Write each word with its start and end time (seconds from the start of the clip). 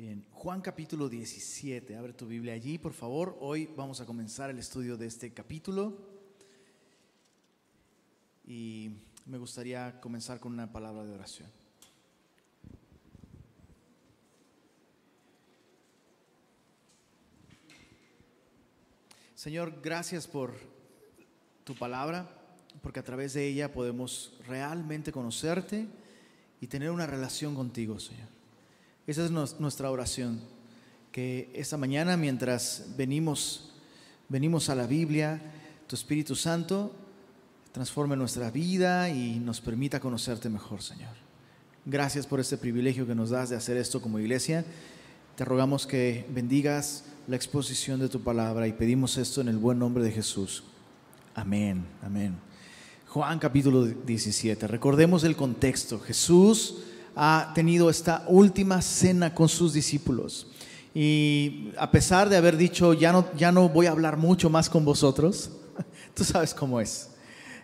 Bien, 0.00 0.24
Juan 0.30 0.60
capítulo 0.60 1.08
17, 1.08 1.96
abre 1.96 2.12
tu 2.12 2.24
Biblia 2.24 2.52
allí, 2.52 2.78
por 2.78 2.92
favor. 2.92 3.36
Hoy 3.40 3.68
vamos 3.76 4.00
a 4.00 4.06
comenzar 4.06 4.48
el 4.48 4.60
estudio 4.60 4.96
de 4.96 5.06
este 5.06 5.34
capítulo. 5.34 5.98
Y 8.46 8.92
me 9.26 9.38
gustaría 9.38 10.00
comenzar 10.00 10.38
con 10.38 10.52
una 10.52 10.70
palabra 10.70 11.04
de 11.04 11.12
oración. 11.12 11.50
Señor, 19.34 19.80
gracias 19.82 20.28
por 20.28 20.54
tu 21.64 21.74
palabra, 21.74 22.30
porque 22.82 23.00
a 23.00 23.04
través 23.04 23.34
de 23.34 23.48
ella 23.48 23.72
podemos 23.72 24.38
realmente 24.46 25.10
conocerte 25.10 25.88
y 26.60 26.68
tener 26.68 26.92
una 26.92 27.08
relación 27.08 27.56
contigo, 27.56 27.98
Señor. 27.98 28.37
Esa 29.08 29.24
es 29.24 29.30
nuestra 29.30 29.90
oración, 29.90 30.38
que 31.12 31.50
esta 31.54 31.78
mañana 31.78 32.18
mientras 32.18 32.88
venimos 32.98 33.72
venimos 34.28 34.68
a 34.68 34.74
la 34.74 34.86
Biblia, 34.86 35.40
tu 35.86 35.96
Espíritu 35.96 36.36
Santo 36.36 36.92
transforme 37.72 38.16
nuestra 38.16 38.50
vida 38.50 39.08
y 39.08 39.38
nos 39.38 39.62
permita 39.62 39.98
conocerte 39.98 40.50
mejor, 40.50 40.82
Señor. 40.82 41.14
Gracias 41.86 42.26
por 42.26 42.38
este 42.38 42.58
privilegio 42.58 43.06
que 43.06 43.14
nos 43.14 43.30
das 43.30 43.48
de 43.48 43.56
hacer 43.56 43.78
esto 43.78 44.02
como 44.02 44.18
iglesia. 44.18 44.66
Te 45.36 45.44
rogamos 45.46 45.86
que 45.86 46.26
bendigas 46.28 47.04
la 47.28 47.36
exposición 47.36 48.00
de 48.00 48.10
tu 48.10 48.20
palabra 48.20 48.68
y 48.68 48.74
pedimos 48.74 49.16
esto 49.16 49.40
en 49.40 49.48
el 49.48 49.56
buen 49.56 49.78
nombre 49.78 50.04
de 50.04 50.12
Jesús. 50.12 50.64
Amén, 51.34 51.86
amén. 52.02 52.34
Juan 53.06 53.38
capítulo 53.38 53.86
17. 53.86 54.66
Recordemos 54.66 55.24
el 55.24 55.34
contexto. 55.34 55.98
Jesús 55.98 56.82
ha 57.20 57.50
tenido 57.52 57.90
esta 57.90 58.24
última 58.28 58.80
cena 58.80 59.34
con 59.34 59.48
sus 59.48 59.72
discípulos. 59.72 60.46
Y 60.94 61.72
a 61.76 61.90
pesar 61.90 62.28
de 62.28 62.36
haber 62.36 62.56
dicho, 62.56 62.94
ya 62.94 63.10
no, 63.10 63.26
ya 63.36 63.50
no 63.50 63.68
voy 63.68 63.86
a 63.86 63.90
hablar 63.90 64.16
mucho 64.16 64.48
más 64.48 64.70
con 64.70 64.84
vosotros, 64.84 65.50
tú 66.14 66.22
sabes 66.22 66.54
cómo 66.54 66.80
es. 66.80 67.10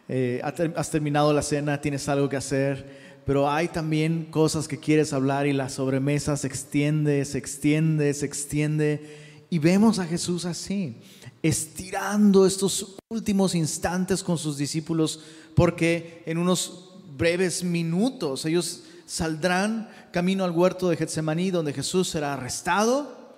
Eh, 0.08 0.42
has 0.42 0.90
terminado 0.90 1.32
la 1.32 1.40
cena, 1.40 1.80
tienes 1.80 2.08
algo 2.08 2.28
que 2.28 2.36
hacer, 2.36 3.22
pero 3.24 3.48
hay 3.48 3.68
también 3.68 4.26
cosas 4.28 4.66
que 4.66 4.80
quieres 4.80 5.12
hablar 5.12 5.46
y 5.46 5.52
la 5.52 5.68
sobremesa 5.68 6.36
se 6.36 6.48
extiende, 6.48 7.24
se 7.24 7.38
extiende, 7.38 8.12
se 8.12 8.26
extiende. 8.26 9.46
Y 9.50 9.60
vemos 9.60 10.00
a 10.00 10.04
Jesús 10.04 10.46
así, 10.46 10.96
estirando 11.44 12.44
estos 12.44 12.96
últimos 13.08 13.54
instantes 13.54 14.24
con 14.24 14.36
sus 14.36 14.58
discípulos, 14.58 15.20
porque 15.54 16.24
en 16.26 16.38
unos 16.38 16.96
breves 17.16 17.62
minutos 17.62 18.44
ellos 18.46 18.82
saldrán 19.06 19.88
camino 20.12 20.44
al 20.44 20.50
huerto 20.50 20.88
de 20.88 20.96
Getsemaní, 20.96 21.50
donde 21.50 21.72
Jesús 21.72 22.08
será 22.08 22.34
arrestado 22.34 23.34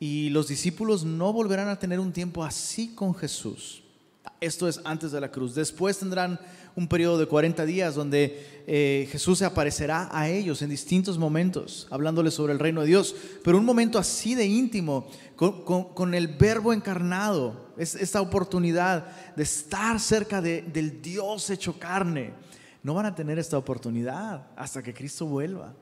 y 0.00 0.30
los 0.30 0.48
discípulos 0.48 1.04
no 1.04 1.32
volverán 1.32 1.68
a 1.68 1.78
tener 1.78 2.00
un 2.00 2.12
tiempo 2.12 2.44
así 2.44 2.94
con 2.94 3.14
Jesús. 3.14 3.82
Esto 4.40 4.68
es 4.68 4.80
antes 4.84 5.12
de 5.12 5.20
la 5.20 5.30
cruz. 5.30 5.54
Después 5.54 5.98
tendrán 5.98 6.38
un 6.76 6.88
periodo 6.88 7.18
de 7.18 7.26
40 7.26 7.64
días 7.64 7.94
donde 7.94 8.64
eh, 8.66 9.08
Jesús 9.10 9.38
se 9.38 9.44
aparecerá 9.44 10.08
a 10.12 10.28
ellos 10.28 10.60
en 10.60 10.70
distintos 10.70 11.18
momentos, 11.18 11.86
hablándoles 11.90 12.34
sobre 12.34 12.52
el 12.52 12.58
reino 12.58 12.80
de 12.80 12.88
Dios. 12.88 13.14
Pero 13.42 13.58
un 13.58 13.64
momento 13.64 13.98
así 13.98 14.34
de 14.34 14.46
íntimo, 14.46 15.06
con, 15.36 16.14
el 16.14 16.28
verbo 16.28 16.72
encarnado, 16.72 17.72
es, 17.76 17.94
esta 17.94 18.20
oportunidad 18.20 19.06
de 19.36 19.42
estar 19.42 20.00
cerca 20.00 20.40
del 20.40 21.00
Dios 21.00 21.48
hecho 21.50 21.78
carne, 21.78 22.32
no 22.84 22.94
van 22.94 23.06
a 23.06 23.14
tener 23.14 23.38
esta 23.38 23.58
oportunidad 23.58 24.46
hasta 24.54 24.82
que 24.82 24.94
Cristo 24.94 25.26
vuelva. 25.26 25.74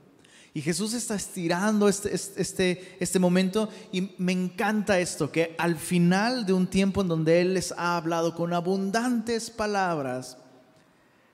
Y 0.55 0.61
Jesús 0.61 0.95
está 0.95 1.17
estirando 1.17 1.89
este, 1.89 2.15
este, 2.15 2.97
este 3.01 3.19
momento 3.19 3.69
y 3.91 4.13
me 4.19 4.33
encanta 4.33 5.01
esto, 5.01 5.33
que 5.33 5.57
al 5.59 5.77
final 5.77 6.47
de 6.47 6.53
un 6.53 6.69
tiempo 6.69 7.03
en 7.03 7.09
donde 7.09 7.41
Él 7.41 7.55
les 7.55 7.73
ha 7.73 7.97
hablado 7.97 8.35
con 8.35 8.53
abundantes 8.53 9.51
palabras, 9.51 10.39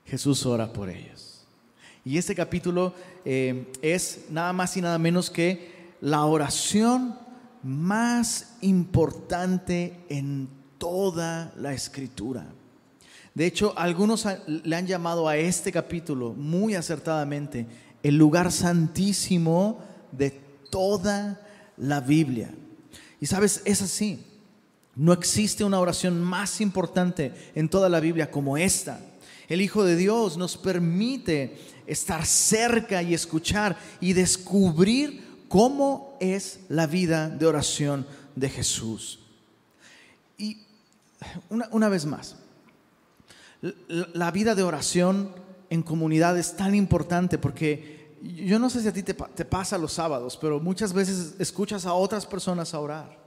Jesús 0.05 0.45
ora 0.45 0.73
por 0.73 0.89
ellos. 0.89 1.45
Y 2.03 2.17
este 2.17 2.33
capítulo 2.33 2.95
eh, 3.23 3.71
es 3.83 4.25
nada 4.31 4.53
más 4.53 4.75
y 4.75 4.81
nada 4.81 4.97
menos 4.97 5.29
que 5.29 5.93
la 6.01 6.25
oración 6.25 7.15
más 7.61 8.55
importante 8.61 9.99
en 10.09 10.49
toda 10.79 11.53
la 11.57 11.73
escritura. 11.73 12.47
De 13.39 13.45
hecho, 13.45 13.73
algunos 13.77 14.27
le 14.47 14.75
han 14.75 14.85
llamado 14.85 15.25
a 15.29 15.37
este 15.37 15.71
capítulo 15.71 16.33
muy 16.33 16.75
acertadamente 16.75 17.67
el 18.03 18.17
lugar 18.17 18.51
santísimo 18.51 19.79
de 20.11 20.31
toda 20.69 21.39
la 21.77 22.01
Biblia. 22.01 22.53
Y 23.21 23.27
sabes, 23.27 23.61
es 23.63 23.81
así. 23.81 24.25
No 24.93 25.13
existe 25.13 25.63
una 25.63 25.79
oración 25.79 26.21
más 26.21 26.59
importante 26.59 27.31
en 27.55 27.69
toda 27.69 27.87
la 27.87 28.01
Biblia 28.01 28.29
como 28.29 28.57
esta. 28.57 28.99
El 29.47 29.61
Hijo 29.61 29.85
de 29.85 29.95
Dios 29.95 30.35
nos 30.35 30.57
permite 30.57 31.57
estar 31.87 32.25
cerca 32.25 33.01
y 33.01 33.13
escuchar 33.13 33.77
y 34.01 34.11
descubrir 34.11 35.45
cómo 35.47 36.17
es 36.19 36.59
la 36.67 36.87
vida 36.87 37.29
de 37.29 37.45
oración 37.45 38.05
de 38.35 38.49
Jesús. 38.49 39.21
Y 40.37 40.57
una, 41.49 41.87
vez 41.87 42.05
más, 42.05 42.35
la 43.61 44.31
vida 44.31 44.55
de 44.55 44.63
oración 44.63 45.33
en 45.69 45.83
comunidad 45.83 46.37
es 46.37 46.55
tan 46.55 46.75
importante 46.75 47.37
porque 47.37 47.99
yo 48.21 48.59
no 48.59 48.69
sé 48.69 48.81
si 48.81 48.87
a 48.87 48.93
ti 48.93 49.03
te, 49.03 49.13
pasa 49.13 49.77
los 49.77 49.93
sábados, 49.93 50.37
pero 50.39 50.59
muchas 50.59 50.93
veces 50.93 51.35
escuchas 51.39 51.85
a 51.85 51.93
otras 51.93 52.25
personas 52.25 52.73
a 52.73 52.79
orar. 52.79 53.19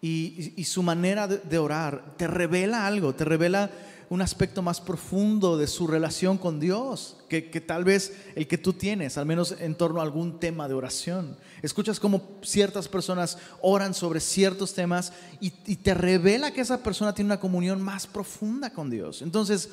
Y, 0.00 0.64
su 0.64 0.82
manera 0.82 1.28
de, 1.28 1.58
orar 1.58 2.14
te 2.16 2.26
revela 2.26 2.86
algo, 2.86 3.14
te 3.14 3.24
revela 3.24 3.70
un 4.12 4.20
aspecto 4.20 4.60
más 4.60 4.78
profundo 4.78 5.56
de 5.56 5.66
su 5.66 5.86
relación 5.86 6.36
con 6.36 6.60
Dios 6.60 7.16
que, 7.30 7.40
tal 7.40 7.82
vez 7.82 8.12
el 8.34 8.46
que 8.46 8.58
tú 8.58 8.74
tienes, 8.74 9.16
al 9.16 9.24
menos 9.24 9.56
en 9.58 9.74
torno 9.74 10.00
a 10.00 10.02
algún 10.02 10.38
tema 10.38 10.68
de 10.68 10.74
oración. 10.74 11.38
Escuchas 11.62 11.98
cómo 11.98 12.20
ciertas 12.42 12.88
personas 12.88 13.38
oran 13.62 13.94
sobre 13.94 14.20
ciertos 14.20 14.74
temas 14.74 15.14
y, 15.40 15.50
te 15.50 15.94
revela 15.94 16.50
que 16.50 16.60
esa 16.60 16.82
persona 16.82 17.14
tiene 17.14 17.28
una 17.28 17.40
comunión 17.40 17.80
más 17.80 18.06
profunda 18.06 18.68
con 18.74 18.90
Dios. 18.90 19.22
Entonces, 19.22 19.70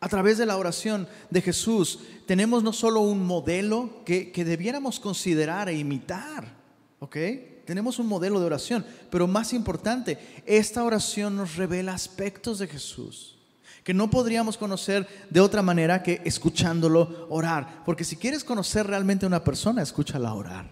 a 0.00 0.08
través 0.10 0.36
de 0.36 0.44
la 0.44 0.58
oración 0.58 1.08
de 1.30 1.40
Jesús, 1.40 2.00
tenemos 2.26 2.62
no 2.62 2.74
solo 2.74 3.00
un 3.00 3.24
modelo 3.26 4.04
que, 4.04 4.30
debiéramos 4.44 5.00
considerar 5.00 5.70
e 5.70 5.78
imitar, 5.78 6.58
¿ok? 6.98 7.16
Tenemos 7.64 7.98
un 7.98 8.06
modelo 8.06 8.38
de 8.38 8.44
oración, 8.44 8.84
pero 9.08 9.26
más 9.26 9.54
importante, 9.54 10.18
esta 10.44 10.84
oración 10.84 11.36
nos 11.36 11.56
revela 11.56 11.94
aspectos 11.94 12.58
de 12.58 12.68
Jesús 12.68 13.38
que 13.84 13.94
no 13.94 14.10
podríamos 14.10 14.56
conocer 14.56 15.06
de 15.30 15.40
otra 15.40 15.62
manera 15.62 16.02
que 16.02 16.20
escuchándolo 16.24 17.26
orar. 17.30 17.82
Porque 17.84 18.04
si 18.04 18.16
quieres 18.16 18.44
conocer 18.44 18.86
realmente 18.86 19.26
a 19.26 19.28
una 19.28 19.44
persona, 19.44 19.82
escúchala 19.82 20.34
orar. 20.34 20.70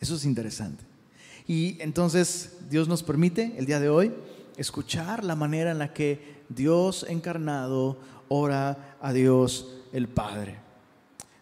Eso 0.00 0.16
es 0.16 0.24
interesante. 0.24 0.84
Y 1.46 1.80
entonces 1.80 2.56
Dios 2.68 2.88
nos 2.88 3.02
permite 3.02 3.54
el 3.56 3.66
día 3.66 3.80
de 3.80 3.88
hoy 3.88 4.12
escuchar 4.56 5.24
la 5.24 5.36
manera 5.36 5.70
en 5.70 5.78
la 5.78 5.92
que 5.92 6.42
Dios 6.48 7.06
encarnado 7.08 7.98
ora 8.28 8.96
a 9.00 9.12
Dios 9.12 9.68
el 9.92 10.08
Padre. 10.08 10.58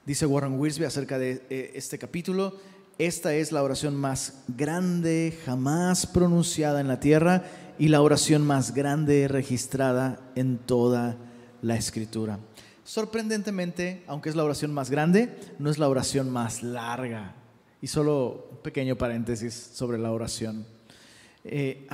Dice 0.07 0.27
Warren 0.27 0.59
Wiersbe 0.59 0.87
acerca 0.87 1.19
de 1.19 1.45
eh, 1.51 1.73
este 1.75 1.99
capítulo, 1.99 2.57
esta 2.99 3.35
es 3.35 3.53
la 3.53 3.63
oración 3.63 3.97
más 3.97 4.43
grande 4.49 5.39
jamás 5.45 6.07
pronunciada 6.07 6.81
en 6.81 6.89
la 6.89 7.01
tierra 7.01 7.45
y 7.81 7.89
la 7.89 8.03
oración 8.03 8.47
más 8.47 8.75
grande 8.75 9.27
registrada 9.27 10.21
en 10.35 10.59
toda 10.59 11.17
la 11.63 11.77
escritura. 11.77 12.39
Sorprendentemente, 12.85 14.05
aunque 14.07 14.29
es 14.29 14.37
la 14.37 14.45
oración 14.45 14.75
más 14.75 14.91
grande, 14.91 15.35
no 15.59 15.71
es 15.71 15.79
la 15.79 15.89
oración 15.89 16.29
más 16.29 16.63
larga. 16.63 17.35
Y 17.81 17.87
solo 17.87 18.49
un 18.51 18.59
pequeño 18.59 18.97
paréntesis 18.97 19.71
sobre 19.73 19.97
la 19.97 20.13
oración. 20.13 20.67
Eh, 21.43 21.87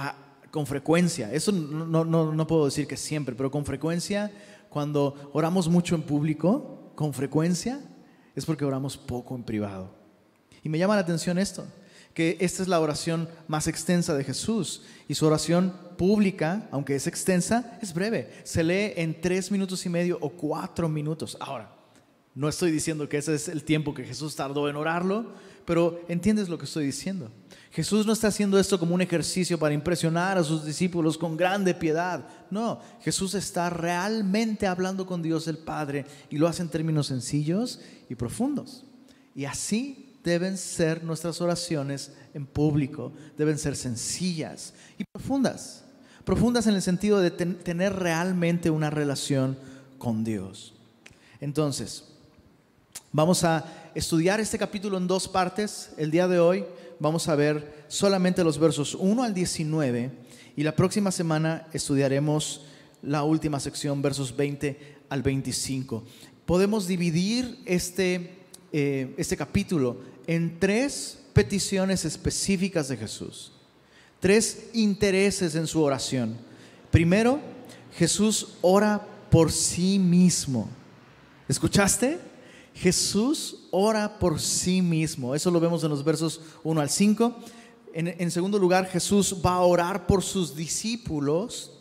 con 0.51 0.67
frecuencia, 0.67 1.33
eso 1.33 1.53
no, 1.53 2.05
no, 2.05 2.33
no 2.33 2.47
puedo 2.49 2.65
decir 2.65 2.89
que 2.89 2.97
siempre, 2.97 3.37
pero 3.37 3.53
con 3.53 3.65
frecuencia 3.65 4.33
cuando 4.69 5.31
oramos 5.35 5.69
mucho 5.69 5.95
en 5.95 6.03
público, 6.03 6.91
con 6.97 7.15
frecuencia, 7.15 7.81
es 8.35 8.45
porque 8.45 8.65
oramos 8.65 8.97
poco 8.97 9.37
en 9.37 9.45
privado. 9.45 9.95
Y 10.65 10.69
me 10.69 10.79
llama 10.79 10.97
la 10.97 11.03
atención 11.03 11.39
esto, 11.39 11.65
que 12.17 12.39
esta 12.41 12.63
es 12.63 12.69
la 12.69 12.81
oración 12.81 13.29
más 13.47 13.69
extensa 13.69 14.15
de 14.15 14.25
Jesús. 14.25 14.81
Y 15.07 15.15
su 15.15 15.27
oración 15.27 15.75
pública, 15.99 16.67
aunque 16.71 16.95
es 16.95 17.07
extensa, 17.07 17.79
es 17.83 17.93
breve. 17.93 18.33
Se 18.43 18.65
lee 18.65 18.95
en 18.97 19.21
tres 19.21 19.51
minutos 19.51 19.85
y 19.85 19.91
medio 19.91 20.17
o 20.23 20.31
cuatro 20.31 20.89
minutos. 20.89 21.37
Ahora, 21.39 21.71
no 22.35 22.49
estoy 22.49 22.71
diciendo 22.71 23.07
que 23.07 23.19
ese 23.19 23.35
es 23.35 23.49
el 23.49 23.65
tiempo 23.65 23.93
que 23.93 24.03
Jesús 24.03 24.35
tardó 24.35 24.71
en 24.71 24.77
orarlo, 24.77 25.35
pero 25.67 26.01
entiendes 26.09 26.49
lo 26.49 26.57
que 26.57 26.65
estoy 26.65 26.87
diciendo. 26.87 27.31
Jesús 27.71 28.07
no 28.07 28.15
está 28.15 28.29
haciendo 28.29 28.59
esto 28.59 28.79
como 28.79 28.95
un 28.95 29.03
ejercicio 29.03 29.59
para 29.59 29.75
impresionar 29.75 30.39
a 30.39 30.45
sus 30.45 30.65
discípulos 30.65 31.19
con 31.19 31.37
grande 31.37 31.75
piedad. 31.75 32.27
No, 32.51 32.81
Jesús 33.03 33.35
está 33.35 33.69
realmente 33.69 34.67
hablando 34.67 35.05
con 35.05 35.21
Dios 35.21 35.49
el 35.49 35.59
Padre 35.59 36.07
y 36.31 36.39
lo 36.39 36.49
hace 36.49 36.63
en 36.63 36.71
términos 36.71 37.09
sencillos 37.09 37.79
y 38.09 38.15
profundos. 38.15 38.87
Y 39.35 39.45
así 39.45 40.06
deben 40.27 40.59
ser 40.59 41.05
nuestras 41.05 41.41
oraciones 41.41 42.11
en 42.35 42.47
público, 42.47 43.13
deben 43.39 43.59
ser 43.59 43.77
sencillas 43.77 44.75
y 44.99 45.05
profundas. 45.05 45.85
Profundas 46.25 46.67
en 46.67 46.75
el 46.75 46.83
sentido 46.83 47.21
de 47.21 47.31
tener 47.31 47.95
realmente 47.95 48.69
una 48.69 48.91
relación 48.91 49.57
con 49.99 50.25
Dios. 50.25 50.75
Entonces, 51.41 52.09
vamos 53.13 53.45
a 53.45 53.65
estudiar 53.95 54.41
este 54.41 54.59
capítulo 54.59 54.99
en 54.99 55.07
dos 55.07 55.29
partes. 55.29 55.91
El 55.97 56.11
día 56.11 56.27
de 56.27 56.41
hoy 56.41 56.65
vamos 56.99 57.29
a 57.29 57.37
ver 57.37 57.85
solamente 57.87 58.43
los 58.43 58.59
versos 58.59 58.97
1 58.97 59.23
al 59.23 59.33
19 59.33 60.11
y 60.57 60.65
la 60.65 60.75
próxima 60.75 61.13
semana 61.13 61.69
estudiaremos 61.73 62.67
la 63.01 63.23
última 63.23 63.61
sección, 63.61 64.03
versos 64.03 64.37
20 64.37 64.97
al 65.09 65.23
25. 65.23 66.05
Podemos 66.47 66.89
dividir 66.89 67.61
este, 67.65 68.46
eh, 68.79 69.15
este 69.17 69.39
capítulo 69.39 69.97
en 70.27 70.61
tres 70.61 71.19
peticiones 71.33 72.05
específicas 72.05 72.89
de 72.89 72.99
Jesús, 72.99 73.51
tres 74.21 74.69
intereses 74.75 75.55
en 75.55 75.67
su 75.67 75.83
oración. 75.83 76.37
Primero, 76.91 77.41
Jesús 77.97 78.49
ora 78.61 79.01
por 79.31 79.51
sí 79.51 79.99
mismo. 79.99 80.69
¿Escuchaste? 81.49 82.19
Jesús 82.75 83.67
ora 83.71 84.19
por 84.19 84.39
sí 84.39 84.83
mismo. 84.83 85.35
Eso 85.35 85.51
lo 85.51 85.59
vemos 85.59 85.83
en 85.83 85.89
los 85.89 86.05
versos 86.05 86.43
1 86.63 86.79
al 86.79 86.91
5. 86.91 87.35
En, 87.95 88.09
en, 88.09 88.31
segundo 88.31 88.59
lugar, 88.59 88.91
Jesús 88.91 89.37
va 89.43 89.55
a 89.55 89.61
orar 89.61 90.07
por 90.07 90.23
sus 90.23 90.55
discípulos. 90.55 91.79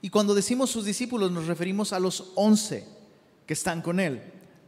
Y 0.00 0.08
cuando 0.08 0.36
decimos 0.36 0.70
sus 0.70 0.84
discípulos 0.84 1.32
nos 1.32 1.48
referimos 1.48 1.92
a 1.92 1.98
los 1.98 2.30
once 2.36 2.86
que 3.44 3.54
están 3.54 3.82
con 3.82 3.98
él. 3.98 4.22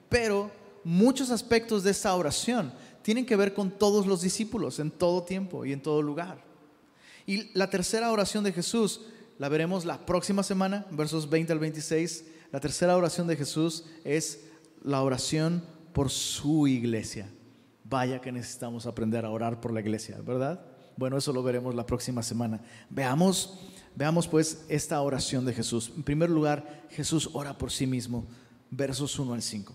Pero 0.08 0.58
muchos 0.84 1.30
aspectos 1.30 1.82
de 1.84 1.90
esta 1.90 2.14
oración 2.14 2.72
tienen 3.02 3.26
que 3.26 3.36
ver 3.36 3.54
con 3.54 3.70
todos 3.70 4.06
los 4.06 4.22
discípulos 4.22 4.78
en 4.78 4.90
todo 4.90 5.22
tiempo 5.22 5.64
y 5.64 5.72
en 5.72 5.82
todo 5.82 6.02
lugar. 6.02 6.44
Y 7.26 7.50
la 7.56 7.70
tercera 7.70 8.10
oración 8.10 8.44
de 8.44 8.52
Jesús 8.52 9.02
la 9.38 9.48
veremos 9.48 9.84
la 9.84 10.04
próxima 10.04 10.42
semana, 10.42 10.86
versos 10.90 11.30
20 11.30 11.52
al 11.52 11.58
26. 11.58 12.24
La 12.52 12.60
tercera 12.60 12.96
oración 12.96 13.26
de 13.26 13.36
Jesús 13.36 13.86
es 14.04 14.40
la 14.82 15.02
oración 15.02 15.64
por 15.92 16.10
su 16.10 16.66
iglesia. 16.66 17.30
Vaya 17.84 18.20
que 18.20 18.32
necesitamos 18.32 18.86
aprender 18.86 19.24
a 19.24 19.30
orar 19.30 19.60
por 19.60 19.72
la 19.72 19.80
iglesia, 19.80 20.20
¿verdad? 20.22 20.60
Bueno, 20.96 21.16
eso 21.16 21.32
lo 21.32 21.42
veremos 21.42 21.74
la 21.74 21.86
próxima 21.86 22.22
semana. 22.22 22.60
Veamos, 22.90 23.60
veamos 23.96 24.28
pues 24.28 24.64
esta 24.68 25.00
oración 25.00 25.44
de 25.44 25.54
Jesús. 25.54 25.92
En 25.96 26.02
primer 26.02 26.28
lugar, 26.28 26.86
Jesús 26.90 27.30
ora 27.32 27.56
por 27.56 27.70
sí 27.70 27.86
mismo, 27.86 28.26
versos 28.70 29.18
1 29.18 29.32
al 29.32 29.42
5. 29.42 29.74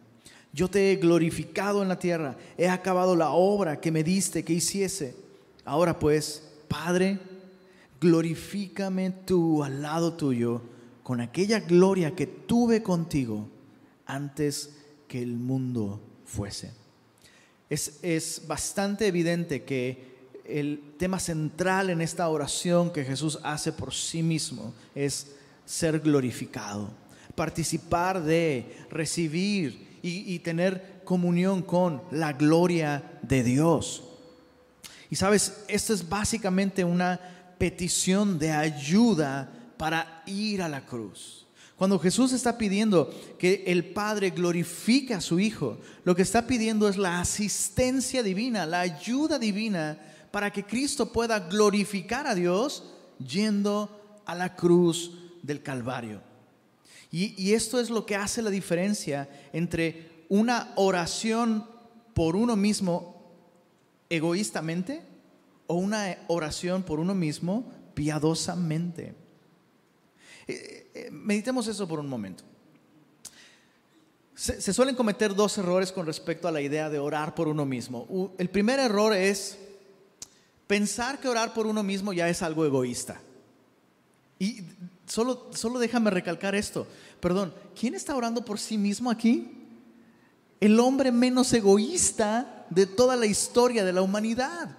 Yo 0.53 0.69
te 0.69 0.91
he 0.91 0.95
glorificado 0.97 1.81
en 1.81 1.87
la 1.87 1.99
tierra, 1.99 2.35
he 2.57 2.67
acabado 2.67 3.15
la 3.15 3.31
obra 3.31 3.79
que 3.79 3.91
me 3.91 4.03
diste 4.03 4.43
que 4.43 4.53
hiciese. 4.53 5.15
Ahora 5.63 5.97
pues, 5.97 6.43
Padre, 6.67 7.19
glorifícame 7.99 9.11
tú 9.11 9.63
al 9.63 9.81
lado 9.81 10.13
tuyo 10.13 10.61
con 11.03 11.21
aquella 11.21 11.61
gloria 11.61 12.15
que 12.15 12.27
tuve 12.27 12.83
contigo 12.83 13.47
antes 14.05 14.77
que 15.07 15.21
el 15.21 15.33
mundo 15.33 16.01
fuese. 16.25 16.73
Es, 17.69 17.99
es 18.01 18.43
bastante 18.45 19.07
evidente 19.07 19.63
que 19.63 20.11
el 20.45 20.95
tema 20.97 21.19
central 21.19 21.89
en 21.89 22.01
esta 22.01 22.27
oración 22.27 22.91
que 22.91 23.05
Jesús 23.05 23.39
hace 23.43 23.71
por 23.71 23.93
sí 23.93 24.21
mismo 24.21 24.73
es 24.93 25.35
ser 25.65 26.01
glorificado, 26.01 26.91
participar 27.35 28.21
de, 28.21 28.85
recibir 28.89 29.90
y, 30.01 30.39
tener 30.39 31.01
comunión 31.03 31.61
con 31.61 32.01
la 32.11 32.33
gloria 32.33 33.19
de 33.21 33.43
Dios. 33.43 34.03
Y 35.09 35.15
sabes, 35.15 35.63
esto 35.67 35.93
es 35.93 36.07
básicamente 36.07 36.83
una 36.83 37.19
petición 37.57 38.39
de 38.39 38.51
ayuda 38.51 39.51
para 39.77 40.23
ir 40.25 40.61
a 40.61 40.69
la 40.69 40.85
cruz. 40.85 41.45
Cuando 41.75 41.99
Jesús 41.99 42.31
está 42.31 42.57
pidiendo 42.57 43.11
que 43.39 43.63
el 43.67 43.85
Padre 43.85 44.29
glorifique 44.29 45.13
a 45.13 45.21
su 45.21 45.39
Hijo, 45.39 45.79
lo 46.03 46.15
que 46.15 46.21
está 46.21 46.45
pidiendo 46.45 46.87
es 46.87 46.97
la 46.97 47.19
asistencia 47.19 48.21
divina, 48.21 48.65
la 48.65 48.81
ayuda 48.81 49.39
divina 49.39 49.97
para 50.31 50.51
que 50.51 50.63
Cristo 50.63 51.11
pueda 51.11 51.39
glorificar 51.39 52.27
a 52.27 52.35
Dios 52.35 52.83
yendo 53.17 54.21
a 54.25 54.35
la 54.35 54.55
cruz 54.55 55.11
del 55.41 55.61
Calvario. 55.61 56.30
Y, 57.11 57.53
esto 57.53 57.79
es 57.79 57.89
lo 57.89 58.05
que 58.05 58.15
hace 58.15 58.41
la 58.41 58.49
diferencia 58.49 59.29
entre 59.51 60.25
una 60.29 60.71
oración 60.75 61.67
por 62.13 62.37
uno 62.37 62.55
mismo 62.55 63.33
egoístamente 64.09 65.01
o 65.67 65.75
una 65.75 66.17
oración 66.27 66.83
por 66.83 67.01
uno 67.01 67.13
mismo 67.13 67.69
piadosamente. 67.93 69.13
Eh, 70.47 70.91
eh, 70.93 71.09
meditemos 71.11 71.67
eso 71.67 71.85
por 71.85 71.99
un 71.99 72.07
momento. 72.07 72.45
Se, 74.33 74.61
se, 74.61 74.71
suelen 74.73 74.95
cometer 74.95 75.35
dos 75.35 75.57
errores 75.57 75.91
con 75.91 76.05
respecto 76.05 76.47
a 76.47 76.51
la 76.51 76.61
idea 76.61 76.89
de 76.89 76.97
orar 76.97 77.35
por 77.35 77.49
uno 77.49 77.65
mismo. 77.65 78.33
El 78.37 78.49
primer 78.49 78.79
error 78.79 79.13
es 79.13 79.57
pensar 80.65 81.19
que 81.19 81.27
orar 81.27 81.53
por 81.53 81.67
uno 81.67 81.83
mismo 81.83 82.13
ya 82.13 82.29
es 82.29 82.41
algo 82.41 82.65
egoísta. 82.65 83.21
Y 84.39 84.63
solo, 85.11 85.47
solo 85.53 85.77
déjame 85.77 86.09
recalcar 86.09 86.55
esto. 86.55 86.87
Perdón, 87.19 87.53
¿quién 87.77 87.95
está 87.95 88.15
orando 88.15 88.45
por 88.45 88.57
sí 88.57 88.77
mismo 88.77 89.11
aquí? 89.11 89.51
El 90.61 90.79
hombre 90.79 91.11
menos 91.11 91.51
egoísta 91.51 92.65
de 92.69 92.85
toda 92.85 93.17
la 93.17 93.25
historia 93.25 93.83
de 93.83 93.91
la 93.91 94.01
humanidad. 94.01 94.77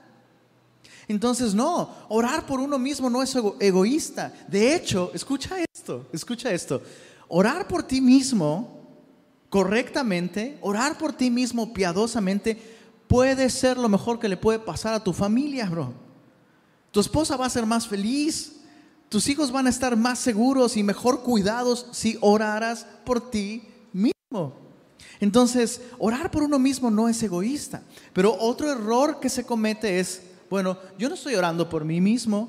Entonces, 1.07 1.53
no, 1.53 1.95
orar 2.09 2.47
por 2.47 2.61
uno 2.61 2.79
mismo 2.79 3.11
no 3.11 3.23
es 3.23 3.37
egoísta. 3.61 4.33
De 4.49 4.75
hecho, 4.75 5.11
escucha 5.13 5.57
esto, 5.75 6.07
escucha 6.15 6.51
esto. 6.51 6.81
Orar 7.29 7.69
por 7.69 7.83
ti 7.83 8.01
mismo 8.01 8.81
correctamente, 9.51 10.57
orar 10.63 10.97
por 10.97 11.13
ti 11.13 11.31
mismo 11.31 11.75
piadosamente, 11.75 12.57
puede 13.07 13.51
ser 13.51 13.77
lo 13.77 13.91
mejor 13.91 14.19
que 14.19 14.31
le 14.31 14.39
puede 14.39 14.61
pasar 14.61 14.95
a 14.95 15.05
tu 15.05 15.13
familia, 15.13 15.69
bro. 15.69 15.93
Tu 16.91 17.01
esposa 17.01 17.37
va 17.37 17.45
a 17.45 17.51
ser 17.51 17.67
más 17.67 17.87
feliz, 17.87 18.62
tus 19.13 19.29
hijos 19.29 19.53
van 19.53 19.67
a 19.67 19.71
estar 19.71 19.95
más 19.95 20.19
seguros 20.19 20.75
y 20.79 20.83
mejor 20.83 21.23
cuidados 21.23 21.87
si 21.93 22.17
oraras 22.23 22.87
por 23.05 23.31
ti 23.31 23.63
mismo. 23.93 24.55
Entonces, 25.21 25.83
orar 25.99 26.31
por 26.31 26.43
uno 26.43 26.59
mismo 26.59 26.91
no 26.91 27.11
es 27.11 27.23
egoísta. 27.23 27.83
Pero 28.15 28.35
otro 28.41 28.73
error 28.73 29.21
que 29.21 29.29
se 29.29 29.45
comete 29.45 30.01
es, 30.01 30.23
bueno, 30.49 30.79
yo 30.99 31.11
no 31.11 31.15
estoy 31.15 31.35
orando 31.35 31.69
por 31.69 31.85
mí 31.85 32.01
mismo, 32.01 32.49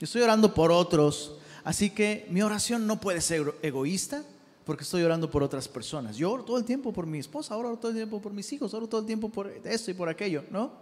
yo 0.00 0.06
estoy 0.06 0.22
orando 0.22 0.54
por 0.54 0.72
otros. 0.72 1.34
Así 1.62 1.90
que 1.90 2.26
mi 2.30 2.40
oración 2.40 2.86
no 2.86 2.98
puede 2.98 3.20
ser 3.20 3.54
egoísta 3.60 4.24
porque 4.64 4.84
estoy 4.84 5.02
orando 5.02 5.30
por 5.30 5.42
otras 5.42 5.68
personas. 5.68 6.16
Yo 6.16 6.32
oro 6.32 6.42
todo 6.42 6.56
el 6.56 6.64
tiempo 6.64 6.90
por 6.90 7.04
mi 7.04 7.18
esposa, 7.18 7.54
oro 7.54 7.76
todo 7.76 7.90
el 7.90 7.98
tiempo 7.98 8.18
por 8.22 8.32
mis 8.32 8.50
hijos, 8.50 8.72
oro 8.72 8.88
todo 8.88 9.02
el 9.02 9.06
tiempo 9.06 9.28
por 9.28 9.48
esto 9.62 9.90
y 9.90 9.94
por 9.94 10.08
aquello, 10.08 10.42
¿no? 10.50 10.72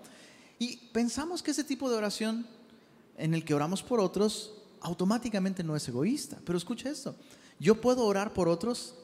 Y 0.61 0.76
pensamos 0.92 1.42
que 1.42 1.50
ese 1.50 1.64
tipo 1.64 1.90
de 1.90 1.97
oración 1.97 2.47
en 3.18 3.35
el 3.35 3.45
que 3.45 3.54
oramos 3.54 3.83
por 3.83 3.99
otros 3.99 4.52
automáticamente 4.80 5.62
no 5.62 5.76
es 5.76 5.88
egoísta. 5.88 6.38
Pero 6.45 6.59
escucha 6.59 6.90
esto, 6.90 7.14
yo 7.59 7.80
puedo 7.80 8.04
orar 8.04 8.33
por 8.33 8.49
otros 8.49 8.95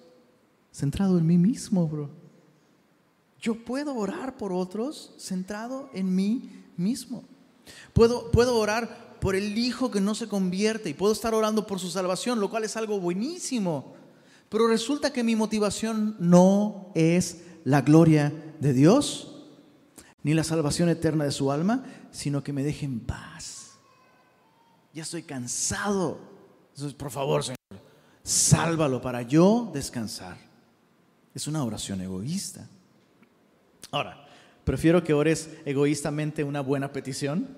centrado 0.72 1.18
en 1.18 1.26
mí 1.26 1.38
mismo, 1.38 1.86
bro. 1.86 2.10
Yo 3.40 3.64
puedo 3.64 3.94
orar 3.94 4.36
por 4.36 4.52
otros 4.52 5.14
centrado 5.18 5.90
en 5.92 6.14
mí 6.14 6.64
mismo. 6.76 7.24
Puedo, 7.92 8.30
puedo 8.30 8.56
orar 8.56 9.18
por 9.20 9.34
el 9.34 9.56
hijo 9.58 9.90
que 9.90 10.00
no 10.00 10.14
se 10.14 10.28
convierte 10.28 10.90
y 10.90 10.94
puedo 10.94 11.12
estar 11.12 11.34
orando 11.34 11.66
por 11.66 11.78
su 11.78 11.90
salvación, 11.90 12.40
lo 12.40 12.50
cual 12.50 12.64
es 12.64 12.76
algo 12.76 13.00
buenísimo. 13.00 13.94
Pero 14.48 14.68
resulta 14.68 15.12
que 15.12 15.24
mi 15.24 15.36
motivación 15.36 16.16
no 16.18 16.90
es 16.94 17.42
la 17.64 17.82
gloria 17.82 18.32
de 18.60 18.72
Dios, 18.72 19.28
ni 20.22 20.34
la 20.34 20.44
salvación 20.44 20.88
eterna 20.88 21.24
de 21.24 21.32
su 21.32 21.50
alma, 21.50 21.84
sino 22.10 22.44
que 22.44 22.52
me 22.52 22.62
deje 22.62 22.86
en 22.86 23.00
paz 23.00 23.61
ya 24.92 25.02
estoy 25.02 25.22
cansado. 25.22 26.18
Entonces, 26.70 26.94
por 26.94 27.10
favor, 27.10 27.42
Señor, 27.42 27.58
sálvalo 28.22 29.00
para 29.00 29.22
yo 29.22 29.70
descansar. 29.72 30.36
Es 31.34 31.46
una 31.46 31.64
oración 31.64 32.00
egoísta. 32.00 32.68
Ahora, 33.90 34.22
Prefiero 34.64 35.02
que 35.02 35.12
ores 35.12 35.50
egoístamente 35.64 36.44
una 36.44 36.60
buena 36.60 36.92
petición, 36.92 37.48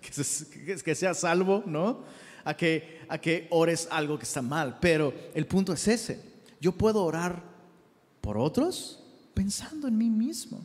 que 0.84 0.94
sea 0.94 1.14
salvo, 1.14 1.62
¿no? 1.64 2.00
A 2.44 2.54
que, 2.54 3.00
a 3.08 3.18
que 3.18 3.46
ores 3.50 3.88
algo 3.90 4.18
que 4.18 4.24
está 4.24 4.42
mal. 4.42 4.78
Pero 4.80 5.14
el 5.34 5.46
punto 5.46 5.72
es 5.72 5.88
ese. 5.88 6.20
Yo 6.60 6.72
puedo 6.72 7.02
orar 7.04 7.42
por 8.20 8.36
otros 8.36 9.02
pensando 9.32 9.88
en 9.88 9.96
mí 9.96 10.10
mismo. 10.10 10.64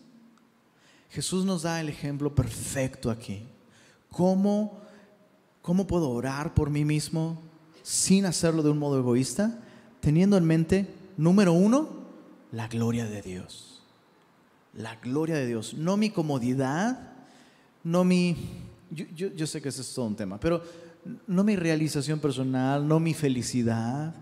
Jesús 1.10 1.46
nos 1.46 1.62
da 1.62 1.80
el 1.80 1.88
ejemplo 1.88 2.36
perfecto 2.36 3.10
aquí. 3.10 3.48
¿Cómo, 4.10 4.82
cómo 5.68 5.86
puedo 5.86 6.10
orar 6.10 6.54
por 6.54 6.70
mí 6.70 6.86
mismo 6.86 7.42
sin 7.84 8.26
hacerlo 8.26 8.64
de 8.64 8.70
un 8.70 8.80
modo 8.80 8.98
egoísta? 8.98 9.60
Teniendo 10.00 10.38
en 10.38 10.46
mente, 10.46 10.88
número 11.18 11.52
uno, 11.52 11.90
la 12.52 12.70
gloria 12.70 13.06
de 13.06 13.22
Dios 13.22 13.78
la 14.78 14.96
gloria 14.96 15.36
de 15.36 15.48
Dios, 15.48 15.74
no 15.74 15.98
mi 15.98 16.12
comodidad, 16.12 17.00
no 17.84 18.04
mi, 18.04 18.36
yo, 18.92 19.48
sé 19.48 19.62
que 19.62 19.70
ese 19.70 19.82
es 19.82 19.94
todo 19.94 20.06
un 20.06 20.16
tema, 20.16 20.40
pero 20.40 20.62
no 21.26 21.44
mi 21.44 21.56
realización 21.56 22.20
personal, 22.20 22.88
no 22.88 23.00
mi 23.00 23.14
felicidad, 23.14 24.14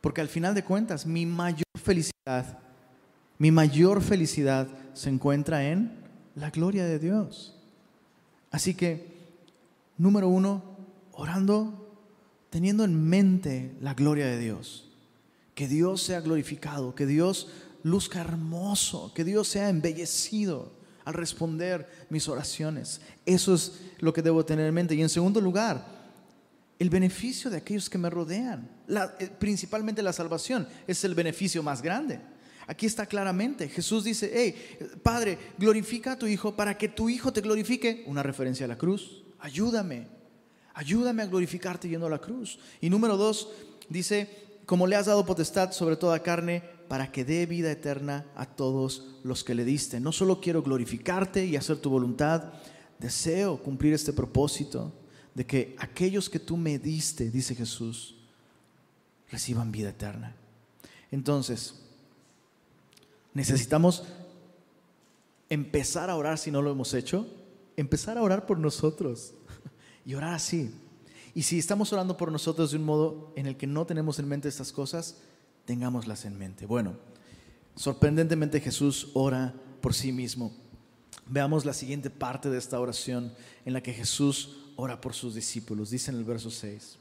porque 0.00 0.20
al 0.20 0.28
final 0.28 0.54
de 0.54 0.64
cuentas 0.64 1.04
mi 1.04 1.26
mayor 1.26 1.64
felicidad, 1.82 2.58
mi 3.38 3.50
mayor 3.50 4.02
felicidad 4.02 4.68
se 4.92 5.10
encuentra 5.10 5.66
en 5.66 5.98
la 6.36 6.50
gloria 6.50 6.84
de 6.84 6.98
Dios. 6.98 7.56
Así 8.52 8.74
que, 8.74 9.09
número 10.00 10.28
uno, 10.28 10.62
orando, 11.12 11.94
teniendo 12.48 12.84
en 12.84 13.04
mente 13.04 13.76
la 13.82 13.92
gloria 13.92 14.26
de 14.26 14.38
Dios, 14.38 14.88
que 15.54 15.68
Dios 15.68 16.02
sea 16.02 16.22
glorificado, 16.22 16.94
que 16.94 17.04
Dios 17.04 17.48
luzca 17.82 18.22
hermoso, 18.22 19.12
que 19.14 19.24
Dios 19.24 19.46
sea 19.48 19.68
embellecido 19.68 20.72
al 21.04 21.12
responder 21.12 21.86
mis 22.08 22.28
oraciones. 22.28 23.02
Eso 23.26 23.54
es 23.54 23.80
lo 23.98 24.14
que 24.14 24.22
debo 24.22 24.44
tener 24.44 24.66
en 24.66 24.74
mente. 24.74 24.94
Y 24.94 25.02
en 25.02 25.10
segundo 25.10 25.38
lugar, 25.38 25.86
el 26.78 26.88
beneficio 26.88 27.50
de 27.50 27.58
aquellos 27.58 27.90
que 27.90 27.98
me 27.98 28.08
rodean. 28.08 28.70
Eh, 28.88 29.30
principalmente 29.38 30.02
la 30.02 30.14
salvación 30.14 30.66
es 30.86 31.04
el 31.04 31.14
beneficio 31.14 31.62
más 31.62 31.82
grande. 31.82 32.20
Aquí 32.66 32.86
está 32.86 33.04
claramente. 33.04 33.68
Jesús 33.68 34.04
dice, 34.04 34.30
hey, 34.32 34.78
Padre, 35.02 35.38
glorifica 35.58 36.12
a 36.12 36.18
tu 36.18 36.26
Hijo 36.26 36.56
para 36.56 36.78
que 36.78 36.88
tu 36.88 37.10
Hijo 37.10 37.34
te 37.34 37.42
glorifique. 37.42 38.02
Una 38.06 38.22
referencia 38.22 38.64
a 38.64 38.68
la 38.68 38.78
cruz. 38.78 39.19
Ayúdame. 39.40 40.06
Ayúdame 40.74 41.22
a 41.22 41.26
glorificarte 41.26 41.88
yendo 41.88 42.06
a 42.06 42.10
la 42.10 42.18
cruz. 42.18 42.58
Y 42.80 42.90
número 42.90 43.16
dos, 43.16 43.48
dice, 43.88 44.60
como 44.66 44.86
le 44.86 44.96
has 44.96 45.06
dado 45.06 45.26
potestad 45.26 45.72
sobre 45.72 45.96
toda 45.96 46.22
carne, 46.22 46.62
para 46.88 47.12
que 47.12 47.24
dé 47.24 47.46
vida 47.46 47.70
eterna 47.70 48.26
a 48.34 48.46
todos 48.46 49.06
los 49.22 49.44
que 49.44 49.54
le 49.54 49.64
diste. 49.64 50.00
No 50.00 50.10
solo 50.10 50.40
quiero 50.40 50.62
glorificarte 50.62 51.44
y 51.46 51.54
hacer 51.54 51.78
tu 51.78 51.88
voluntad, 51.88 52.52
deseo 52.98 53.62
cumplir 53.62 53.94
este 53.94 54.12
propósito 54.12 54.92
de 55.34 55.46
que 55.46 55.76
aquellos 55.78 56.28
que 56.28 56.40
tú 56.40 56.56
me 56.56 56.78
diste, 56.78 57.30
dice 57.30 57.54
Jesús, 57.54 58.16
reciban 59.30 59.70
vida 59.70 59.90
eterna. 59.90 60.34
Entonces, 61.12 61.74
necesitamos 63.34 64.04
empezar 65.48 66.10
a 66.10 66.16
orar 66.16 66.38
si 66.38 66.50
no 66.50 66.60
lo 66.60 66.72
hemos 66.72 66.94
hecho, 66.94 67.26
empezar 67.80 68.18
a 68.18 68.22
orar 68.22 68.46
por 68.46 68.58
nosotros 68.58 69.34
y 70.04 70.14
orar 70.14 70.34
así. 70.34 70.72
Y 71.34 71.42
si 71.42 71.58
estamos 71.58 71.92
orando 71.92 72.16
por 72.16 72.30
nosotros 72.32 72.72
de 72.72 72.78
un 72.78 72.84
modo 72.84 73.32
en 73.36 73.46
el 73.46 73.56
que 73.56 73.66
no 73.66 73.86
tenemos 73.86 74.18
en 74.18 74.28
mente 74.28 74.48
estas 74.48 74.72
cosas, 74.72 75.18
tengámoslas 75.64 76.24
en 76.24 76.38
mente. 76.38 76.66
Bueno, 76.66 76.96
sorprendentemente 77.76 78.60
Jesús 78.60 79.10
ora 79.14 79.54
por 79.80 79.94
sí 79.94 80.12
mismo. 80.12 80.52
Veamos 81.26 81.64
la 81.64 81.72
siguiente 81.72 82.10
parte 82.10 82.50
de 82.50 82.58
esta 82.58 82.80
oración 82.80 83.32
en 83.64 83.72
la 83.72 83.82
que 83.82 83.92
Jesús 83.92 84.56
ora 84.76 85.00
por 85.00 85.14
sus 85.14 85.34
discípulos. 85.34 85.90
Dice 85.90 86.10
en 86.10 86.18
el 86.18 86.24
verso 86.24 86.50
6. 86.50 86.98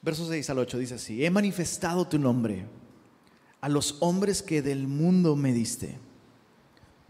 Verso 0.00 0.26
6 0.28 0.50
al 0.50 0.58
8 0.60 0.78
dice 0.78 0.94
así, 0.94 1.24
he 1.24 1.30
manifestado 1.30 2.06
tu 2.06 2.16
nombre 2.16 2.64
a 3.60 3.68
los 3.68 3.96
hombres 4.00 4.42
que 4.42 4.62
del 4.62 4.86
mundo 4.86 5.36
me 5.36 5.52
diste. 5.52 5.98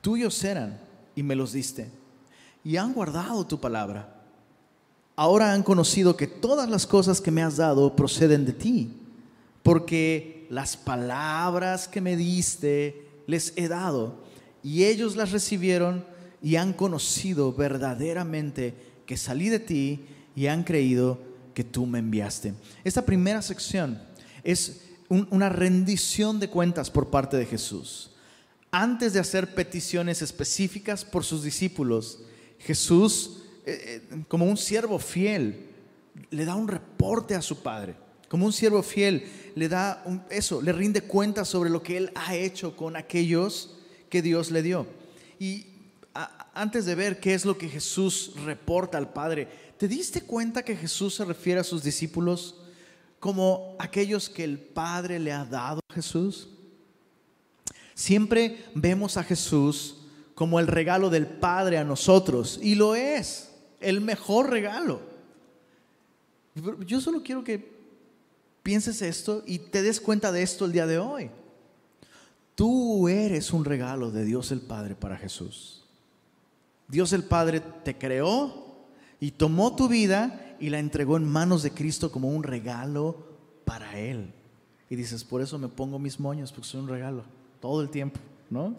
Tuyos 0.00 0.42
eran 0.44 0.80
y 1.14 1.22
me 1.22 1.34
los 1.34 1.52
diste, 1.52 1.90
y 2.62 2.76
han 2.76 2.92
guardado 2.92 3.46
tu 3.46 3.60
palabra 3.60 4.16
ahora 5.16 5.52
han 5.52 5.62
conocido 5.62 6.16
que 6.16 6.26
todas 6.26 6.68
las 6.68 6.86
cosas 6.86 7.20
que 7.20 7.30
me 7.30 7.42
has 7.42 7.56
dado 7.56 7.96
proceden 7.96 8.44
de 8.44 8.52
ti, 8.52 8.92
porque 9.62 10.46
las 10.50 10.76
palabras 10.76 11.88
que 11.88 12.02
me 12.02 12.16
diste 12.16 13.08
les 13.26 13.54
he 13.56 13.66
dado, 13.66 14.22
y 14.62 14.84
ellos 14.84 15.16
las 15.16 15.32
recibieron 15.32 16.04
y 16.42 16.56
han 16.56 16.74
conocido 16.74 17.52
verdaderamente 17.52 18.74
que 19.06 19.16
salí 19.16 19.48
de 19.48 19.58
ti 19.58 20.04
y 20.36 20.46
han 20.48 20.64
creído 20.64 21.18
que 21.54 21.64
tú 21.64 21.86
me 21.86 21.98
enviaste. 21.98 22.52
Esta 22.84 23.04
primera 23.04 23.40
sección 23.40 24.00
es 24.44 24.82
una 25.08 25.48
rendición 25.48 26.40
de 26.40 26.48
cuentas 26.48 26.90
por 26.90 27.10
parte 27.10 27.36
de 27.36 27.46
Jesús. 27.46 28.10
Antes 28.70 29.12
de 29.12 29.20
hacer 29.20 29.54
peticiones 29.54 30.22
específicas 30.22 31.04
por 31.04 31.25
sus 31.25 31.42
discípulos, 31.42 32.20
Jesús 32.58 33.42
eh, 33.66 34.02
eh, 34.10 34.22
como 34.28 34.46
un 34.46 34.56
siervo 34.56 34.98
fiel, 34.98 35.66
le 36.30 36.44
da 36.44 36.54
un 36.54 36.68
reporte 36.68 37.34
a 37.34 37.42
su 37.42 37.62
padre. 37.62 37.96
Como 38.28 38.46
un 38.46 38.52
siervo 38.52 38.82
fiel, 38.82 39.25
le 39.54 39.68
da 39.68 40.04
eso, 40.30 40.62
le 40.62 40.72
rinde 40.72 41.00
cuenta 41.00 41.44
sobre 41.44 41.70
lo 41.70 41.82
que 41.82 41.96
él 41.96 42.12
ha 42.14 42.34
hecho 42.34 42.76
con 42.76 42.96
aquellos 42.96 43.76
que 44.08 44.22
Dios 44.22 44.50
le 44.50 44.62
dio. 44.62 44.86
Y 45.38 45.66
antes 46.54 46.86
de 46.86 46.94
ver 46.94 47.20
qué 47.20 47.34
es 47.34 47.44
lo 47.44 47.58
que 47.58 47.68
Jesús 47.68 48.32
reporta 48.44 48.98
al 48.98 49.12
Padre, 49.12 49.48
¿te 49.78 49.88
diste 49.88 50.22
cuenta 50.22 50.64
que 50.64 50.76
Jesús 50.76 51.14
se 51.14 51.25
refiere 51.25 51.60
a 51.60 51.64
sus 51.64 51.82
discípulos 51.82 52.56
como 53.20 53.76
aquellos 53.78 54.28
que 54.28 54.44
el 54.44 54.58
Padre 54.58 55.18
le 55.18 55.32
ha 55.32 55.44
dado 55.44 55.80
a 55.88 55.94
Jesús? 55.94 56.49
Siempre 57.94 58.64
vemos 58.75 59.16
a 59.16 59.25
Jesús 59.25 59.99
como 60.35 60.61
el 60.61 60.66
regalo 60.66 61.08
del 61.08 61.26
Padre 61.26 61.78
a 61.78 61.85
nosotros, 61.85 62.61
y 62.62 62.75
lo 62.75 62.94
es 62.94 63.50
el 63.80 64.00
mejor 64.00 64.50
regalo. 64.50 65.00
Yo 66.87 67.00
solo 67.00 67.23
quiero 67.23 67.42
que 67.42 67.75
pienses 68.62 69.00
esto 69.02 69.42
y 69.46 69.58
te 69.58 69.82
des 69.82 70.00
cuenta 70.00 70.32
de 70.32 70.42
esto 70.42 70.64
el 70.64 70.73
día 70.73 70.87
de 70.87 70.99
hoy. 70.99 71.30
Tú 72.54 73.08
eres 73.08 73.52
un 73.52 73.64
regalo 73.64 74.11
de 74.11 74.25
Dios 74.25 74.50
el 74.50 74.61
Padre 74.61 74.94
para 74.94 75.16
Jesús. 75.16 75.85
Dios 76.88 77.12
el 77.12 77.25
Padre 77.25 77.61
te 77.61 77.96
creó 77.96 78.65
y 79.20 79.32
tomó 79.32 79.75
tu 79.75 79.88
vida 79.88 80.56
y 80.61 80.70
la 80.70 80.78
entregó 80.78 81.16
en 81.16 81.25
manos 81.25 81.62
de 81.62 81.70
Cristo 81.70 82.11
como 82.11 82.28
un 82.28 82.42
regalo 82.42 83.26
para 83.64 83.99
Él. 83.99 84.32
Y 84.88 84.96
dices, 84.96 85.25
por 85.25 85.42
eso 85.42 85.58
me 85.58 85.68
pongo 85.68 85.99
mis 85.99 86.20
moños, 86.20 86.52
porque 86.52 86.68
soy 86.68 86.80
un 86.80 86.88
regalo 86.88 87.25
todo 87.61 87.82
el 87.82 87.90
tiempo, 87.90 88.20
¿no? 88.50 88.76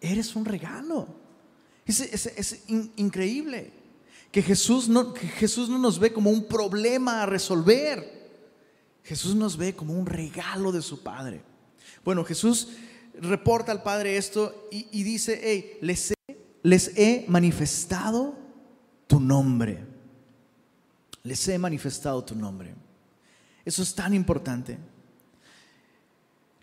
Eres 0.00 0.36
un 0.36 0.44
regalo. 0.44 1.08
Es, 1.86 2.64
increíble 2.96 3.72
que 4.30 4.42
Jesús 4.42 4.88
no, 4.88 5.14
Jesús 5.14 5.68
no 5.68 5.78
nos 5.78 5.98
ve 5.98 6.12
como 6.12 6.30
un 6.30 6.44
problema 6.44 7.22
a 7.22 7.26
resolver. 7.26 8.22
Jesús 9.02 9.34
nos 9.34 9.56
ve 9.56 9.74
como 9.74 9.94
un 9.94 10.06
regalo 10.06 10.70
de 10.70 10.82
su 10.82 11.02
Padre. 11.02 11.42
Bueno, 12.04 12.24
Jesús 12.24 12.68
reporta 13.20 13.72
al 13.72 13.82
Padre 13.82 14.16
esto 14.16 14.68
y, 14.70 15.02
dice, 15.02 15.40
hey, 15.42 15.78
les 15.80 16.12
he, 16.12 16.38
les 16.62 16.96
he 16.96 17.24
manifestado 17.28 18.41
tu 19.12 19.20
nombre. 19.20 19.78
Les 21.22 21.46
he 21.46 21.58
manifestado 21.58 22.24
tu 22.24 22.34
nombre. 22.34 22.74
Eso 23.62 23.82
es 23.82 23.94
tan 23.94 24.14
importante. 24.14 24.78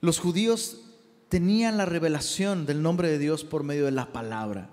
Los 0.01 0.18
judíos 0.18 0.82
tenían 1.29 1.77
la 1.77 1.86
revelación 1.86 2.65
del 2.65 2.82
nombre 2.82 3.08
de 3.08 3.20
Dios 3.20 3.44
por 3.44 3.62
medio 3.62 3.86
de 3.86 3.91
la 3.91 4.12
palabra. 4.12 4.72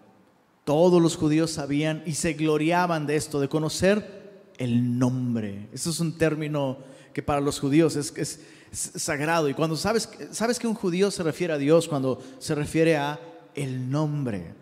Todos 0.65 1.03
los 1.03 1.17
judíos 1.17 1.51
sabían 1.51 2.03
y 2.07 2.15
se 2.15 2.33
gloriaban 2.33 3.07
de 3.07 3.17
esto, 3.17 3.41
de 3.41 3.51
conocer 3.51 4.53
el 4.57 4.99
nombre. 4.99 5.69
Eso 5.75 5.91
es 5.91 6.01
un 6.01 6.17
término 6.17 6.79
que 7.13 7.23
para 7.23 7.43
los 7.43 7.61
judíos 7.61 7.95
es, 7.95 8.41
sagrado. 8.73 9.51
Y 9.51 9.55
cuando 9.55 9.77
sabes, 9.77 10.09
sabes 10.31 10.59
que 10.59 10.67
un 10.67 10.75
judío 10.75 11.11
se 11.11 11.23
refiere 11.23 11.53
a 11.53 11.59
Dios, 11.59 11.89
cuando 11.89 12.23
se 12.39 12.55
refiere 12.55 12.97
a 12.97 13.21
el 13.55 13.91
nombre. 13.91 14.55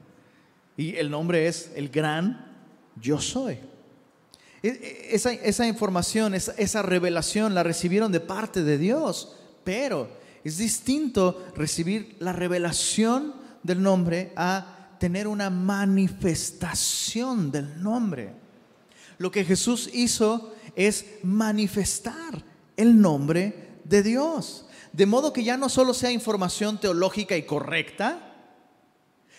Y 0.77 0.97
el 0.97 1.13
nombre 1.13 1.47
es 1.47 1.71
el 1.77 1.91
gran 1.91 2.54
yo 3.01 3.21
soy. 3.21 3.59
E, 4.63 4.69
e, 4.69 5.15
esa, 5.15 5.33
esa 5.33 5.67
información, 5.67 6.35
esa, 6.35 6.53
esa 6.53 6.83
revelación 6.83 7.55
la 7.55 7.63
recibieron 7.63 8.13
de 8.13 8.21
parte 8.21 8.63
de 8.63 8.79
Dios, 8.79 9.37
pero 9.63 10.09
es 10.43 10.59
distinto 10.59 11.45
recibir 11.57 12.17
la 12.21 12.33
revelación 12.33 13.35
del 13.63 13.83
nombre 13.83 14.33
a 14.37 14.97
tener 14.99 15.27
una 15.27 15.51
manifestación 15.51 17.51
del 17.51 17.83
nombre. 17.83 18.33
Lo 19.19 19.31
que 19.31 19.45
Jesús 19.45 19.91
hizo 19.93 20.55
es 20.77 21.07
manifestar 21.23 22.43
el 22.77 23.01
nombre 23.01 23.79
de 23.85 24.03
Dios. 24.03 24.67
De 24.93 25.07
modo 25.07 25.33
que 25.33 25.45
ya 25.45 25.57
no 25.57 25.69
solo 25.69 25.95
sea 25.95 26.13
información 26.13 26.81
teológica 26.81 27.37
y 27.37 27.45
correcta, 27.45 28.33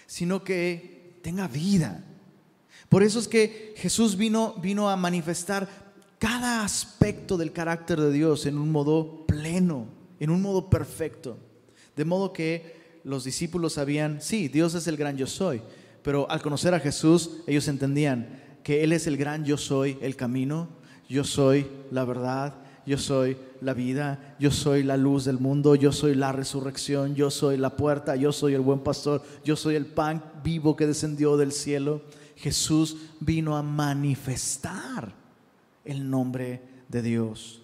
sino 0.05 0.43
que 0.43 1.19
tenga 1.21 1.47
vida. 1.47 2.03
Por 2.89 3.04
eso 3.04 3.20
es 3.20 3.27
que 3.27 3.74
Jesús 3.77 4.15
vino, 4.15 4.56
vino 4.62 4.89
a 4.89 4.96
manifestar 4.96 5.68
cada 6.20 6.63
aspecto 6.63 7.38
del 7.38 7.51
carácter 7.51 8.00
de 8.00 8.12
Dios 8.12 8.46
en 8.46 8.58
un 8.58 8.72
modo 8.72 9.25
pleno, 9.27 9.88
en 10.20 10.30
un 10.30 10.42
modo 10.42 10.70
perfecto. 10.70 11.38
De 11.96 12.06
modo 12.06 12.34
que 12.34 13.00
los 13.04 13.24
discípulos 13.24 13.74
sabían, 13.74 14.22
sí, 14.22 14.48
Dios 14.48 14.74
es 14.75 14.88
el 14.88 14.98
gran 14.98 15.18
yo 15.18 15.27
soy, 15.27 15.62
pero 16.01 16.30
al 16.30 16.42
conocer 16.42 16.74
a 16.74 16.80
Jesús 16.80 17.42
ellos 17.48 17.68
entendían 17.68 18.42
que 18.63 18.84
Él 18.84 18.94
es 18.94 19.08
el 19.08 19.18
gran 19.18 19.46
yo 19.46 19.58
soy, 19.58 19.98
el 20.01 20.15
camino, 20.15 20.70
yo 21.08 21.24
soy 21.24 21.68
la 21.92 22.04
verdad, 22.04 22.56
yo 22.86 22.98
soy 22.98 23.38
la 23.62 23.74
vida, 23.74 24.36
yo 24.39 24.51
soy 24.51 24.84
la 24.84 24.98
luz 24.98 25.25
del 25.25 25.39
mundo, 25.39 25.75
yo 25.75 25.92
soy 25.92 26.15
la 26.15 26.32
resurrección, 26.32 27.15
yo 27.15 27.32
soy 27.32 27.58
la 27.58 27.75
puerta, 27.75 28.15
yo 28.15 28.32
soy 28.32 28.54
el 28.54 28.62
buen 28.62 28.80
pastor, 28.80 29.24
yo 29.44 29.56
soy 29.56 29.75
el 29.75 29.86
pan 29.86 30.24
vivo 30.44 30.75
que 30.75 30.88
descendió 30.88 31.38
del 31.38 31.51
cielo. 31.51 32.01
Jesús 32.36 32.98
vino 33.20 33.56
a 33.56 33.63
manifestar 33.63 35.13
el 35.84 36.10
nombre 36.10 36.62
de 36.88 37.01
Dios. 37.01 37.62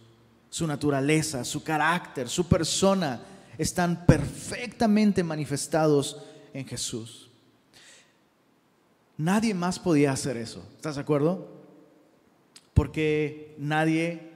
Su 0.49 0.67
naturaleza, 0.67 1.43
su 1.43 1.63
carácter, 1.63 2.29
su 2.29 2.47
persona 2.47 3.21
están 3.57 4.05
perfectamente 4.05 5.23
manifestados 5.23 6.21
en 6.53 6.65
Jesús. 6.65 7.29
Nadie 9.17 9.53
más 9.53 9.77
podía 9.77 10.11
hacer 10.11 10.37
eso. 10.37 10.65
¿Estás 10.75 10.95
de 10.95 11.01
acuerdo? 11.01 11.47
Porque 12.73 13.55
nadie, 13.59 14.31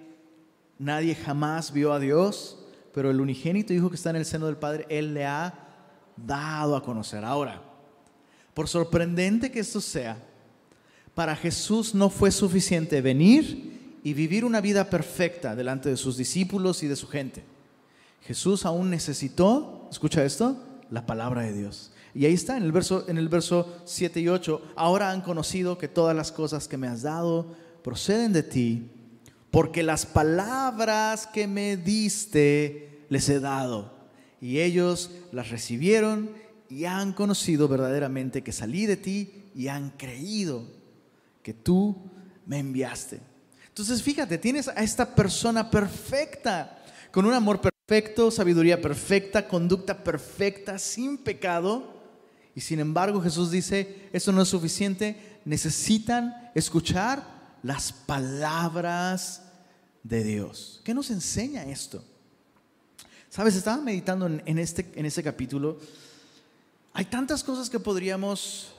nadie 0.78 1.16
jamás 1.16 1.74
vio 1.74 1.92
a 1.92 2.00
Dios, 2.00 2.60
pero 2.94 3.10
el 3.10 3.20
unigénito 3.20 3.74
Hijo 3.74 3.90
que 3.90 3.96
está 3.96 4.12
en 4.12 4.18
el 4.18 4.26
seno 4.26 4.46
del 4.46 4.58
Padre, 4.58 4.86
Él 4.90 5.14
le 5.14 5.26
ha 5.26 5.54
dado 6.16 6.76
a 6.76 6.84
conocer. 6.84 7.26
Ahora, 7.26 7.62
por 8.56 8.68
sorprendente 8.68 9.52
que 9.52 9.60
esto 9.60 9.82
sea, 9.82 10.18
para 11.14 11.36
Jesús 11.36 11.94
no 11.94 12.10
fue 12.10 12.32
suficiente 12.32 13.02
venir 13.02 14.00
y 14.02 14.14
vivir 14.14 14.46
una 14.46 14.62
vida 14.62 14.90
perfecta 14.90 15.56
delante 15.56 15.90
de 15.90 15.98
sus 15.98 16.18
discípulos 16.18 16.82
y 16.82 16.88
de 16.88 16.96
su 16.96 17.08
gente. 17.08 17.44
Jesús 18.22 18.66
aún 18.66 18.90
necesitó, 18.90 19.88
escucha 19.92 20.24
esto, 20.24 20.58
la 20.90 21.06
palabra 21.06 21.42
de 21.42 21.54
Dios. 21.54 21.92
Y 22.14 22.26
ahí 22.26 22.34
está 22.34 22.56
en 22.56 22.64
el 22.64 22.72
verso 22.72 23.04
en 23.10 23.18
el 23.18 23.28
verso 23.28 23.82
7 23.84 24.22
y 24.22 24.30
8, 24.30 24.62
ahora 24.78 25.12
han 25.12 25.22
conocido 25.22 25.78
que 25.78 25.90
todas 25.90 26.16
las 26.16 26.32
cosas 26.32 26.70
que 26.70 26.78
me 26.78 26.88
has 26.88 27.02
dado 27.02 27.48
proceden 27.84 28.32
de 28.32 28.44
ti, 28.44 28.90
porque 29.52 29.84
las 29.84 30.06
palabras 30.06 31.28
que 31.28 31.46
me 31.46 31.76
diste 31.76 33.06
les 33.10 33.28
he 33.28 33.42
dado, 33.42 33.92
y 34.40 34.60
ellos 34.62 35.12
las 35.34 35.50
recibieron 35.50 36.30
y 36.70 36.86
han 36.86 37.14
conocido 37.14 37.68
verdaderamente 37.68 38.44
que 38.44 38.52
salí 38.52 38.86
de 38.86 38.98
ti 38.98 39.46
y 39.56 39.68
han 39.68 39.92
creído 39.92 40.66
que 41.42 41.54
tú 41.54 41.96
me 42.46 42.60
enviaste. 42.60 43.20
Entonces, 43.68 44.02
fíjate, 44.02 44.38
tienes 44.38 44.68
a 44.68 44.84
esta 44.84 45.16
persona 45.16 45.70
perfecta, 45.70 46.84
con 47.12 47.26
un 47.26 47.34
amor 47.34 47.62
perfecto, 47.62 48.32
sabiduría 48.32 48.82
perfecta, 48.82 49.48
conducta 49.48 50.04
perfecta, 50.04 50.80
sin 50.80 51.18
pecado, 51.18 51.94
y 52.56 52.62
sin 52.62 52.80
embargo 52.80 53.22
Jesús 53.22 53.52
dice, 53.52 54.10
eso 54.14 54.32
no 54.32 54.42
es 54.42 54.48
suficiente, 54.48 55.40
necesitan 55.44 56.52
escuchar 56.56 57.58
las 57.64 57.92
palabras 57.92 59.44
de 60.04 60.24
Dios. 60.24 60.82
¿Qué 60.86 60.94
nos 60.94 61.12
enseña 61.12 61.66
esto? 61.66 62.04
Sabes, 63.30 63.56
estaba 63.56 63.82
meditando 63.82 64.28
en, 64.28 64.60
este, 64.60 64.90
en 64.96 65.06
este 65.06 65.22
capítulo. 65.22 65.80
Hay 66.98 67.04
tantas 67.04 67.44
cosas 67.44 67.70
que 67.70 67.78
podríamos, 67.78 68.72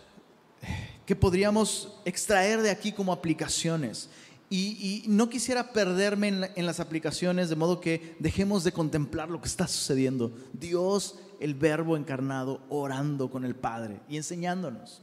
que 1.05 1.14
podríamos 1.14 1.92
extraer 2.07 2.62
de 2.62 2.70
aquí 2.70 2.90
como 2.90 3.12
aplicaciones. 3.12 4.09
Y, 4.48 5.05
no 5.07 5.29
quisiera 5.29 5.74
perderme 5.74 6.29
en, 6.55 6.64
las 6.64 6.81
aplicaciones 6.81 7.50
de 7.50 7.57
modo 7.57 7.79
que 7.79 8.16
dejemos 8.18 8.64
de 8.64 8.72
contemplar 8.72 9.29
lo 9.29 9.42
que 9.42 9.48
está 9.48 9.68
sucediendo. 9.68 10.33
Dios 10.55 11.16
el 11.40 11.55
verbo 11.55 11.94
encarnado 11.94 12.62
orando 12.70 13.31
con 13.31 13.44
el 13.44 13.55
Padre 13.55 14.00
y 14.09 14.16
enseñándonos. 14.16 15.02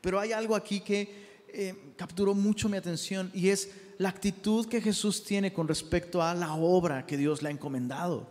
Pero 0.00 0.18
hay 0.18 0.32
algo 0.32 0.56
aquí 0.56 0.80
que 0.80 1.44
eh, 1.52 1.94
capturó 1.96 2.34
mucho 2.34 2.68
mi 2.68 2.78
atención 2.78 3.30
y 3.32 3.50
es 3.50 3.70
la 3.98 4.08
actitud 4.08 4.66
que 4.66 4.80
Jesús 4.80 5.22
tiene 5.22 5.52
con 5.52 5.68
respecto 5.68 6.20
a 6.20 6.34
la 6.34 6.54
obra 6.54 7.06
que 7.06 7.16
Dios 7.16 7.42
le 7.42 7.50
ha 7.50 7.52
encomendado. 7.52 8.26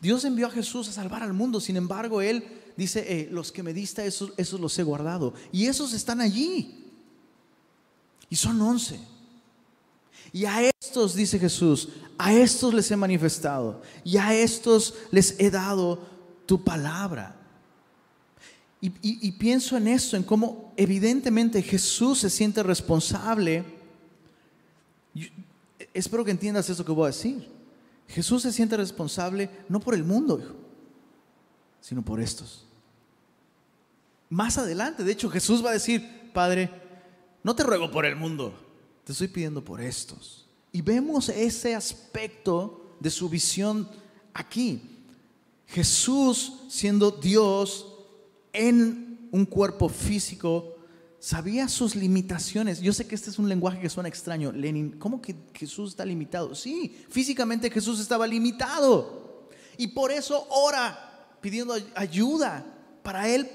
Dios 0.00 0.24
envió 0.24 0.46
a 0.46 0.50
Jesús 0.50 0.88
a 0.88 0.92
salvar 0.92 1.22
al 1.22 1.34
mundo, 1.34 1.60
sin 1.60 1.76
embargo, 1.76 2.22
Él 2.22 2.44
dice, 2.78 3.04
eh, 3.08 3.28
los 3.32 3.50
que 3.50 3.64
me 3.64 3.74
diste, 3.74 4.06
esos, 4.06 4.32
esos 4.36 4.60
los 4.60 4.78
he 4.78 4.84
guardado. 4.84 5.34
Y 5.50 5.66
esos 5.66 5.92
están 5.92 6.20
allí. 6.20 6.84
Y 8.30 8.36
son 8.36 8.60
once. 8.62 9.00
Y 10.32 10.44
a 10.44 10.62
estos, 10.62 11.14
dice 11.14 11.40
Jesús, 11.40 11.88
a 12.16 12.32
estos 12.32 12.72
les 12.72 12.88
he 12.92 12.96
manifestado. 12.96 13.82
Y 14.04 14.16
a 14.16 14.32
estos 14.32 14.94
les 15.10 15.34
he 15.40 15.50
dado 15.50 15.98
tu 16.46 16.62
palabra. 16.62 17.34
Y, 18.80 19.32
pienso 19.32 19.76
en 19.76 19.88
esto, 19.88 20.16
en 20.16 20.22
cómo 20.22 20.72
evidentemente 20.76 21.60
Jesús 21.62 22.20
se 22.20 22.30
siente 22.30 22.62
responsable. 22.62 23.64
espero 25.92 26.24
que 26.24 26.30
entiendas 26.30 26.70
eso 26.70 26.84
que 26.84 26.92
voy 26.92 27.06
a 27.06 27.08
decir. 27.08 27.48
Jesús 28.06 28.42
se 28.42 28.52
siente 28.52 28.76
responsable 28.76 29.50
no 29.68 29.80
por 29.80 29.94
el 29.94 30.04
mundo, 30.04 30.56
sino 31.80 32.02
por 32.02 32.20
estos. 32.20 32.67
Más 34.30 34.58
adelante, 34.58 35.04
de 35.04 35.12
hecho, 35.12 35.30
Jesús 35.30 35.64
va 35.64 35.70
a 35.70 35.74
decir, 35.74 36.30
Padre, 36.32 36.70
no 37.42 37.54
te 37.54 37.62
ruego 37.62 37.90
por 37.90 38.04
el 38.04 38.16
mundo, 38.16 38.54
te 39.04 39.12
estoy 39.12 39.28
pidiendo 39.28 39.64
por 39.64 39.80
estos. 39.80 40.46
Y 40.70 40.82
vemos 40.82 41.28
ese 41.28 41.74
aspecto 41.74 42.96
de 43.00 43.10
su 43.10 43.28
visión 43.28 43.88
aquí. 44.34 44.82
Jesús, 45.66 46.64
siendo 46.68 47.10
Dios 47.10 47.86
en 48.52 49.28
un 49.30 49.46
cuerpo 49.46 49.88
físico, 49.88 50.76
sabía 51.18 51.68
sus 51.68 51.94
limitaciones. 51.94 52.80
Yo 52.80 52.92
sé 52.92 53.06
que 53.06 53.14
este 53.14 53.30
es 53.30 53.38
un 53.38 53.48
lenguaje 53.48 53.80
que 53.80 53.88
suena 53.88 54.08
extraño. 54.08 54.52
Lenin, 54.52 54.92
¿cómo 54.98 55.20
que 55.20 55.34
Jesús 55.54 55.90
está 55.90 56.04
limitado? 56.04 56.54
Sí, 56.54 56.96
físicamente 57.08 57.70
Jesús 57.70 58.00
estaba 58.00 58.26
limitado. 58.26 59.48
Y 59.76 59.88
por 59.88 60.10
eso 60.10 60.46
ora 60.50 61.36
pidiendo 61.40 61.74
ayuda 61.94 62.64
para 63.02 63.28
él 63.28 63.48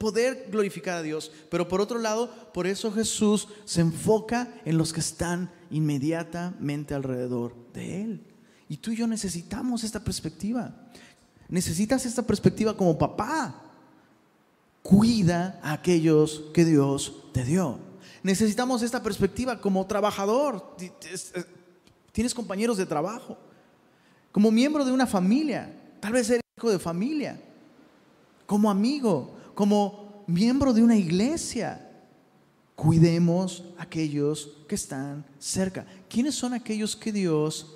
poder 0.00 0.48
glorificar 0.50 0.96
a 0.96 1.02
Dios. 1.02 1.30
Pero 1.50 1.68
por 1.68 1.82
otro 1.82 1.98
lado, 1.98 2.30
por 2.54 2.66
eso 2.66 2.90
Jesús 2.90 3.48
se 3.66 3.82
enfoca 3.82 4.48
en 4.64 4.78
los 4.78 4.94
que 4.94 5.00
están 5.00 5.52
inmediatamente 5.70 6.94
alrededor 6.94 7.54
de 7.74 8.02
él. 8.02 8.24
Y 8.66 8.78
tú 8.78 8.92
y 8.92 8.96
yo 8.96 9.06
necesitamos 9.06 9.84
esta 9.84 10.02
perspectiva. 10.02 10.74
Necesitas 11.50 12.06
esta 12.06 12.22
perspectiva 12.22 12.74
como 12.74 12.96
papá. 12.96 13.62
Cuida 14.82 15.60
a 15.62 15.72
aquellos 15.72 16.44
que 16.54 16.64
Dios 16.64 17.14
te 17.34 17.44
dio. 17.44 17.78
Necesitamos 18.22 18.80
esta 18.80 19.02
perspectiva 19.02 19.60
como 19.60 19.86
trabajador. 19.86 20.76
Tienes 22.12 22.32
compañeros 22.32 22.78
de 22.78 22.86
trabajo. 22.86 23.36
Como 24.32 24.50
miembro 24.50 24.82
de 24.86 24.92
una 24.92 25.06
familia. 25.06 25.78
Tal 26.00 26.14
vez 26.14 26.30
eres 26.30 26.42
hijo 26.56 26.70
de 26.70 26.78
familia. 26.78 27.38
Como 28.46 28.70
amigo. 28.70 29.36
Como 29.54 30.24
miembro 30.26 30.72
de 30.72 30.82
una 30.82 30.96
iglesia. 30.96 31.86
Cuidemos 32.74 33.64
a 33.76 33.82
aquellos 33.82 34.56
que 34.66 34.74
están 34.74 35.24
cerca. 35.38 35.84
¿Quiénes 36.08 36.34
son 36.34 36.54
aquellos 36.54 36.96
que 36.96 37.12
Dios 37.12 37.74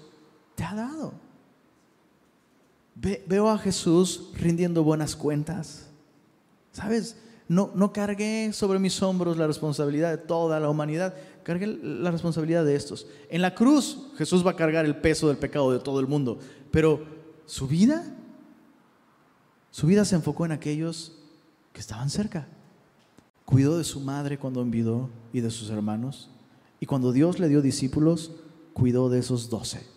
te 0.55 0.65
ha 0.65 0.75
dado? 0.75 1.25
veo 2.97 3.49
a 3.49 3.59
Jesús 3.59 4.31
rindiendo 4.35 4.85
buenas 4.85 5.17
cuentas. 5.17 5.89
¿Sabes? 6.73 7.17
No, 7.49 7.71
no 7.75 7.93
cargué 7.93 8.53
sobre 8.53 8.79
mis 8.79 9.03
hombros 9.03 9.37
la 9.37 9.47
responsabilidad 9.47 10.11
de 10.11 10.19
toda 10.19 10.59
la 10.61 10.71
humanidad, 10.71 11.15
cargué 11.43 11.67
la 11.67 12.11
responsabilidad 12.11 12.65
de 12.65 12.77
estos. 12.77 13.07
En 13.29 13.43
la 13.43 13.55
cruz 13.55 14.13
Jesús 14.17 14.47
va 14.47 14.53
a 14.53 14.57
cargar 14.57 14.85
el 14.85 14.97
peso 14.97 15.29
del 15.29 15.37
pecado 15.37 15.73
de 15.73 15.81
todo 15.81 16.01
el 16.01 16.07
mundo, 16.07 16.39
pero 16.71 17.05
su 17.45 17.67
vida, 17.67 18.17
su 19.71 19.87
vida 19.87 20.05
se 20.05 20.15
enfocó 20.15 20.47
en 20.47 20.53
aquellos 20.53 21.24
que 21.75 21.81
estaban 21.81 22.09
cerca. 22.09 22.49
Cuidó 23.45 23.77
de 23.77 23.85
su 23.85 24.01
madre 24.01 24.39
cuando 24.39 24.63
envidó 24.63 25.11
y 25.35 25.41
de 25.41 25.51
sus 25.51 25.69
hermanos. 25.69 26.31
Y 26.81 26.87
cuando 26.87 27.13
Dios 27.13 27.39
le 27.39 27.51
dio 27.51 27.61
discípulos, 27.61 28.33
cuidó 28.73 29.11
de 29.11 29.19
esos 29.19 29.51
doce. 29.51 29.95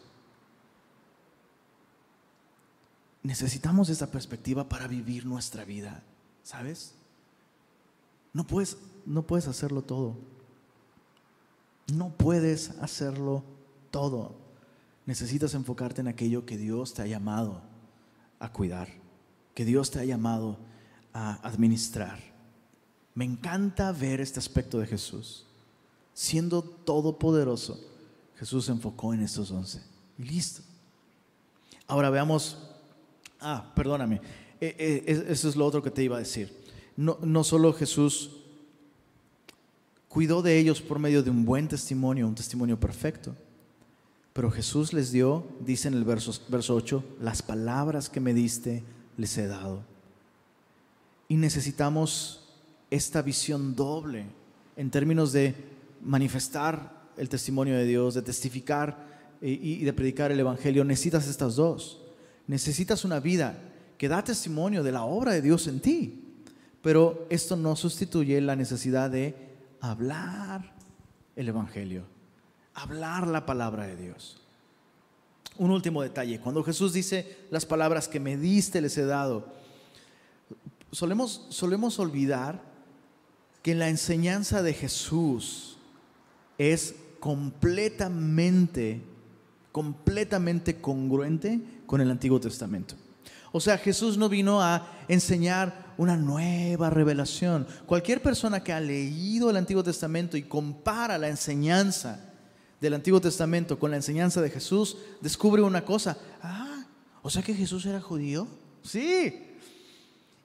necesitamos 3.28 3.90
esa 3.90 4.10
perspectiva 4.10 4.70
para 4.70 4.88
vivir 4.88 5.26
nuestra 5.26 5.66
vida, 5.66 6.02
¿sabes? 6.44 6.94
No 8.32 8.48
puedes, 8.48 8.78
no 9.06 9.24
puedes 9.24 9.50
hacerlo 9.50 9.82
todo. 9.82 10.16
No 11.94 12.10
puedes 12.16 12.70
hacerlo 12.80 13.44
todo. 13.92 14.38
necesitas 15.06 15.54
enfocarte 15.56 16.00
en 16.00 16.08
aquello 16.08 16.46
que 16.46 16.58
Dios 16.58 16.94
te 16.94 17.02
ha 17.02 17.06
llamado 17.06 17.62
a 18.40 18.52
cuidar, 18.54 18.88
que 19.54 19.66
Dios 19.66 19.92
te 19.92 20.00
ha 20.00 20.06
llamado 20.06 20.58
administrar. 21.18 22.20
Me 23.16 23.26
encanta 23.26 23.92
ver 23.92 24.22
este 24.22 24.40
aspecto 24.40 24.80
de 24.80 24.88
Jesús. 24.88 25.46
Siendo 26.14 26.62
todopoderoso, 26.62 27.80
Jesús 28.36 28.66
se 28.66 28.72
enfocó 28.72 29.14
en 29.14 29.22
estos 29.22 29.52
once. 29.52 29.82
Y 30.18 30.24
listo. 30.24 30.62
Ahora 31.88 32.10
veamos, 32.10 32.58
ah, 33.40 33.72
perdóname, 33.76 34.22
eh, 34.60 34.76
eh, 34.78 35.26
eso 35.30 35.50
es 35.50 35.56
lo 35.56 35.66
otro 35.66 35.82
que 35.82 35.92
te 35.92 36.04
iba 36.04 36.18
a 36.18 36.20
decir. 36.20 36.54
No, 36.96 37.18
no 37.22 37.44
solo 37.44 37.74
Jesús 37.74 38.32
cuidó 40.10 40.42
de 40.42 40.58
ellos 40.60 40.82
por 40.82 41.00
medio 41.00 41.24
de 41.24 41.30
un 41.30 41.46
buen 41.46 41.68
testimonio, 41.68 42.28
un 42.28 42.36
testimonio 42.36 42.80
perfecto, 42.80 43.36
pero 44.34 44.52
Jesús 44.52 44.94
les 44.94 45.12
dio, 45.12 45.48
dice 45.62 45.88
en 45.88 45.96
el 45.96 46.04
verso, 46.04 46.34
verso 46.50 46.76
8, 46.76 47.04
las 47.22 47.42
palabras 47.42 48.10
que 48.10 48.20
me 48.20 48.34
diste 48.34 48.84
les 49.18 49.36
he 49.38 49.48
dado. 49.48 49.97
Y 51.28 51.36
necesitamos 51.36 52.50
esta 52.90 53.22
visión 53.22 53.76
doble 53.76 54.26
en 54.76 54.90
términos 54.90 55.32
de 55.34 55.56
manifestar 56.02 57.08
el 57.18 57.30
testimonio 57.30 57.76
de 57.76 57.86
Dios, 57.86 58.14
de 58.14 58.22
testificar 58.22 59.06
y 59.42 59.84
de 59.84 59.94
predicar 59.94 60.32
el 60.32 60.40
Evangelio. 60.40 60.84
Necesitas 60.84 61.28
estas 61.28 61.56
dos. 61.56 62.02
Necesitas 62.48 63.04
una 63.04 63.20
vida 63.20 63.58
que 63.98 64.08
da 64.08 64.24
testimonio 64.24 64.84
de 64.84 64.92
la 64.92 65.04
obra 65.04 65.34
de 65.34 65.42
Dios 65.42 65.68
en 65.68 65.80
ti. 65.80 66.24
Pero 66.82 67.28
esto 67.30 67.56
no 67.56 67.76
sustituye 67.76 68.40
la 68.40 68.56
necesidad 68.56 69.10
de 69.10 69.36
hablar 69.82 70.74
el 71.36 71.50
Evangelio 71.50 72.18
hablar 72.78 73.28
la 73.28 73.46
palabra 73.46 73.88
de 73.88 73.96
Dios. 73.98 74.38
Un 75.58 75.72
último 75.72 76.04
detalle, 76.04 76.40
cuando 76.40 76.64
Jesús 76.64 76.94
dice 76.94 77.38
las 77.50 77.66
palabras 77.66 78.08
que 78.08 78.20
me 78.20 78.38
diste 78.38 78.82
les 78.82 78.98
he 78.98 79.06
dado, 79.06 79.48
solemos, 80.98 81.46
solemos 81.50 82.00
olvidar 82.00 82.60
que 83.62 83.76
la 83.76 83.88
enseñanza 83.88 84.64
de 84.64 84.74
Jesús 84.74 85.78
es 86.58 86.96
completamente, 87.20 89.04
completamente 89.72 90.82
congruente 90.82 91.62
con 91.86 92.02
el 92.02 92.10
Antiguo 92.10 92.40
Testamento. 92.40 92.96
O 93.52 93.60
sea, 93.60 93.78
Jesús 93.78 94.18
no 94.18 94.28
vino 94.28 94.60
a 94.60 94.92
enseñar 95.08 95.94
una 96.00 96.18
nueva 96.18 96.90
revelación. 96.90 97.68
Cualquier 97.86 98.24
persona 98.24 98.64
que 98.64 98.74
ha 98.74 98.80
leído 98.80 99.52
el 99.52 99.58
Antiguo 99.58 99.84
Testamento 99.84 100.36
y 100.36 100.44
compara 100.44 101.20
la 101.20 101.28
enseñanza 101.28 102.34
del 102.82 102.96
Antiguo 102.96 103.22
Testamento 103.22 103.78
con 103.78 103.92
la 103.92 103.98
enseñanza 103.98 104.42
de 104.42 104.50
Jesús, 104.50 104.98
descubre 105.22 105.62
una 105.62 105.86
cosa. 105.86 106.18
Ah, 106.42 106.88
o 107.22 107.30
sea 107.30 107.44
que 107.44 107.54
Jesús 107.54 107.86
era 107.86 108.02
judío. 108.02 108.48
Sí. 108.82 109.47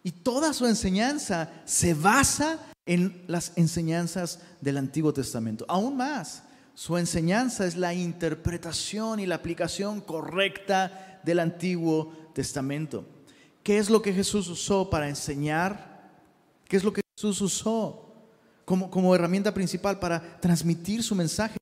Y 0.03 0.11
toda 0.11 0.53
su 0.53 0.67
enseñanza 0.67 1.51
se 1.65 1.95
basa 1.95 2.59
en 2.87 3.25
las 3.29 3.53
enseñanzas 3.57 4.41
del 4.61 4.77
Antiguo 4.79 5.13
Testamento. 5.13 5.65
Aún 5.69 5.97
más, 5.97 6.43
su 6.75 6.97
enseñanza 6.99 7.67
es 7.67 7.77
la 7.77 7.95
interpretación 7.95 9.21
y 9.21 9.27
la 9.27 9.37
aplicación 9.37 10.01
correcta 10.01 11.21
del 11.23 11.39
Antiguo 11.39 12.13
Testamento. 12.35 13.05
¿Qué 13.63 13.79
es 13.79 13.91
lo 13.91 14.03
que 14.03 14.13
Jesús 14.13 14.49
usó 14.49 14.91
para 14.91 15.09
enseñar? 15.09 16.11
¿Qué 16.67 16.77
es 16.77 16.85
lo 16.85 16.93
que 16.93 17.03
Jesús 17.17 17.41
usó 17.41 18.13
como, 18.65 18.91
como 18.91 19.15
herramienta 19.15 19.55
principal 19.55 19.99
para 20.01 20.41
transmitir 20.41 21.03
su 21.03 21.15
mensaje? 21.15 21.59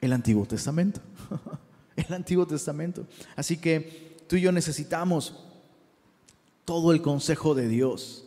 El 0.00 0.12
Antiguo 0.12 0.46
Testamento. 0.46 1.00
el 1.96 2.14
Antiguo 2.14 2.46
Testamento. 2.46 3.06
Así 3.34 3.56
que 3.56 4.16
tú 4.28 4.36
y 4.36 4.42
yo 4.42 4.52
necesitamos 4.52 5.47
todo 6.68 6.92
el 6.92 7.00
consejo 7.00 7.54
de 7.54 7.66
Dios. 7.66 8.26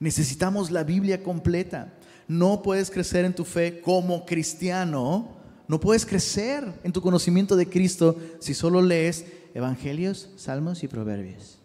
Necesitamos 0.00 0.72
la 0.72 0.82
Biblia 0.82 1.22
completa. 1.22 1.94
No 2.26 2.60
puedes 2.60 2.90
crecer 2.90 3.24
en 3.24 3.32
tu 3.32 3.44
fe 3.44 3.80
como 3.80 4.26
cristiano. 4.26 5.36
No 5.68 5.78
puedes 5.78 6.04
crecer 6.04 6.64
en 6.82 6.92
tu 6.92 7.00
conocimiento 7.00 7.54
de 7.54 7.68
Cristo 7.68 8.18
si 8.40 8.54
solo 8.54 8.82
lees 8.82 9.24
Evangelios, 9.54 10.30
Salmos 10.34 10.82
y 10.82 10.88
Proverbios. 10.88 11.60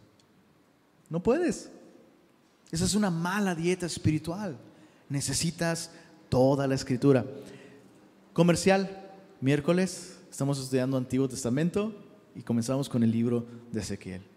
No 1.09 1.23
puedes. 1.23 1.71
Esa 2.69 2.85
es 2.85 2.93
una 2.93 3.09
mala 3.09 3.55
dieta 3.55 3.87
espiritual. 3.87 4.59
Necesitas 5.09 5.89
toda 6.29 6.67
la 6.67 6.75
escritura. 6.75 7.25
Comercial, 8.33 9.09
miércoles 9.39 10.19
estamos 10.29 10.59
estudiando 10.59 10.97
Antiguo 10.97 11.27
Testamento 11.27 11.95
y 12.35 12.43
comenzamos 12.43 12.87
con 12.89 13.01
el 13.01 13.09
libro 13.09 13.47
de 13.71 13.79
Ezequiel. 13.79 14.30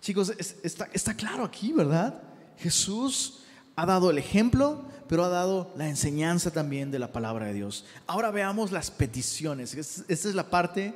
Chicos, 0.00 0.32
está, 0.38 1.14
claro 1.14 1.44
aquí, 1.44 1.72
¿verdad? 1.72 2.22
Jesús 2.58 3.40
ha 3.76 3.86
dado 3.86 4.10
el 4.10 4.18
ejemplo, 4.18 4.84
pero 5.08 5.24
ha 5.24 5.28
dado 5.28 5.72
la 5.76 5.88
enseñanza 5.88 6.50
también 6.50 6.90
de 6.90 6.98
la 6.98 7.12
palabra 7.12 7.46
de 7.46 7.54
Dios. 7.54 7.84
Ahora 8.06 8.30
veamos 8.30 8.70
las 8.70 8.90
peticiones. 8.90 9.74
Esta 9.74 10.28
es 10.28 10.34
la 10.34 10.50
parte, 10.50 10.94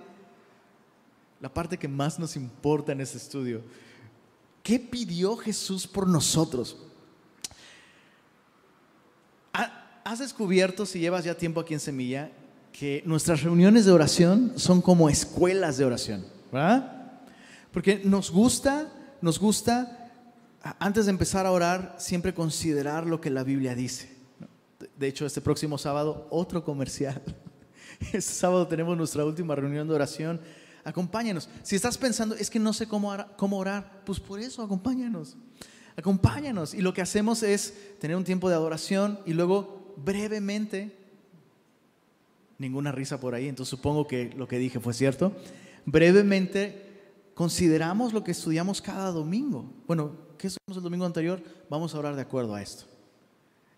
la 1.41 1.49
parte 1.49 1.79
que 1.79 1.89
más 1.89 2.19
nos 2.19 2.37
importa 2.37 2.93
en 2.93 3.01
este 3.01 3.17
estudio. 3.17 3.63
¿Qué 4.63 4.79
pidió 4.79 5.37
Jesús 5.37 5.87
por 5.87 6.07
nosotros? 6.07 6.77
¿Has 9.53 10.21
descubierto, 10.21 10.87
si 10.87 11.01
llevas 11.01 11.25
ya 11.25 11.37
tiempo 11.37 11.61
aquí 11.61 11.75
en 11.75 11.81
Semilla, 11.81 12.31
que 12.73 13.03
nuestras 13.05 13.43
reuniones 13.43 13.85
de 13.85 13.93
oración 13.93 14.53
son 14.57 14.81
como 14.81 15.11
escuelas 15.11 15.77
de 15.77 15.85
oración, 15.85 16.25
¿verdad? 16.51 16.98
Porque 17.73 18.01
nos 18.05 18.31
gusta, 18.31 18.93
nos 19.21 19.39
gusta, 19.39 20.11
antes 20.79 21.07
de 21.07 21.11
empezar 21.11 21.47
a 21.47 21.53
orar, 21.53 21.97
siempre 21.99 22.35
considerar 22.35 23.07
lo 23.07 23.21
que 23.21 23.31
la 23.31 23.45
Biblia 23.45 23.75
dice. 23.75 24.17
De 24.97 25.09
hecho, 25.09 25.27
este 25.27 25.41
próximo 25.41 25.79
sábado, 25.79 26.27
otro 26.31 26.65
comercial. 26.65 27.23
Este 28.01 28.21
sábado 28.21 28.69
tenemos 28.69 28.97
nuestra 28.97 29.25
última 29.25 29.57
reunión 29.57 29.89
de 29.89 29.95
oración. 29.95 30.41
Acompáñanos. 30.85 31.49
Si 31.65 31.75
estás 31.75 31.99
pensando, 31.99 32.37
es 32.37 32.49
que 32.49 32.61
no 32.61 32.73
sé 32.73 32.87
cómo 32.87 33.13
cómo 33.37 33.59
orar, 33.59 34.03
pues 34.07 34.21
por 34.21 34.39
eso 34.39 34.63
acompáñanos. 34.63 35.37
Acompáñanos. 35.97 36.75
Y 36.75 36.81
lo 36.81 36.95
que 36.95 37.03
hacemos 37.03 37.43
es 37.43 37.75
tener 37.99 38.17
un 38.17 38.23
tiempo 38.23 38.49
de 38.49 38.55
adoración 38.55 39.19
y 39.27 39.33
luego 39.33 39.97
brevemente 39.97 40.97
ninguna 42.59 42.93
risa 42.93 43.21
por 43.21 43.35
ahí, 43.35 43.49
entonces 43.49 43.71
supongo 43.71 44.07
que 44.07 44.35
lo 44.37 44.49
que 44.49 44.59
dije 44.59 44.81
fue 44.81 44.93
cierto. 44.93 45.33
Brevemente, 45.87 46.88
consideramos 47.39 48.13
lo 48.13 48.25
que 48.25 48.33
estudiamos 48.33 48.83
cada 48.83 49.13
domingo. 49.13 49.73
Bueno, 49.87 50.11
¿qué 50.37 50.49
estudiamos 50.49 50.79
el 50.79 50.83
domingo 50.83 51.07
anterior? 51.07 51.41
Vamos 51.71 51.95
a 51.95 51.99
orar 52.01 52.17
de 52.17 52.23
acuerdo 52.23 52.53
a 52.53 52.61
esto. 52.61 52.85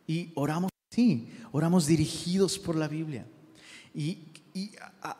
Y 0.07 0.33
oramos 0.35 0.71
sí, 0.91 1.29
oramos 1.53 1.87
dirigidos 1.87 2.59
por 2.59 2.75
la 2.75 2.89
Biblia. 2.89 3.27
Y, 3.95 4.31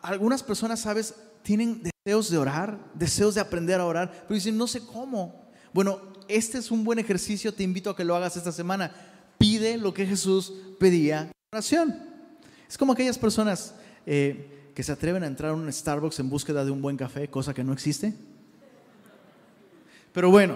algunas 0.01 0.41
personas, 0.41 0.79
¿sabes? 0.79 1.13
Tienen 1.43 1.83
deseos 1.83 2.31
de 2.31 2.39
orar, 2.39 2.79
deseos 2.95 3.35
de 3.35 3.41
aprender 3.41 3.79
a 3.79 3.85
orar, 3.85 4.11
pero 4.11 4.33
dicen, 4.33 4.57
no 4.57 4.65
sé 4.65 4.83
cómo. 4.87 5.45
Bueno, 5.71 6.01
este 6.27 6.57
es 6.57 6.71
un 6.71 6.83
buen 6.83 6.97
ejercicio, 6.97 7.53
te 7.53 7.61
invito 7.61 7.91
a 7.91 7.95
que 7.95 8.03
lo 8.03 8.15
hagas 8.15 8.37
esta 8.37 8.51
semana. 8.51 8.91
Pide 9.37 9.77
lo 9.77 9.93
que 9.93 10.07
Jesús 10.07 10.51
pedía 10.79 11.21
en 11.21 11.31
oración. 11.53 11.95
Es 12.67 12.75
como 12.75 12.93
aquellas 12.93 13.19
personas 13.19 13.75
eh, 14.07 14.71
que 14.73 14.81
se 14.81 14.91
atreven 14.91 15.21
a 15.21 15.27
entrar 15.27 15.51
a 15.51 15.53
un 15.53 15.71
Starbucks 15.71 16.19
en 16.21 16.29
búsqueda 16.31 16.65
de 16.65 16.71
un 16.71 16.81
buen 16.81 16.97
café, 16.97 17.27
cosa 17.27 17.53
que 17.53 17.63
no 17.63 17.71
existe. 17.71 18.15
Pero 20.13 20.29
bueno, 20.29 20.55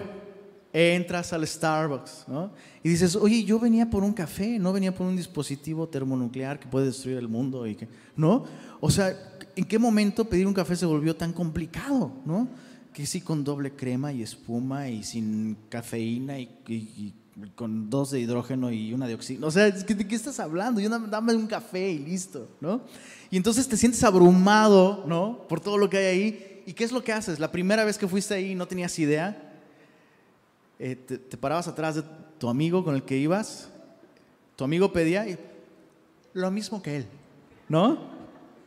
entras 0.72 1.32
al 1.32 1.46
Starbucks 1.46 2.24
¿no? 2.28 2.50
y 2.82 2.88
dices, 2.88 3.16
oye, 3.16 3.44
yo 3.44 3.58
venía 3.58 3.88
por 3.88 4.04
un 4.04 4.12
café, 4.12 4.58
no 4.58 4.72
venía 4.72 4.94
por 4.94 5.06
un 5.06 5.16
dispositivo 5.16 5.88
termonuclear 5.88 6.58
que 6.58 6.68
puede 6.68 6.86
destruir 6.86 7.18
el 7.18 7.28
mundo. 7.28 7.64
¿no? 8.16 8.44
O 8.80 8.90
sea, 8.90 9.16
¿en 9.54 9.64
qué 9.64 9.78
momento 9.78 10.26
pedir 10.26 10.46
un 10.46 10.54
café 10.54 10.76
se 10.76 10.86
volvió 10.86 11.16
tan 11.16 11.32
complicado? 11.32 12.12
¿no? 12.24 12.48
Que 12.92 13.06
sí 13.06 13.20
con 13.20 13.44
doble 13.44 13.72
crema 13.72 14.12
y 14.12 14.22
espuma 14.22 14.88
y 14.88 15.02
sin 15.02 15.56
cafeína 15.68 16.38
y 16.38 17.14
con 17.54 17.90
dos 17.90 18.10
de 18.10 18.20
hidrógeno 18.20 18.70
y 18.72 18.92
una 18.92 19.06
de 19.06 19.14
oxígeno. 19.14 19.46
O 19.46 19.50
sea, 19.50 19.70
¿de 19.70 20.06
qué 20.06 20.14
estás 20.14 20.40
hablando? 20.40 20.80
Yo 20.80 20.88
dame 20.88 21.34
un 21.34 21.46
café 21.46 21.90
y 21.90 21.98
listo, 21.98 22.48
¿no? 22.60 22.82
Y 23.30 23.36
entonces 23.36 23.68
te 23.68 23.76
sientes 23.76 24.02
abrumado, 24.04 25.04
¿no? 25.06 25.46
Por 25.48 25.60
todo 25.60 25.76
lo 25.76 25.90
que 25.90 25.98
hay 25.98 26.06
ahí. 26.06 26.62
¿Y 26.66 26.72
qué 26.72 26.84
es 26.84 26.92
lo 26.92 27.04
que 27.04 27.12
haces? 27.12 27.38
La 27.38 27.52
primera 27.52 27.84
vez 27.84 27.98
que 27.98 28.08
fuiste 28.08 28.34
ahí 28.34 28.54
no 28.54 28.66
tenías 28.66 28.98
idea. 28.98 29.45
Eh, 30.78 30.94
te, 30.94 31.36
parabas 31.36 31.68
atrás 31.68 31.96
de 31.96 32.04
tu 32.38 32.48
amigo 32.48 32.84
con 32.84 32.94
el 32.94 33.02
que 33.02 33.16
ibas. 33.16 33.68
Tu 34.56 34.64
amigo 34.64 34.92
pedía 34.92 35.26
lo 36.32 36.50
mismo 36.50 36.82
que 36.82 36.96
él, 36.96 37.06
¿no? 37.68 37.98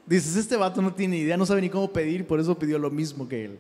Dices, 0.06 0.36
este 0.36 0.56
vato 0.56 0.82
no 0.82 0.94
tiene 0.94 1.18
idea, 1.18 1.38
no 1.38 1.46
sabe 1.46 1.62
ni 1.62 1.70
cómo 1.70 1.92
pedir, 1.92 2.26
por 2.26 2.40
eso 2.40 2.58
pidió 2.58 2.80
lo 2.80 2.90
mismo 2.90 3.28
que 3.28 3.46
él. 3.46 3.60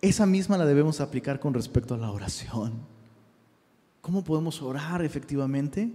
Esa 0.00 0.26
misma 0.26 0.56
la 0.56 0.64
debemos 0.64 1.00
aplicar 1.00 1.38
con 1.38 1.54
respecto 1.54 1.94
a 1.94 1.98
la 1.98 2.10
oración. 2.10 2.72
¿Cómo 4.00 4.24
podemos 4.24 4.62
orar 4.62 5.04
efectivamente? 5.04 5.90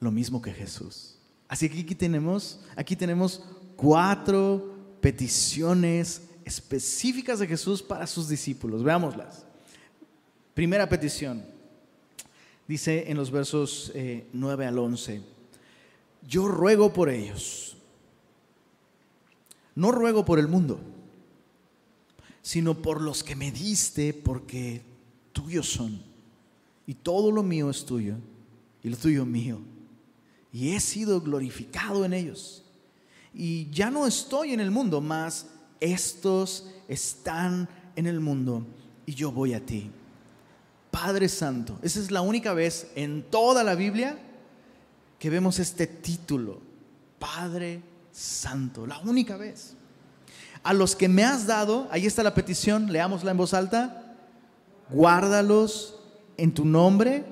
Lo 0.00 0.10
mismo 0.10 0.42
que 0.42 0.52
Jesús. 0.52 1.16
Así 1.48 1.68
que 1.68 1.80
aquí 1.80 1.94
tenemos, 1.94 2.60
aquí 2.76 2.96
tenemos 2.96 3.44
cuatro 3.76 4.74
peticiones 5.00 6.22
específicas 6.44 7.38
de 7.38 7.46
Jesús 7.46 7.82
para 7.82 8.06
sus 8.06 8.28
discípulos. 8.28 8.82
Veámoslas. 8.82 9.44
Primera 10.54 10.88
petición. 10.88 11.44
Dice 12.66 13.10
en 13.10 13.16
los 13.16 13.30
versos 13.30 13.92
9 14.32 14.64
eh, 14.64 14.68
al 14.68 14.78
11, 14.78 15.22
yo 16.26 16.48
ruego 16.48 16.92
por 16.92 17.10
ellos. 17.10 17.76
No 19.74 19.90
ruego 19.90 20.24
por 20.24 20.38
el 20.38 20.48
mundo, 20.48 20.80
sino 22.42 22.74
por 22.80 23.00
los 23.00 23.24
que 23.24 23.34
me 23.34 23.50
diste, 23.50 24.14
porque 24.14 24.82
tuyos 25.32 25.68
son. 25.68 26.00
Y 26.86 26.94
todo 26.94 27.32
lo 27.32 27.42
mío 27.42 27.70
es 27.70 27.84
tuyo, 27.84 28.14
y 28.82 28.88
lo 28.88 28.96
tuyo 28.96 29.26
mío. 29.26 29.58
Y 30.52 30.70
he 30.70 30.80
sido 30.80 31.20
glorificado 31.20 32.04
en 32.04 32.12
ellos. 32.12 32.62
Y 33.34 33.68
ya 33.70 33.90
no 33.90 34.06
estoy 34.06 34.52
en 34.52 34.60
el 34.60 34.70
mundo, 34.70 35.00
mas 35.00 35.48
estos 35.84 36.70
están 36.88 37.68
en 37.96 38.06
el 38.06 38.20
mundo, 38.20 38.66
y 39.06 39.14
yo 39.14 39.30
voy 39.30 39.54
a 39.54 39.64
ti. 39.64 39.90
Padre 40.90 41.28
Santo. 41.28 41.78
Esa 41.82 42.00
es 42.00 42.10
la 42.10 42.20
única 42.20 42.54
vez 42.54 42.90
en 42.94 43.22
toda 43.24 43.64
la 43.64 43.74
Biblia 43.74 44.16
que 45.18 45.30
vemos 45.30 45.58
este 45.58 45.86
título, 45.86 46.60
Padre 47.18 47.82
Santo, 48.12 48.86
la 48.86 48.98
única 49.00 49.36
vez. 49.36 49.76
A 50.62 50.72
los 50.72 50.96
que 50.96 51.08
me 51.08 51.24
has 51.24 51.46
dado, 51.46 51.88
ahí 51.90 52.06
está 52.06 52.22
la 52.22 52.34
petición, 52.34 52.90
leámosla 52.92 53.32
en 53.32 53.36
voz 53.36 53.52
alta, 53.54 54.16
guárdalos 54.88 56.00
en 56.36 56.54
tu 56.54 56.64
nombre. 56.64 57.24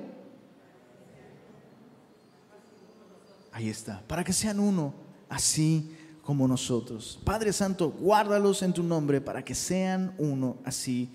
Ahí 3.51 3.69
está, 3.69 4.01
para 4.07 4.23
que 4.23 4.33
sean 4.33 4.59
uno, 4.59 4.93
así 5.29 5.95
como 6.23 6.47
nosotros. 6.47 7.19
Padre 7.23 7.51
Santo, 7.53 7.91
guárdalos 7.91 8.63
en 8.63 8.73
tu 8.73 8.81
nombre 8.81 9.21
para 9.21 9.43
que 9.43 9.53
sean 9.53 10.15
uno, 10.17 10.57
así 10.63 11.09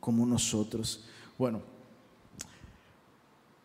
como 0.00 0.26
nosotros. 0.26 1.04
Bueno, 1.38 1.62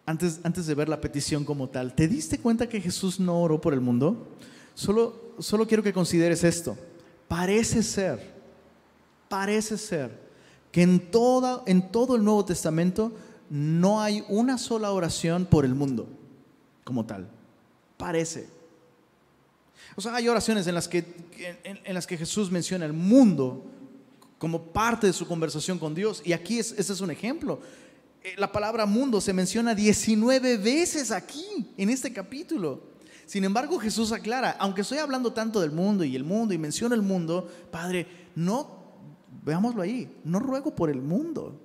antes, 0.06 0.40
antes 0.44 0.68
de 0.68 0.76
ver 0.76 0.88
la 0.88 1.02
petición 1.02 1.44
como 1.44 1.68
tal, 1.68 1.94
¿te 1.96 2.08
diste 2.08 2.40
cuenta 2.40 2.70
que 2.70 2.80
Jesús 2.80 3.20
no 3.20 3.42
oró 3.42 3.60
por 3.60 3.74
el 3.74 3.82
mundo? 3.82 4.28
Solo, 4.76 5.34
solo 5.40 5.68
quiero 5.68 5.84
que 5.84 5.92
consideres 5.92 6.44
esto. 6.44 6.78
Parece 7.28 7.82
ser, 7.82 8.36
parece 9.28 9.78
ser 9.78 10.28
que 10.72 10.84
en, 10.84 11.12
toda, 11.12 11.64
en 11.66 11.92
todo 11.92 12.16
el 12.16 12.24
Nuevo 12.24 12.46
Testamento 12.46 13.12
no 13.50 14.00
hay 14.00 14.24
una 14.30 14.58
sola 14.60 14.92
oración 14.92 15.46
por 15.46 15.66
el 15.66 15.74
mundo 15.74 16.08
como 16.84 17.06
tal. 17.06 17.28
Parece. 17.98 18.57
O 19.98 20.02
sea, 20.02 20.14
hay 20.14 20.28
oraciones 20.28 20.68
en 20.68 20.76
las 20.76 20.88
que, 20.88 21.04
en, 21.64 21.96
las 21.96 22.06
que 22.06 22.20
Jesús 22.20 22.52
menciona 22.52 22.86
el 22.86 22.94
mundo 22.94 23.66
como 24.38 24.62
parte 24.62 25.08
de 25.08 25.14
su 25.14 25.28
conversación 25.28 25.80
con 25.80 25.96
Dios. 25.96 26.22
Y 26.24 26.34
aquí 26.34 26.60
es, 26.60 26.72
ese 26.78 26.94
es 26.94 27.02
un 27.02 27.10
ejemplo. 27.10 27.60
Eh, 28.24 28.36
la 28.38 28.52
palabra 28.52 28.86
mundo 28.86 29.20
se 29.20 29.34
menciona 29.34 29.74
19 29.74 30.58
veces 30.58 31.10
aquí, 31.10 31.74
en 31.76 31.90
este 31.90 32.14
capítulo. 32.14 32.84
Sin 33.26 33.44
embargo, 33.44 33.80
Jesús 33.80 34.12
aclara, 34.12 34.56
aunque 34.60 34.82
estoy 34.82 35.00
hablando 35.00 35.34
tanto 35.34 35.60
del 35.60 35.72
mundo 35.72 36.04
y 36.04 36.16
el 36.16 36.24
mundo 36.24 36.54
y 36.54 36.60
menciono 36.60 36.94
el 36.94 37.02
mundo, 37.02 37.50
Padre, 37.72 38.06
no, 38.36 38.70
veámoslo 39.44 39.82
ahí, 39.82 40.16
no 40.24 40.38
ruego 40.38 40.76
por 40.76 40.92
el 40.92 41.02
mundo. 41.02 41.60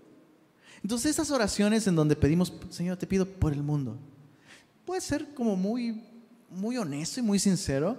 Entonces 0.82 1.10
esas 1.10 1.30
oraciones 1.30 1.86
en 1.86 1.96
donde 1.96 2.16
pedimos, 2.16 2.50
Señor, 2.70 2.96
te 2.96 3.06
pido 3.06 3.26
por 3.26 3.52
el 3.52 3.62
mundo, 3.62 3.98
puede 4.86 5.02
ser 5.02 5.34
como 5.34 5.54
muy, 5.54 6.02
muy 6.48 6.78
honesto 6.78 7.20
y 7.20 7.22
muy 7.22 7.38
sincero, 7.38 7.98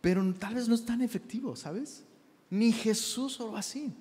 pero 0.00 0.34
tal 0.34 0.54
vez 0.54 0.68
no 0.68 0.74
es 0.74 0.84
tan 0.84 1.02
efectivo, 1.02 1.56
¿sabes? 1.56 2.04
Ni 2.50 2.72
Jesús 2.72 3.40
oró 3.40 3.56
así. 3.56 3.92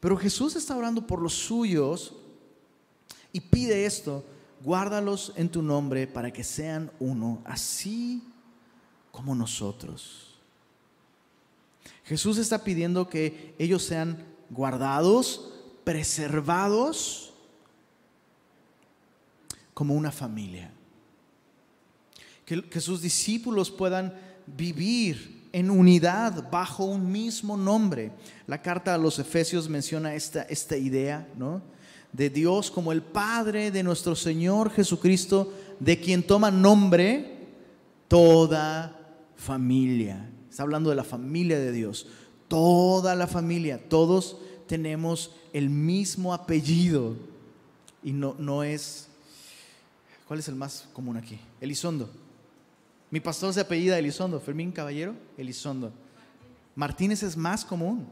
Pero 0.00 0.16
Jesús 0.16 0.56
está 0.56 0.76
orando 0.76 1.06
por 1.06 1.22
los 1.22 1.34
suyos 1.34 2.14
y 3.32 3.40
pide 3.40 3.86
esto, 3.86 4.24
guárdalos 4.62 5.32
en 5.36 5.48
tu 5.48 5.62
nombre 5.62 6.06
para 6.06 6.32
que 6.32 6.44
sean 6.44 6.90
uno, 6.98 7.42
así 7.44 8.22
como 9.10 9.34
nosotros. 9.34 10.38
Jesús 12.04 12.38
está 12.38 12.62
pidiendo 12.62 13.08
que 13.08 13.54
ellos 13.58 13.82
sean 13.82 14.24
guardados, 14.50 15.52
preservados 15.84 17.32
como 19.74 19.94
una 19.94 20.12
familia. 20.12 20.70
Que, 22.44 22.62
que, 22.62 22.80
sus 22.80 23.02
discípulos 23.02 23.70
puedan 23.70 24.14
vivir 24.46 25.35
en 25.56 25.70
unidad 25.70 26.50
bajo 26.50 26.84
un 26.84 27.10
mismo 27.10 27.56
nombre. 27.56 28.12
La 28.46 28.60
carta 28.60 28.92
a 28.92 28.98
los 28.98 29.18
Efesios 29.18 29.70
menciona 29.70 30.14
esta, 30.14 30.42
esta 30.42 30.76
idea, 30.76 31.26
¿no? 31.38 31.62
de 32.12 32.28
Dios 32.28 32.70
como 32.70 32.92
el 32.92 33.00
Padre 33.00 33.70
de 33.70 33.82
nuestro 33.82 34.14
Señor 34.14 34.70
Jesucristo, 34.70 35.50
de 35.80 35.98
quien 35.98 36.22
toma 36.22 36.50
nombre 36.50 37.46
toda 38.06 39.00
familia. 39.36 40.30
Está 40.50 40.62
hablando 40.62 40.90
de 40.90 40.96
la 40.96 41.04
familia 41.04 41.58
de 41.58 41.72
Dios. 41.72 42.06
Toda 42.48 43.14
la 43.14 43.26
familia, 43.26 43.80
todos 43.88 44.36
tenemos 44.66 45.30
el 45.54 45.70
mismo 45.70 46.34
apellido. 46.34 47.16
Y 48.04 48.12
no, 48.12 48.36
no 48.38 48.62
es... 48.62 49.08
¿Cuál 50.28 50.40
es 50.40 50.48
el 50.48 50.54
más 50.54 50.86
común 50.92 51.16
aquí? 51.16 51.38
Elizondo. 51.62 52.10
Mi 53.10 53.20
pastor 53.20 53.52
se 53.52 53.60
apellida 53.60 53.98
Elizondo. 53.98 54.40
Fermín 54.40 54.72
Caballero, 54.72 55.14
Elizondo. 55.36 55.92
Martínez 56.74 57.22
es 57.22 57.36
más 57.36 57.64
común. 57.64 58.06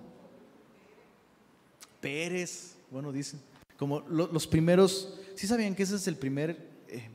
Pérez, 2.00 2.76
bueno, 2.90 3.12
dicen. 3.12 3.40
Como 3.76 4.00
los 4.00 4.46
primeros, 4.46 5.20
¿sí 5.34 5.46
sabían 5.46 5.74
que 5.74 5.82
ese 5.82 5.96
es 5.96 6.06
el 6.06 6.16
primer 6.16 6.50
eh, 6.88 7.08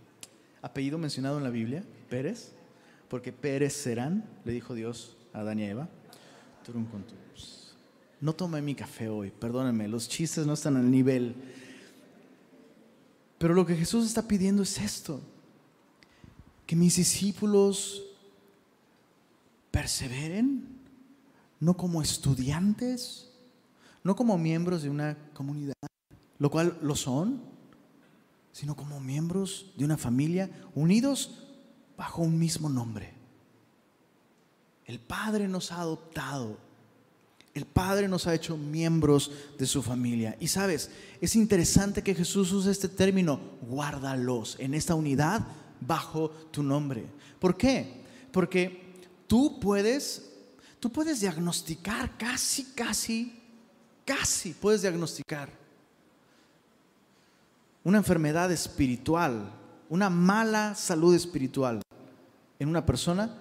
apellido 0.61 0.97
mencionado 0.97 1.37
en 1.37 1.43
la 1.43 1.49
Biblia? 1.49 1.83
Pérez. 2.09 2.51
Porque 3.07 3.31
Pérez 3.31 3.73
serán, 3.73 4.29
le 4.45 4.51
dijo 4.51 4.73
Dios 4.73 5.17
a 5.33 5.39
Adán 5.39 5.59
y 5.59 5.63
Eva. 5.63 5.89
No 8.21 8.33
tomé 8.33 8.61
mi 8.61 8.75
café 8.75 9.07
hoy, 9.07 9.31
perdónenme, 9.31 9.87
los 9.87 10.09
chistes 10.09 10.45
no 10.45 10.53
están 10.53 10.75
al 10.75 10.91
nivel. 10.91 11.35
Pero 13.37 13.53
lo 13.53 13.65
que 13.65 13.75
Jesús 13.75 14.05
está 14.05 14.27
pidiendo 14.27 14.61
es 14.63 14.77
esto, 14.77 15.21
que 16.69 16.75
mis 16.75 16.97
discípulos 16.97 18.03
perseveren, 19.71 20.67
no 21.60 21.75
como 21.75 21.99
estudiantes, 21.99 23.27
no 24.03 24.15
como 24.15 24.38
miembros 24.38 24.84
de 24.84 24.91
una 24.91 25.17
comunidad, 25.34 25.73
lo 26.38 26.51
cual 26.51 26.77
lo 26.84 26.95
son, 26.95 27.41
sino 28.51 28.75
como 28.75 28.99
miembros 28.99 29.73
de 29.77 29.86
una 29.86 29.97
familia 29.97 30.47
unidos 30.75 31.47
bajo 31.97 32.21
un 32.21 32.38
mismo 32.38 32.69
nombre. 32.69 33.15
El 34.86 34.99
Padre 34.99 35.47
nos 35.47 35.71
ha 35.71 35.82
adoptado. 35.82 36.60
El 37.55 37.65
Padre 37.65 38.08
nos 38.08 38.27
ha 38.27 38.36
hecho 38.36 38.58
miembros 38.58 39.32
de 39.58 39.65
su 39.65 39.82
familia. 39.82 40.38
Y 40.39 40.49
sabes, 40.49 40.91
es 41.19 41.36
interesante 41.36 42.03
que 42.03 42.13
Jesús 42.13 42.51
use 42.51 42.69
este 42.69 42.89
término, 42.89 43.41
guárdalos 43.67 44.55
en 44.60 44.75
esta 44.75 44.93
unidad 44.93 45.47
bajo 45.81 46.29
tu 46.51 46.63
nombre. 46.63 47.05
¿Por 47.39 47.55
qué? 47.55 48.03
Porque 48.31 48.95
tú 49.27 49.59
puedes, 49.59 50.31
tú 50.79 50.91
puedes 50.91 51.21
diagnosticar 51.21 52.17
casi, 52.17 52.65
casi, 52.73 53.39
casi 54.05 54.53
puedes 54.53 54.81
diagnosticar 54.81 55.59
una 57.83 57.97
enfermedad 57.97 58.51
espiritual, 58.51 59.51
una 59.89 60.09
mala 60.09 60.75
salud 60.75 61.15
espiritual 61.15 61.81
en 62.59 62.69
una 62.69 62.85
persona 62.85 63.35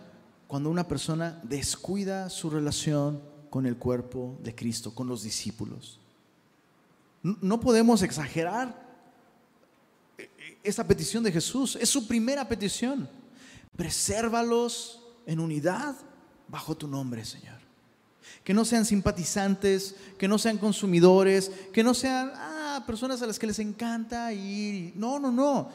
cuando 0.47 0.71
una 0.71 0.89
persona 0.89 1.41
descuida 1.43 2.31
su 2.31 2.49
relación 2.49 3.21
con 3.51 3.67
el 3.67 3.77
cuerpo 3.77 4.39
de 4.43 4.55
Cristo, 4.55 4.95
con 4.95 5.07
los 5.07 5.23
discípulos. 5.23 6.01
No 7.23 7.61
podemos 7.61 8.03
exagerar 8.03 8.88
esa 10.69 10.87
petición 10.87 11.23
de 11.23 11.33
Jesús. 11.33 11.77
Es 11.81 11.89
su 11.89 12.07
primera 12.07 12.47
petición. 12.47 13.09
Presérvalos 13.77 15.03
en 15.27 15.41
unidad 15.41 15.97
bajo 16.49 16.77
tu 16.77 16.87
nombre, 16.89 17.25
Señor. 17.25 17.59
Que 18.45 18.55
no 18.55 18.65
sean 18.65 18.85
simpatizantes, 18.85 19.95
que 20.19 20.29
no 20.29 20.39
sean 20.39 20.59
consumidores, 20.59 21.51
que 21.73 21.83
no 21.83 21.95
sean, 21.95 22.33
personas 22.87 23.21
a 23.23 23.27
las 23.27 23.39
que 23.39 23.47
les 23.47 23.59
encanta 23.59 24.33
ir. 24.33 24.93
No, 24.97 25.19
no, 25.19 25.31
no. 25.31 25.71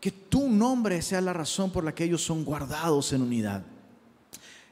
Que 0.00 0.10
tu 0.10 0.48
nombre 0.48 1.00
sea 1.02 1.20
la 1.20 1.32
razón 1.32 1.70
por 1.70 1.84
la 1.84 1.94
que 1.94 2.04
ellos 2.04 2.22
son 2.22 2.44
guardados 2.44 3.12
en 3.12 3.22
unidad. 3.22 3.62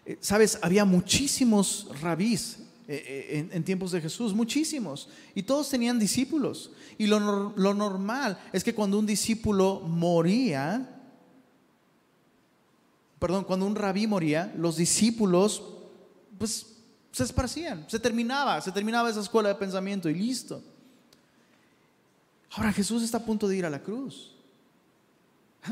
Eh, 0.04 0.18
Sabes, 0.20 0.58
había 0.62 0.84
muchísimos 0.84 1.88
rabís 2.00 2.58
eh, 2.87 3.27
eh, 3.31 3.49
en, 3.51 3.64
tiempos 3.64 3.92
de 3.92 4.01
Jesús, 4.01 4.35
muchísimos. 4.35 5.09
Y 5.35 5.42
todos 5.42 5.70
tenían 5.70 5.99
discípulos. 5.99 6.70
Y 6.99 7.07
lo, 7.07 7.18
normal 7.18 8.38
es 8.53 8.62
que 8.62 8.75
cuando 8.75 8.99
un 8.99 9.07
discípulo 9.07 9.81
moría, 9.81 11.01
perdón, 13.18 13.44
cuando 13.44 13.66
un 13.66 13.75
rabí 13.75 14.07
moría, 14.07 14.53
los 14.59 14.77
discípulos 14.77 15.62
pues 16.38 16.66
se 17.11 17.25
esparcían, 17.25 17.87
se 17.88 17.99
terminaba, 17.99 18.61
se 18.61 18.73
terminaba 18.73 19.09
esa 19.09 19.20
escuela 19.20 19.49
de 19.49 19.55
pensamiento 19.55 20.11
y 20.11 20.14
listo. 20.14 20.62
Ahora 22.51 22.73
Jesús 22.73 23.03
está 23.03 23.18
a 23.18 23.25
punto 23.25 23.49
de 23.49 23.57
ir 23.57 23.64
a 23.64 23.70
la 23.70 23.83
cruz, 23.83 24.33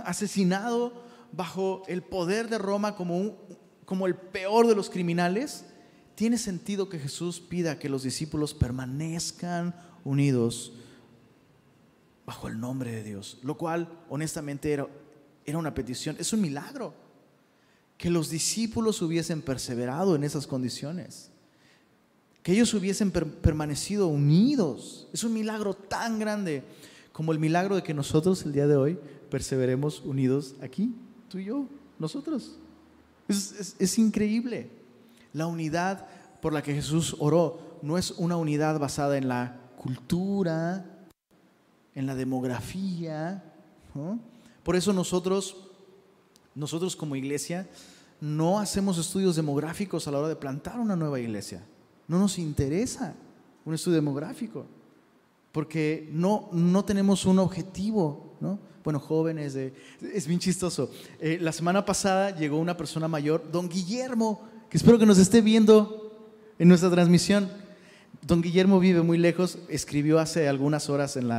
asesinado 0.04 0.92
bajo 1.30 1.82
el 1.88 2.02
poder 2.02 2.48
de 2.48 2.58
Roma 2.58 2.96
como, 2.96 3.36
como 3.84 4.06
el 4.06 4.14
peor 4.14 4.66
de 4.66 4.74
los 4.74 4.88
criminales. 4.88 5.66
Tiene 6.14 6.38
sentido 6.38 6.88
que 6.88 6.98
Jesús 6.98 7.40
pida 7.40 7.78
que 7.78 7.88
los 7.88 8.02
discípulos 8.02 8.54
permanezcan 8.54 9.74
unidos 10.04 10.72
bajo 12.26 12.48
el 12.48 12.60
nombre 12.60 12.92
de 12.92 13.02
Dios, 13.02 13.38
lo 13.42 13.56
cual 13.56 13.88
honestamente 14.08 14.72
era, 14.72 14.88
una 15.58 15.74
petición, 15.74 16.16
es 16.18 16.32
un 16.32 16.40
milagro 16.40 16.94
que 17.96 18.10
los 18.10 18.30
discípulos 18.30 19.00
hubiesen 19.02 19.42
perseverado 19.42 20.14
en 20.14 20.24
esas 20.24 20.46
condiciones, 20.46 21.30
que 22.42 22.52
ellos 22.52 22.74
hubiesen 22.74 23.10
permanecido 23.10 24.08
unidos. 24.08 25.08
Es 25.12 25.22
un 25.24 25.32
milagro 25.32 25.74
tan 25.74 26.18
grande 26.18 26.64
como 27.12 27.32
el 27.32 27.38
milagro 27.38 27.76
de 27.76 27.82
que 27.82 27.94
nosotros 27.94 28.44
el 28.44 28.52
día 28.52 28.66
de 28.66 28.76
hoy 28.76 28.98
perseveremos 29.30 30.00
unidos 30.00 30.56
aquí, 30.60 30.94
tú 31.28 31.38
y 31.38 31.44
yo, 31.44 31.66
nosotros. 31.98 32.58
Es 33.28 33.98
increíble. 33.98 34.81
La 35.32 35.46
unidad 35.46 36.06
por 36.40 36.52
la 36.52 36.62
que 36.62 36.74
Jesús 36.74 37.16
oró 37.18 37.78
no 37.82 37.98
es 37.98 38.12
una 38.12 38.36
unidad 38.36 38.78
basada 38.78 39.16
en 39.16 39.28
la 39.28 39.60
cultura, 39.76 40.84
en 41.94 42.06
la 42.06 42.14
demografía. 42.14 43.42
Por 44.62 44.76
eso 44.76 44.92
nosotros, 44.92 45.56
nosotros 46.54 46.96
como 46.96 47.16
iglesia, 47.16 47.68
no 48.20 48.58
hacemos 48.58 48.98
estudios 48.98 49.36
demográficos 49.36 50.06
a 50.06 50.10
la 50.10 50.18
hora 50.18 50.28
de 50.28 50.36
plantar 50.36 50.78
una 50.78 50.96
nueva 50.96 51.18
iglesia. 51.18 51.64
No 52.06 52.18
nos 52.18 52.38
interesa 52.38 53.14
un 53.64 53.74
estudio 53.74 53.96
demográfico, 53.96 54.66
porque 55.50 56.08
no, 56.12 56.48
no 56.52 56.84
tenemos 56.84 57.24
un 57.24 57.38
objetivo, 57.38 58.34
¿no? 58.40 58.58
Bueno, 58.84 58.98
jóvenes, 58.98 59.54
es 59.54 60.26
bien 60.26 60.40
chistoso. 60.40 60.90
Eh, 61.20 61.38
la 61.40 61.52
semana 61.52 61.84
pasada 61.84 62.36
llegó 62.36 62.58
una 62.58 62.76
persona 62.76 63.06
mayor, 63.06 63.50
don 63.50 63.68
Guillermo, 63.68 64.48
que 64.72 64.78
espero 64.78 64.98
que 64.98 65.04
nos 65.04 65.18
esté 65.18 65.42
viendo 65.42 66.32
en 66.58 66.66
nuestra 66.66 66.90
transmisión. 66.90 67.50
Don 68.22 68.40
Guillermo 68.40 68.80
vive 68.80 69.02
muy 69.02 69.18
lejos, 69.18 69.58
escribió 69.68 70.18
hace 70.18 70.48
algunas 70.48 70.88
horas 70.88 71.14
en 71.18 71.30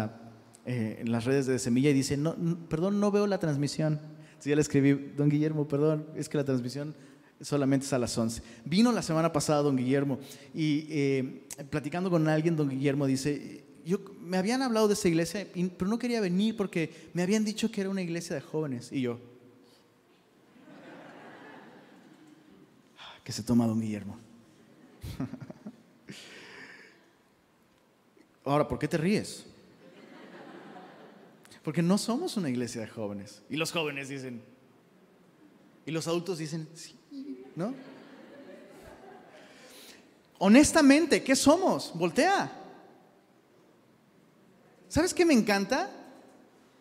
eh, 0.68 1.04
las 1.08 1.26
redes 1.26 1.48
de 1.48 1.58
Semilla 1.58 1.90
y 1.90 1.94
dice, 1.94 2.16
no, 2.16 2.36
perdón, 2.70 3.00
no 3.00 3.10
veo 3.10 3.26
la 3.26 3.40
transmisión. 3.40 3.94
Entonces 3.94 4.46
ya 4.52 4.56
le 4.56 4.62
escribí, 4.62 5.14
don 5.18 5.30
Guillermo, 5.30 5.68
perdón, 5.68 6.06
es 6.16 6.30
que 6.30 6.38
la 6.38 6.44
transmisión 6.44 6.94
solamente 7.42 7.88
es 7.88 7.94
a 7.94 7.98
las 7.98 8.16
11. 8.16 8.44
Vino 8.66 8.92
la 8.92 9.02
semana 9.02 9.34
pasada 9.34 9.64
don 9.64 9.78
Guillermo 9.78 10.20
y 10.54 10.86
eh, 10.92 11.48
platicando 11.72 12.12
con 12.12 12.28
alguien, 12.28 12.56
don 12.56 12.70
Guillermo 12.70 13.08
dice, 13.08 13.66
yo, 13.84 13.98
me 14.22 14.38
habían 14.38 14.62
hablado 14.62 14.88
de 14.88 14.94
esa 14.94 15.08
iglesia, 15.08 15.48
pero 15.76 15.90
no 15.90 15.98
quería 15.98 16.22
venir 16.22 16.56
porque 16.56 17.10
me 17.16 17.24
habían 17.24 17.44
dicho 17.44 17.72
que 17.72 17.82
era 17.82 17.90
una 17.90 18.04
iglesia 18.04 18.36
de 18.36 18.42
jóvenes. 18.44 18.92
Y 18.92 19.02
yo, 19.02 19.20
que 23.24 23.32
se 23.32 23.44
toma 23.44 23.68
don 23.68 23.80
Guillermo. 23.80 24.18
Ahora, 28.46 28.68
¿por 28.68 28.78
qué 28.78 28.88
te 28.88 28.98
ríes? 28.98 29.46
Porque 31.64 31.82
no 31.82 31.98
somos 31.98 32.36
una 32.36 32.50
iglesia 32.50 32.82
de 32.82 32.88
jóvenes. 32.88 33.42
Y 33.50 33.56
los 33.56 33.72
jóvenes 33.72 34.10
dicen, 34.10 34.42
y 35.86 35.92
los 35.92 36.08
adultos 36.08 36.38
dicen, 36.38 36.68
sí, 36.74 36.96
¿no? 37.56 37.74
Honestamente, 40.40 41.24
¿qué 41.24 41.38
somos? 41.38 41.94
Voltea. 41.96 42.52
¿Sabes 44.90 45.14
qué 45.14 45.26
me 45.26 45.34
encanta? 45.34 45.90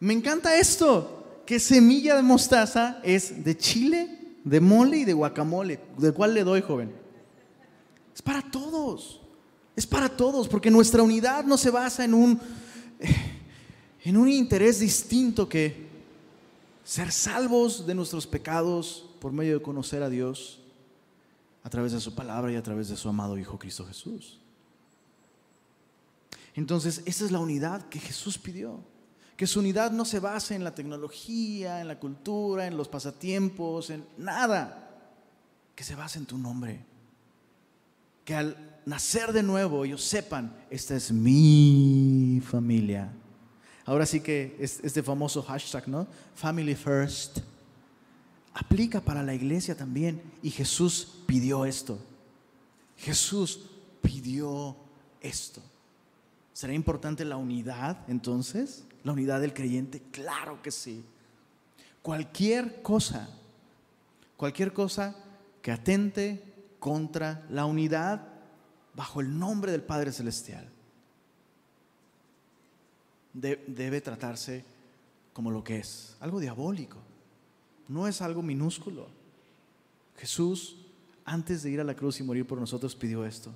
Me 0.01 0.13
encanta 0.13 0.57
esto, 0.57 1.43
que 1.47 1.61
semilla 1.61 2.17
de 2.17 2.23
mostaza 2.23 3.01
es 3.05 3.45
de 3.45 3.57
chile, 3.57 4.22
de 4.45 4.61
mole 4.61 4.99
y 4.99 5.05
de 5.05 5.13
guacamole. 5.13 5.81
¿De 5.99 6.13
cuál 6.13 6.35
le 6.35 6.45
doy, 6.45 6.63
joven? 6.63 6.93
Es 8.15 8.23
para 8.23 8.43
todos. 8.43 9.21
Es 9.75 9.87
para 9.87 10.09
todos, 10.09 10.49
porque 10.49 10.71
nuestra 10.71 11.03
unidad 11.03 11.45
no 11.45 11.57
se 11.57 11.71
basa 11.71 12.05
en 12.05 12.15
un 12.15 12.41
en 14.05 14.17
un 14.17 14.29
interés 14.29 14.81
distinto 14.81 15.49
que 15.49 15.89
ser 16.85 17.13
salvos 17.13 17.87
de 17.87 17.95
nuestros 17.95 18.27
pecados 18.27 19.09
por 19.21 19.33
medio 19.33 19.59
de 19.59 19.63
conocer 19.63 20.03
a 20.03 20.11
Dios 20.11 20.61
a 21.63 21.71
través 21.71 21.93
de 21.93 22.01
su 22.01 22.15
palabra 22.15 22.53
y 22.53 22.57
a 22.57 22.63
través 22.63 22.89
de 22.89 22.97
su 22.97 23.09
amado 23.09 23.39
Hijo 23.39 23.59
Cristo 23.59 23.87
Jesús. 23.87 24.41
Entonces, 26.55 27.03
esa 27.07 27.25
es 27.25 27.31
la 27.31 27.39
unidad 27.39 27.89
que 27.89 28.01
Jesús 28.01 28.37
pidió. 28.37 28.81
Que 29.37 29.47
su 29.47 29.61
unidad 29.61 29.91
no 29.91 30.05
se 30.05 30.21
base 30.21 30.55
en 30.55 30.65
la 30.65 30.75
tecnología, 30.75 31.81
en 31.81 31.89
la 31.89 31.99
cultura, 31.99 32.67
en 32.67 32.77
los 32.77 32.89
pasatiempos, 32.89 33.91
en 33.91 34.05
nada. 34.19 34.91
Que 35.75 35.85
se 35.85 35.95
base 35.95 36.19
en 36.19 36.27
tu 36.27 36.39
nombre. 36.39 36.85
Que 38.25 38.35
al 38.35 38.81
nacer 38.87 39.33
de 39.33 39.43
nuevo 39.43 39.85
ellos 39.85 40.03
sepan, 40.05 40.55
esta 40.71 40.95
es 40.95 41.11
mi 41.11 42.41
familia 42.45 43.13
Ahora 43.85 44.07
sí 44.07 44.21
que 44.21 44.57
este 44.61 45.03
famoso 45.03 45.43
hashtag, 45.43 45.89
¿no? 45.89 46.07
Family 46.35 46.75
First. 46.75 47.39
Aplica 48.55 49.01
para 49.01 49.23
la 49.23 49.35
iglesia 49.35 49.77
también. 49.77 50.23
Y 50.43 50.51
Jesús 50.51 51.19
pidió 51.27 51.65
esto. 51.65 51.99
Jesús 52.97 53.61
pidió 54.01 54.77
esto. 55.21 55.63
¿Será 56.53 56.75
importante 56.75 57.25
la 57.25 57.37
unidad 57.37 57.99
entonces? 58.09 58.85
¿La 59.05 59.13
unidad 59.13 59.41
del 59.41 59.55
creyente? 59.55 60.03
Claro 60.11 60.63
que 60.63 60.71
sí. 60.71 61.05
Cualquier 62.03 62.83
cosa, 62.83 63.29
cualquier 64.37 64.73
cosa 64.73 65.17
que 65.61 65.73
atente 65.73 66.43
contra 66.79 67.47
la 67.49 67.65
unidad 67.65 68.29
bajo 68.95 69.21
el 69.21 69.39
nombre 69.39 69.73
del 69.73 69.83
Padre 69.83 70.13
Celestial 70.13 70.69
debe 73.33 74.01
tratarse 74.01 74.65
como 75.33 75.51
lo 75.51 75.65
que 75.65 75.79
es, 75.79 76.17
algo 76.21 76.41
diabólico. 76.41 76.99
No 77.89 78.07
es 78.07 78.21
algo 78.21 78.43
minúsculo. 78.43 79.09
Jesús, 80.17 80.77
antes 81.25 81.63
de 81.63 81.71
ir 81.71 81.81
a 81.81 81.85
la 81.85 81.95
cruz 81.95 82.21
y 82.21 82.23
morir 82.23 82.47
por 82.47 82.59
nosotros, 82.59 82.95
pidió 82.95 83.25
esto. 83.25 83.53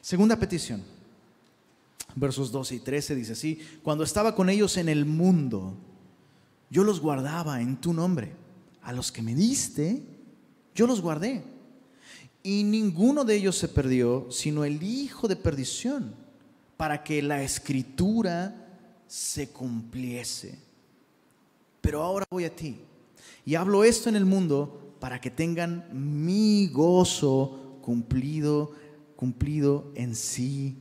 Segunda 0.00 0.36
petición, 0.36 0.82
versos 2.16 2.52
12 2.52 2.76
y 2.76 2.78
13 2.80 3.14
dice 3.14 3.32
así, 3.32 3.60
cuando 3.82 4.04
estaba 4.04 4.34
con 4.34 4.48
ellos 4.48 4.76
en 4.76 4.88
el 4.88 5.04
mundo, 5.04 5.76
yo 6.70 6.84
los 6.84 7.00
guardaba 7.00 7.60
en 7.60 7.80
tu 7.80 7.92
nombre. 7.92 8.32
A 8.82 8.92
los 8.92 9.12
que 9.12 9.22
me 9.22 9.34
diste, 9.34 10.02
yo 10.74 10.86
los 10.86 11.00
guardé. 11.00 11.42
Y 12.42 12.64
ninguno 12.64 13.24
de 13.24 13.36
ellos 13.36 13.56
se 13.56 13.68
perdió, 13.68 14.26
sino 14.30 14.64
el 14.64 14.82
hijo 14.82 15.28
de 15.28 15.36
perdición, 15.36 16.14
para 16.76 17.04
que 17.04 17.20
la 17.22 17.42
escritura 17.42 18.68
se 19.06 19.50
cumpliese. 19.50 20.58
Pero 21.80 22.02
ahora 22.02 22.24
voy 22.30 22.44
a 22.44 22.54
ti 22.54 22.78
y 23.44 23.54
hablo 23.54 23.84
esto 23.84 24.08
en 24.08 24.16
el 24.16 24.24
mundo 24.24 24.94
para 25.00 25.20
que 25.20 25.30
tengan 25.30 25.88
mi 25.92 26.68
gozo 26.68 27.78
cumplido, 27.82 28.72
cumplido 29.16 29.90
en 29.94 30.14
sí 30.14 30.76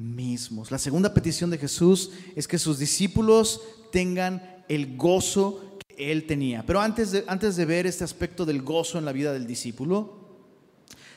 mismos. 0.00 0.70
La 0.70 0.78
segunda 0.78 1.12
petición 1.12 1.50
de 1.50 1.58
Jesús 1.58 2.10
es 2.34 2.48
que 2.48 2.58
sus 2.58 2.78
discípulos 2.78 3.60
tengan 3.92 4.64
el 4.68 4.96
gozo 4.96 5.78
que 5.86 6.10
él 6.10 6.26
tenía. 6.26 6.64
Pero 6.64 6.80
antes 6.80 7.12
de, 7.12 7.24
antes 7.26 7.56
de 7.56 7.64
ver 7.64 7.86
este 7.86 8.04
aspecto 8.04 8.46
del 8.46 8.62
gozo 8.62 8.98
en 8.98 9.04
la 9.04 9.12
vida 9.12 9.32
del 9.32 9.46
discípulo, 9.46 10.18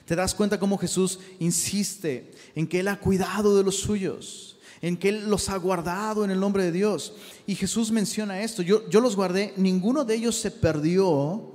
te 0.06 0.16
das 0.16 0.36
cuenta 0.36 0.60
cómo 0.60 0.78
Jesús 0.78 1.20
insiste 1.40 2.32
en 2.56 2.68
que 2.68 2.82
él 2.82 2.90
ha 2.90 3.00
cuidado 3.00 3.56
de 3.58 3.64
los 3.64 3.78
suyos 3.78 4.54
en 4.84 4.98
que 4.98 5.08
Él 5.08 5.30
los 5.30 5.48
ha 5.48 5.56
guardado 5.56 6.26
en 6.26 6.32
el 6.32 6.42
nombre 6.42 6.66
de 6.66 6.74
Dios. 6.74 7.14
Y 7.48 7.56
Jesús 7.56 7.90
menciona 7.90 8.42
esto, 8.42 8.62
yo, 8.62 8.88
yo 8.90 9.00
los 9.00 9.16
guardé, 9.16 9.54
ninguno 9.56 10.04
de 10.04 10.16
ellos 10.16 10.36
se 10.36 10.52
perdió, 10.52 11.54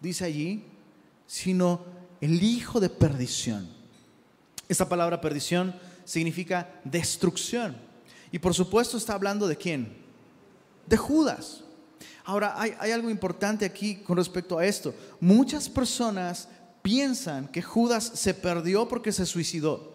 dice 0.00 0.24
allí, 0.24 0.62
sino 1.26 1.84
el 2.20 2.44
hijo 2.44 2.78
de 2.78 2.90
perdición. 2.90 3.79
Esta 4.70 4.88
palabra 4.88 5.20
perdición 5.20 5.74
significa 6.04 6.80
destrucción. 6.84 7.76
Y 8.30 8.38
por 8.38 8.54
supuesto 8.54 8.96
está 8.96 9.14
hablando 9.14 9.48
de 9.48 9.56
quién? 9.56 9.96
De 10.86 10.96
Judas. 10.96 11.64
Ahora, 12.24 12.54
hay, 12.54 12.74
hay, 12.78 12.92
algo 12.92 13.10
importante 13.10 13.64
aquí 13.64 13.96
con 13.96 14.16
respecto 14.16 14.56
a 14.56 14.64
esto. 14.64 14.94
Muchas 15.18 15.68
personas 15.68 16.48
piensan 16.82 17.48
que 17.48 17.62
Judas 17.62 18.12
se 18.14 18.32
perdió 18.32 18.86
porque 18.86 19.10
se 19.10 19.26
suicidó. 19.26 19.92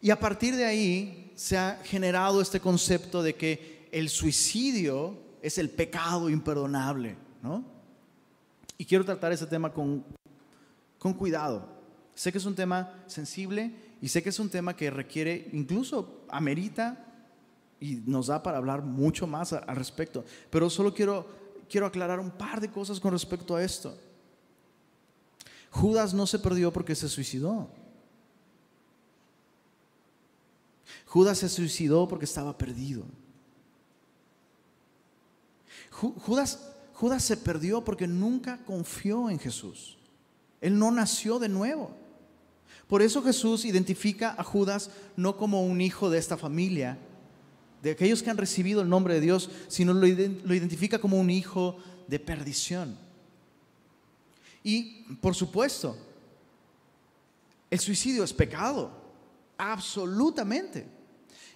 Y 0.00 0.10
a 0.10 0.20
partir 0.20 0.54
de 0.54 0.64
ahí 0.64 1.32
se 1.34 1.58
ha 1.58 1.80
generado 1.82 2.40
este 2.40 2.60
concepto 2.60 3.20
de 3.20 3.34
que 3.34 3.88
el 3.90 4.10
suicidio 4.10 5.18
es 5.42 5.58
el 5.58 5.70
pecado 5.70 6.30
imperdonable, 6.30 7.16
¿no? 7.42 7.64
Y 8.78 8.84
quiero 8.84 9.04
tratar 9.04 9.32
ese 9.32 9.46
tema 9.46 9.72
con, 9.72 10.04
con 11.00 11.14
cuidado. 11.14 11.81
Sé 12.14 12.30
que 12.30 12.38
es 12.38 12.44
un 12.44 12.54
tema 12.54 13.04
sensible 13.06 13.74
y 14.00 14.08
sé 14.08 14.22
que 14.22 14.28
es 14.28 14.38
un 14.38 14.50
tema 14.50 14.76
que 14.76 14.90
requiere, 14.90 15.48
incluso 15.52 16.24
amerita 16.28 17.06
y 17.80 17.96
nos 18.06 18.26
da 18.26 18.42
para 18.42 18.58
hablar 18.58 18.82
mucho 18.82 19.26
más 19.26 19.52
al 19.52 19.76
respecto. 19.76 20.24
Pero 20.50 20.68
solo 20.68 20.94
quiero, 20.94 21.26
quiero 21.68 21.86
aclarar 21.86 22.20
un 22.20 22.30
par 22.30 22.60
de 22.60 22.70
cosas 22.70 23.00
con 23.00 23.12
respecto 23.12 23.56
a 23.56 23.62
esto. 23.62 23.98
Judas 25.70 26.12
no 26.12 26.26
se 26.26 26.38
perdió 26.38 26.72
porque 26.72 26.94
se 26.94 27.08
suicidó. 27.08 27.68
Judas 31.06 31.38
se 31.38 31.48
suicidó 31.48 32.06
porque 32.08 32.26
estaba 32.26 32.56
perdido. 32.56 33.04
Judas, 35.90 36.72
Judas 36.94 37.22
se 37.22 37.36
perdió 37.36 37.82
porque 37.84 38.06
nunca 38.06 38.64
confió 38.64 39.28
en 39.30 39.38
Jesús. 39.38 39.98
Él 40.60 40.78
no 40.78 40.90
nació 40.90 41.38
de 41.38 41.48
nuevo. 41.48 42.01
Por 42.92 43.00
eso 43.00 43.22
Jesús 43.22 43.64
identifica 43.64 44.34
a 44.36 44.44
Judas 44.44 44.90
no 45.16 45.38
como 45.38 45.64
un 45.64 45.80
hijo 45.80 46.10
de 46.10 46.18
esta 46.18 46.36
familia, 46.36 46.98
de 47.80 47.92
aquellos 47.92 48.22
que 48.22 48.28
han 48.28 48.36
recibido 48.36 48.82
el 48.82 48.90
nombre 48.90 49.14
de 49.14 49.22
Dios, 49.22 49.48
sino 49.68 49.94
lo, 49.94 50.06
identifica 50.06 50.98
como 50.98 51.18
un 51.18 51.30
hijo 51.30 51.78
de 52.06 52.18
perdición. 52.18 52.98
Y 54.62 55.04
por 55.22 55.34
supuesto, 55.34 55.96
el 57.70 57.78
suicidio 57.78 58.24
es 58.24 58.32
pecado, 58.34 58.90
absolutamente. 59.56 60.86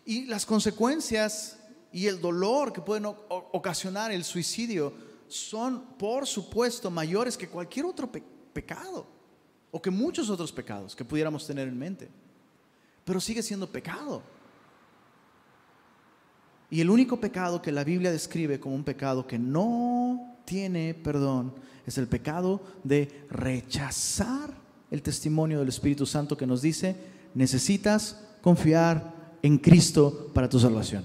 Y 0.07 0.25
las 0.25 0.47
consecuencias 0.47 1.59
y 1.93 2.07
el 2.07 2.19
dolor 2.19 2.73
que 2.73 2.81
pueden 2.81 3.05
ocasionar 3.29 4.11
el 4.11 4.25
suicidio 4.25 4.95
son, 5.29 5.99
por 5.99 6.27
supuesto, 6.27 6.91
mayores 6.91 7.37
que 7.37 7.47
cualquier 7.47 7.85
otro 7.85 8.11
pecado 8.11 9.16
o 9.77 9.83
que 9.83 9.91
muchos 9.91 10.31
otros 10.31 10.51
pecados 10.53 10.97
que 10.97 11.05
pudiéramos 11.05 11.47
tener 11.47 11.69
en 11.69 11.79
mente. 11.79 12.09
Pero 13.05 13.21
sigue 13.21 13.43
siendo 13.43 13.71
pecado. 13.71 14.23
Y 16.71 16.81
el 16.81 16.89
único 16.89 17.21
pecado 17.21 17.61
que 17.61 17.71
la 17.71 17.85
Biblia 17.85 18.11
describe 18.11 18.59
como 18.59 18.75
un 18.75 18.85
pecado 18.85 19.27
que 19.27 19.39
no 19.39 20.39
tiene 20.47 20.95
perdón 20.95 21.53
es 21.85 21.99
el 21.99 22.07
pecado 22.07 22.63
de 22.85 23.27
rechazar 23.29 24.49
el 24.91 25.03
testimonio 25.03 25.59
del 25.59 25.69
Espíritu 25.69 26.07
Santo 26.07 26.39
que 26.39 26.47
nos 26.47 26.63
dice, 26.63 26.97
necesitas 27.35 28.25
confiar 28.41 29.37
en 29.43 29.59
Cristo 29.59 30.31
para 30.33 30.49
tu 30.49 30.59
salvación. 30.59 31.05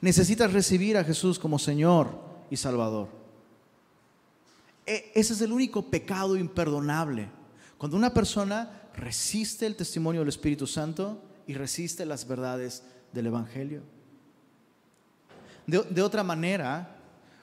Necesitas 0.00 0.52
recibir 0.52 0.96
a 0.96 1.04
Jesús 1.04 1.38
como 1.38 1.60
Señor 1.60 2.10
y 2.50 2.56
Salvador. 2.56 3.17
E, 4.88 5.12
ese 5.14 5.34
es 5.34 5.40
el 5.42 5.52
único 5.52 5.90
pecado 5.90 6.34
imperdonable. 6.34 7.28
Cuando 7.76 7.96
una 7.96 8.14
persona 8.14 8.88
resiste 8.94 9.66
el 9.66 9.76
testimonio 9.76 10.22
del 10.22 10.30
Espíritu 10.30 10.66
Santo 10.66 11.22
y 11.46 11.52
resiste 11.52 12.06
las 12.06 12.26
verdades 12.26 12.82
del 13.12 13.26
Evangelio. 13.26 13.82
De, 15.66 16.00
otra 16.00 16.24
manera, 16.24 16.96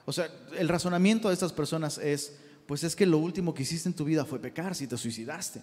o 0.04 0.12
sea, 0.12 0.28
el 0.58 0.68
razonamiento 0.68 1.28
de 1.28 1.34
estas 1.34 1.52
personas 1.52 1.98
es, 1.98 2.36
pues 2.66 2.82
es 2.82 2.96
que 2.96 3.06
lo 3.06 3.18
último 3.18 3.54
que 3.54 3.62
hiciste 3.62 3.88
en 3.88 3.94
tu 3.94 4.04
vida 4.04 4.24
fue 4.24 4.40
pecar 4.40 4.74
si 4.74 4.88
te 4.88 4.96
suicidaste. 4.96 5.62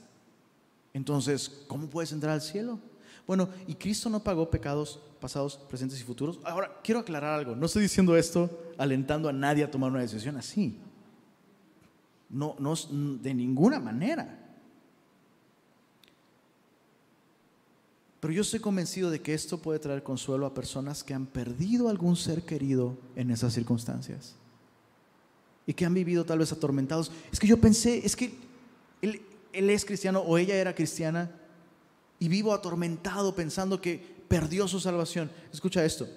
Entonces, 0.93 1.65
¿cómo 1.67 1.89
puedes 1.89 2.13
entrar 2.13 2.31
al 2.31 2.41
cielo? 2.41 2.79
Bueno, 3.27 3.49
¿y 3.67 3.75
Cristo 3.75 4.09
no 4.09 4.23
pagó 4.23 4.49
pecados 4.49 5.01
pasados, 5.19 5.57
presentes 5.57 5.99
y 5.99 6.03
futuros? 6.03 6.39
Ahora, 6.45 6.79
quiero 6.81 7.01
aclarar 7.01 7.37
algo. 7.37 7.53
No 7.53 7.65
estoy 7.65 7.81
diciendo 7.81 8.15
esto 8.15 8.49
alentando 8.77 9.27
a 9.27 9.33
nadie 9.33 9.65
a 9.65 9.71
tomar 9.71 9.91
una 9.91 10.01
decisión 10.01 10.37
así. 10.37 10.79
No, 12.29 12.55
no, 12.59 12.75
de 12.75 13.33
ninguna 13.33 13.79
manera. 13.79 14.39
Pero 18.19 18.33
yo 18.33 18.41
estoy 18.41 18.61
convencido 18.61 19.11
de 19.11 19.21
que 19.21 19.33
esto 19.33 19.57
puede 19.57 19.79
traer 19.79 20.01
consuelo 20.01 20.45
a 20.45 20.53
personas 20.53 21.03
que 21.03 21.13
han 21.13 21.25
perdido 21.25 21.89
algún 21.89 22.15
ser 22.15 22.43
querido 22.43 22.97
en 23.17 23.31
esas 23.31 23.53
circunstancias. 23.53 24.35
Y 25.67 25.73
que 25.73 25.85
han 25.85 25.93
vivido 25.93 26.25
tal 26.25 26.39
vez 26.39 26.51
atormentados. 26.51 27.11
Es 27.31 27.39
que 27.39 27.47
yo 27.47 27.59
pensé, 27.59 28.05
es 28.05 28.15
que 28.15 28.33
él, 29.01 29.21
él 29.51 29.69
es 29.69 29.83
cristiano 29.83 30.21
o 30.21 30.37
ella 30.37 30.55
era 30.55 30.73
cristiana 30.73 31.31
y 32.17 32.29
vivo 32.29 32.53
atormentado 32.53 33.35
pensando 33.35 33.81
que 33.81 34.01
perdió 34.29 34.69
su 34.69 34.79
salvación. 34.79 35.29
Escucha 35.51 35.83
esto. 35.83 36.07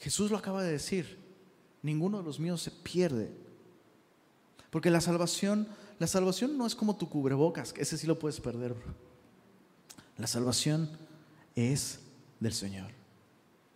Jesús 0.00 0.32
lo 0.32 0.36
acaba 0.36 0.64
de 0.64 0.72
decir. 0.72 1.16
Ninguno 1.82 2.18
de 2.18 2.24
los 2.24 2.40
míos 2.40 2.60
se 2.60 2.72
pierde. 2.72 3.30
Porque 4.74 4.90
la 4.90 5.00
salvación, 5.00 5.68
la 6.00 6.08
salvación 6.08 6.58
no 6.58 6.66
es 6.66 6.74
como 6.74 6.96
tu 6.96 7.08
cubrebocas, 7.08 7.72
ese 7.76 7.96
sí 7.96 8.08
lo 8.08 8.18
puedes 8.18 8.40
perder. 8.40 8.74
La 10.18 10.26
salvación 10.26 10.90
es 11.54 12.00
del 12.40 12.52
Señor. 12.52 12.90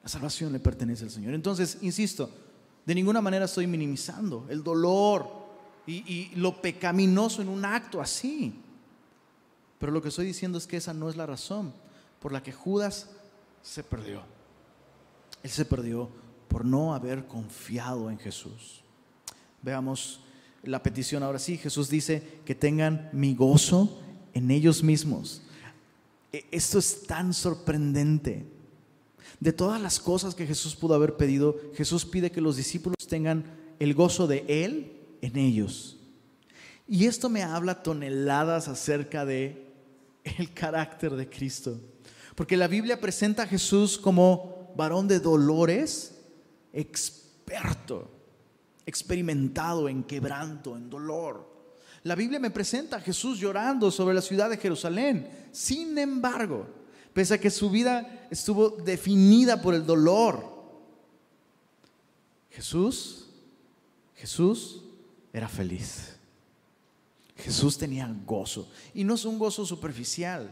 La 0.02 0.08
salvación 0.08 0.52
le 0.52 0.58
pertenece 0.58 1.04
al 1.04 1.12
Señor. 1.12 1.34
Entonces, 1.34 1.78
insisto, 1.82 2.28
de 2.84 2.96
ninguna 2.96 3.20
manera 3.20 3.44
estoy 3.44 3.68
minimizando 3.68 4.48
el 4.50 4.64
dolor 4.64 5.30
y, 5.86 6.32
lo 6.34 6.60
pecaminoso 6.60 7.42
en 7.42 7.48
un 7.48 7.64
acto 7.64 8.00
así. 8.00 8.60
Pero 9.78 9.92
lo 9.92 10.02
que 10.02 10.08
estoy 10.08 10.26
diciendo 10.26 10.58
es 10.58 10.66
que 10.66 10.78
esa 10.78 10.94
no 10.94 11.08
es 11.08 11.14
la 11.14 11.26
razón 11.26 11.72
por 12.18 12.32
la 12.32 12.42
que 12.42 12.50
Judas 12.50 13.08
se 13.62 13.84
perdió. 13.84 14.22
Él 15.44 15.50
se 15.50 15.64
perdió 15.64 16.10
por 16.48 16.64
no 16.64 16.92
haber 16.92 17.28
confiado 17.28 18.10
en 18.10 18.18
Jesús. 18.18 18.82
Veamos 19.62 20.22
la 20.62 20.82
petición 20.82 21.22
ahora 21.22 21.38
sí. 21.38 21.56
Jesús 21.56 21.88
dice 21.88 22.22
que 22.44 22.54
tengan 22.54 23.10
mi 23.12 23.34
gozo 23.34 24.00
en 24.34 24.50
ellos 24.50 24.82
mismos. 24.82 25.42
E, 26.32 26.44
esto 26.50 26.78
es 26.78 27.06
tan 27.06 27.32
sorprendente. 27.32 28.46
De 29.40 29.52
todas 29.52 29.80
las 29.80 30.00
cosas 30.00 30.34
que 30.34 30.46
Jesús 30.46 30.74
pudo 30.74 30.94
haber 30.94 31.16
pedido, 31.16 31.56
Jesús 31.74 32.04
pide 32.04 32.30
que 32.30 32.40
los 32.40 32.56
discípulos 32.56 32.96
tengan 33.08 33.44
el 33.78 33.94
gozo 33.94 34.26
de 34.26 34.44
Él 34.48 34.92
en 35.22 35.36
ellos. 35.36 35.96
Y 36.88 37.06
esto 37.06 37.28
me 37.28 37.42
habla 37.42 37.82
toneladas 37.82 38.66
acerca 38.68 39.24
de 39.24 39.66
el 40.24 40.52
carácter 40.52 41.14
de 41.14 41.28
Cristo. 41.28 41.80
Porque 42.34 42.56
la 42.56 42.68
Biblia 42.68 43.00
presenta 43.00 43.44
a 43.44 43.46
Jesús 43.46 43.98
como 43.98 44.72
varón 44.76 45.08
de 45.08 45.20
dolores, 45.20 46.14
experto, 46.72 48.10
experimentado 48.88 49.86
en 49.86 50.02
quebranto, 50.02 50.74
en 50.74 50.88
dolor. 50.88 51.46
La 52.04 52.14
Biblia 52.14 52.40
me 52.40 52.50
presenta 52.50 52.96
a 52.96 53.00
Jesús 53.00 53.38
llorando 53.38 53.90
sobre 53.90 54.14
la 54.14 54.22
ciudad 54.22 54.48
de 54.48 54.56
Jerusalén. 54.56 55.28
Sin 55.52 55.98
embargo, 55.98 56.66
pese 57.12 57.34
a 57.34 57.38
que 57.38 57.50
su 57.50 57.68
vida 57.68 58.26
estuvo 58.30 58.70
definida 58.70 59.60
por 59.60 59.74
el 59.74 59.84
dolor, 59.84 60.56
Jesús, 62.50 63.28
Jesús 64.14 64.82
era 65.34 65.48
feliz. 65.48 66.16
Jesús 67.36 67.76
tenía 67.76 68.10
gozo. 68.24 68.70
Y 68.94 69.04
no 69.04 69.14
es 69.14 69.24
un 69.26 69.38
gozo 69.38 69.66
superficial. 69.66 70.50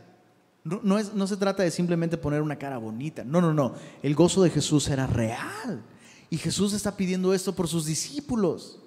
No, 0.63 0.99
es, 0.99 1.15
no 1.15 1.27
se 1.27 1.39
trata 1.39 1.63
de 1.63 1.71
simplemente 1.71 2.19
poner 2.19 2.43
una 2.43 2.59
cara 2.59 2.77
bonita. 2.77 3.25
No, 3.25 3.41
no, 3.41 3.55
no. 3.55 3.75
El 4.03 4.15
gozo 4.15 4.43
de 4.43 4.51
Jesús 4.51 4.89
era 4.89 5.07
real. 5.07 5.83
Y 6.31 6.39
Jesús 6.39 6.73
está 6.73 6.97
pidiendo 6.97 7.33
esto 7.33 7.55
por 7.55 7.69
sus 7.69 7.87
discípulos. 7.87 8.79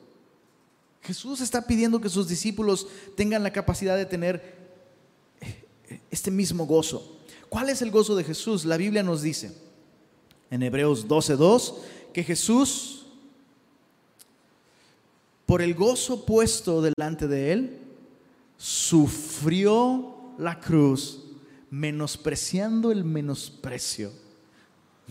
Jesús 1.01 1.41
está 1.41 1.65
pidiendo 1.65 2.01
que 2.01 2.09
sus 2.09 2.27
discípulos 2.27 2.87
tengan 3.15 3.43
la 3.43 3.53
capacidad 3.53 3.97
de 3.97 4.05
tener 4.05 4.57
eh, 5.41 6.01
este 6.11 6.31
mismo 6.31 6.65
gozo. 6.65 7.17
¿Cuál 7.47 7.69
es 7.69 7.81
el 7.81 7.91
gozo 7.91 8.15
de 8.15 8.23
Jesús? 8.23 8.65
La 8.65 8.77
Biblia 8.77 9.03
nos 9.03 9.21
dice 9.21 9.51
en 10.51 10.63
Hebreos 10.63 11.07
12:2 11.07 11.75
que 12.13 12.23
Jesús, 12.23 13.05
por 15.45 15.61
el 15.61 15.73
gozo 15.73 16.25
puesto 16.25 16.81
delante 16.81 17.27
de 17.27 17.53
él, 17.53 17.79
sufrió 18.57 20.15
la 20.37 20.59
cruz, 20.59 21.21
menospreciando 21.71 22.91
el 22.91 23.03
menosprecio, 23.03 24.11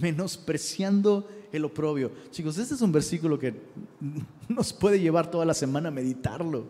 menospreciando 0.01 1.29
el 1.53 1.65
oprobio. 1.65 2.13
Chicos, 2.31 2.59
este 2.59 2.75
es 2.75 2.81
un 2.81 2.93
versículo 2.93 3.39
que 3.39 3.55
nos 4.49 4.73
puede 4.73 5.01
llevar 5.01 5.31
toda 5.31 5.45
la 5.45 5.55
semana 5.55 5.89
a 5.89 5.93
meditarlo. 5.93 6.67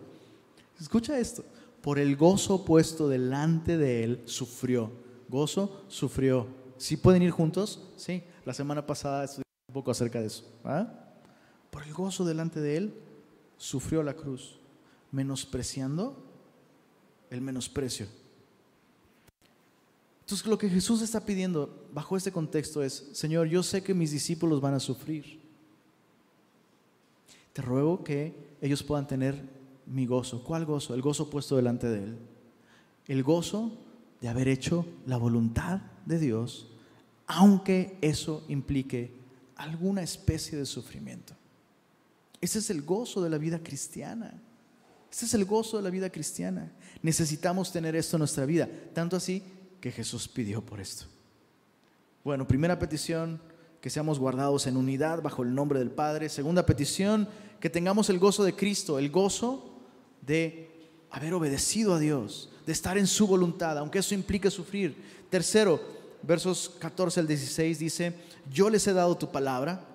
Escucha 0.79 1.19
esto. 1.19 1.43
Por 1.81 1.99
el 1.99 2.15
gozo 2.15 2.65
puesto 2.65 3.07
delante 3.07 3.77
de 3.77 4.03
él, 4.03 4.21
sufrió. 4.25 4.91
Gozo, 5.29 5.83
sufrió. 5.87 6.47
¿Sí 6.77 6.97
pueden 6.97 7.21
ir 7.21 7.31
juntos? 7.31 7.89
Sí. 7.95 8.23
La 8.45 8.53
semana 8.53 8.85
pasada 8.85 9.25
estudié 9.25 9.43
un 9.67 9.73
poco 9.73 9.91
acerca 9.91 10.19
de 10.19 10.27
eso. 10.27 10.45
Por 11.69 11.83
el 11.83 11.93
gozo 11.93 12.25
delante 12.25 12.59
de 12.59 12.77
él, 12.77 12.93
sufrió 13.57 14.01
la 14.03 14.13
cruz, 14.13 14.59
menospreciando 15.11 16.25
el 17.29 17.41
menosprecio. 17.41 18.07
Entonces 20.29 20.45
lo 20.45 20.59
que 20.59 20.69
Jesús 20.69 21.01
está 21.01 21.25
pidiendo 21.25 21.87
bajo 21.91 22.15
este 22.15 22.31
contexto 22.31 22.83
es, 22.83 23.09
Señor, 23.13 23.47
yo 23.47 23.63
sé 23.63 23.81
que 23.81 23.95
mis 23.95 24.11
discípulos 24.11 24.61
van 24.61 24.75
a 24.75 24.79
sufrir. 24.79 25.39
Te 27.51 27.63
ruego 27.63 28.03
que 28.03 28.35
ellos 28.61 28.83
puedan 28.83 29.07
tener 29.07 29.41
mi 29.87 30.05
gozo. 30.05 30.43
¿Cuál 30.43 30.67
gozo? 30.67 30.93
El 30.93 31.01
gozo 31.01 31.31
puesto 31.31 31.55
delante 31.55 31.87
de 31.87 32.03
Él. 32.03 32.17
El 33.07 33.23
gozo 33.23 33.75
de 34.21 34.29
haber 34.29 34.47
hecho 34.49 34.85
la 35.07 35.17
voluntad 35.17 35.81
de 36.05 36.19
Dios, 36.19 36.67
aunque 37.25 37.97
eso 37.99 38.45
implique 38.49 39.11
alguna 39.55 40.03
especie 40.03 40.59
de 40.59 40.67
sufrimiento. 40.67 41.33
Ese 42.39 42.59
es 42.59 42.69
el 42.69 42.83
gozo 42.83 43.23
de 43.23 43.31
la 43.31 43.39
vida 43.39 43.63
cristiana. 43.63 44.39
Ese 45.11 45.25
es 45.25 45.33
el 45.33 45.45
gozo 45.45 45.77
de 45.77 45.83
la 45.83 45.89
vida 45.89 46.11
cristiana. 46.11 46.71
Necesitamos 47.01 47.71
tener 47.71 47.95
esto 47.95 48.17
en 48.17 48.19
nuestra 48.19 48.45
vida, 48.45 48.69
tanto 48.93 49.15
así 49.15 49.41
que 49.79 49.91
Jesús 49.91 50.27
pidió 50.27 50.61
por 50.61 50.79
esto. 50.79 51.05
Bueno, 52.23 52.47
primera 52.47 52.79
petición, 52.79 53.41
que 53.81 53.89
seamos 53.89 54.19
guardados 54.19 54.67
en 54.67 54.77
unidad 54.77 55.21
bajo 55.21 55.43
el 55.43 55.55
nombre 55.55 55.79
del 55.79 55.91
Padre. 55.91 56.29
Segunda 56.29 56.65
petición, 56.65 57.27
que 57.59 57.69
tengamos 57.69 58.09
el 58.09 58.19
gozo 58.19 58.43
de 58.43 58.55
Cristo, 58.55 58.99
el 58.99 59.09
gozo 59.09 59.73
de 60.21 60.69
haber 61.11 61.33
obedecido 61.33 61.95
a 61.95 61.99
Dios, 61.99 62.49
de 62.65 62.73
estar 62.73 62.97
en 62.97 63.07
su 63.07 63.25
voluntad, 63.25 63.77
aunque 63.77 63.99
eso 63.99 64.13
implique 64.13 64.51
sufrir. 64.51 64.95
Tercero, 65.29 65.81
versos 66.21 66.71
14 66.79 67.21
al 67.21 67.27
16 67.27 67.79
dice, 67.79 68.15
yo 68.51 68.69
les 68.69 68.85
he 68.87 68.93
dado 68.93 69.17
tu 69.17 69.31
palabra 69.31 69.85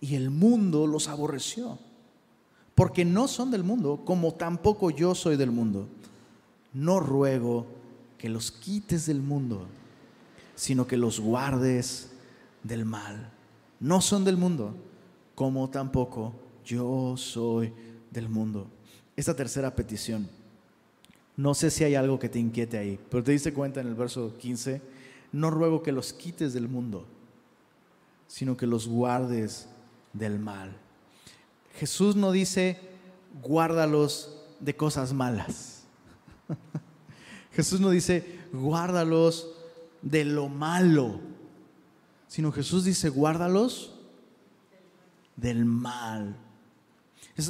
y 0.00 0.14
el 0.14 0.30
mundo 0.30 0.86
los 0.86 1.08
aborreció, 1.08 1.78
porque 2.74 3.04
no 3.04 3.28
son 3.28 3.50
del 3.50 3.62
mundo, 3.62 4.02
como 4.04 4.34
tampoco 4.34 4.90
yo 4.90 5.14
soy 5.14 5.36
del 5.36 5.50
mundo. 5.50 5.86
No 6.72 7.00
ruego 7.00 7.66
que 8.26 8.32
los 8.32 8.50
quites 8.50 9.06
del 9.06 9.22
mundo, 9.22 9.68
sino 10.56 10.88
que 10.88 10.96
los 10.96 11.20
guardes 11.20 12.10
del 12.64 12.84
mal. 12.84 13.30
No 13.78 14.00
son 14.00 14.24
del 14.24 14.36
mundo, 14.36 14.74
como 15.36 15.70
tampoco 15.70 16.34
yo 16.64 17.14
soy 17.16 17.72
del 18.10 18.28
mundo. 18.28 18.66
Esta 19.14 19.36
tercera 19.36 19.76
petición, 19.76 20.28
no 21.36 21.54
sé 21.54 21.70
si 21.70 21.84
hay 21.84 21.94
algo 21.94 22.18
que 22.18 22.28
te 22.28 22.40
inquiete 22.40 22.76
ahí, 22.78 22.98
pero 23.12 23.22
te 23.22 23.30
diste 23.30 23.52
cuenta 23.52 23.80
en 23.80 23.86
el 23.86 23.94
verso 23.94 24.36
15, 24.36 24.82
no 25.30 25.48
ruego 25.52 25.84
que 25.84 25.92
los 25.92 26.12
quites 26.12 26.52
del 26.52 26.66
mundo, 26.66 27.06
sino 28.26 28.56
que 28.56 28.66
los 28.66 28.88
guardes 28.88 29.68
del 30.12 30.40
mal. 30.40 30.76
Jesús 31.76 32.16
no 32.16 32.32
dice, 32.32 32.80
guárdalos 33.40 34.36
de 34.58 34.74
cosas 34.74 35.12
malas. 35.12 35.84
Jesús 37.56 37.80
no 37.80 37.88
dice, 37.88 38.22
guárdalos 38.52 39.48
de 40.02 40.26
lo 40.26 40.50
malo, 40.50 41.20
sino 42.28 42.52
Jesús 42.52 42.84
dice, 42.84 43.08
guárdalos 43.08 43.94
del 45.36 45.64
mal. 45.64 46.36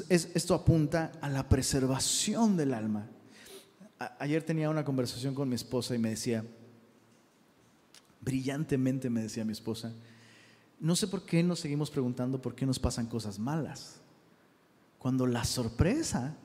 esto 0.08 0.54
apunta 0.54 1.10
a 1.20 1.28
la 1.28 1.48
preservación 1.48 2.56
del 2.56 2.72
alma. 2.72 3.08
ayer 4.20 4.44
tenía 4.44 4.70
una 4.70 4.84
conversación 4.84 5.34
con 5.34 5.48
mi 5.48 5.56
esposa 5.56 5.96
y 5.96 5.98
me 5.98 6.10
decía, 6.10 6.44
brillantemente 8.20 9.10
me 9.10 9.22
decía 9.22 9.44
mi 9.44 9.52
esposa, 9.52 9.92
no 10.78 10.94
sé 10.94 11.08
por 11.08 11.26
qué 11.26 11.42
nos 11.42 11.58
seguimos 11.58 11.90
preguntando 11.90 12.40
por 12.40 12.54
qué 12.54 12.64
nos 12.64 12.78
pasan 12.78 13.06
cosas 13.06 13.40
malas. 13.40 13.96
Cuando 15.00 15.26
la 15.26 15.44
sorpresa, 15.44 16.36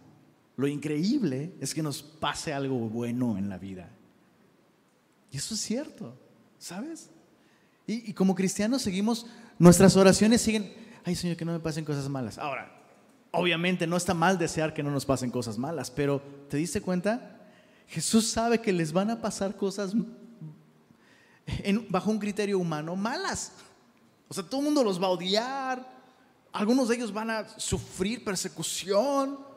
lo 0.55 0.67
increíble 0.67 1.53
es 1.59 1.73
que 1.73 1.81
nos 1.81 2.03
pase 2.03 2.53
algo 2.53 2.77
bueno 2.77 3.37
en 3.37 3.49
la 3.49 3.57
vida. 3.57 3.89
Y 5.31 5.37
eso 5.37 5.55
es 5.55 5.61
cierto, 5.61 6.13
¿sabes? 6.59 7.09
Y, 7.87 8.13
como 8.13 8.35
cristianos 8.35 8.81
seguimos, 8.81 9.25
nuestras 9.57 9.95
oraciones 9.95 10.41
siguen, 10.41 10.73
ay 11.03 11.15
Señor, 11.15 11.35
que 11.35 11.45
no 11.45 11.53
me 11.53 11.59
pasen 11.59 11.83
cosas 11.83 12.07
malas. 12.09 12.37
Ahora, 12.37 12.71
obviamente 13.31 13.87
no 13.87 13.97
está 13.97 14.13
mal 14.13 14.37
desear 14.37 14.73
que 14.73 14.83
no 14.83 14.91
nos 14.91 15.05
pasen 15.05 15.31
cosas 15.31 15.57
malas, 15.57 15.89
pero 15.89 16.21
¿te 16.49 16.57
diste 16.57 16.81
cuenta? 16.81 17.39
Jesús 17.87 18.29
sabe 18.29 18.61
que 18.61 18.71
les 18.71 18.93
van 18.93 19.09
a 19.09 19.21
pasar 19.21 19.55
cosas 19.55 19.93
bajo 21.89 22.11
un 22.11 22.19
criterio 22.19 22.59
humano 22.59 22.95
malas. 22.95 23.53
O 24.27 24.33
sea, 24.33 24.43
todo 24.43 24.61
el 24.61 24.65
mundo 24.65 24.83
los 24.83 25.01
va 25.01 25.07
a 25.07 25.11
odiar, 25.11 26.01
algunos 26.53 26.87
de 26.87 26.95
ellos 26.95 27.11
van 27.11 27.29
a 27.29 27.47
sufrir 27.59 28.23
persecución. 28.23 29.50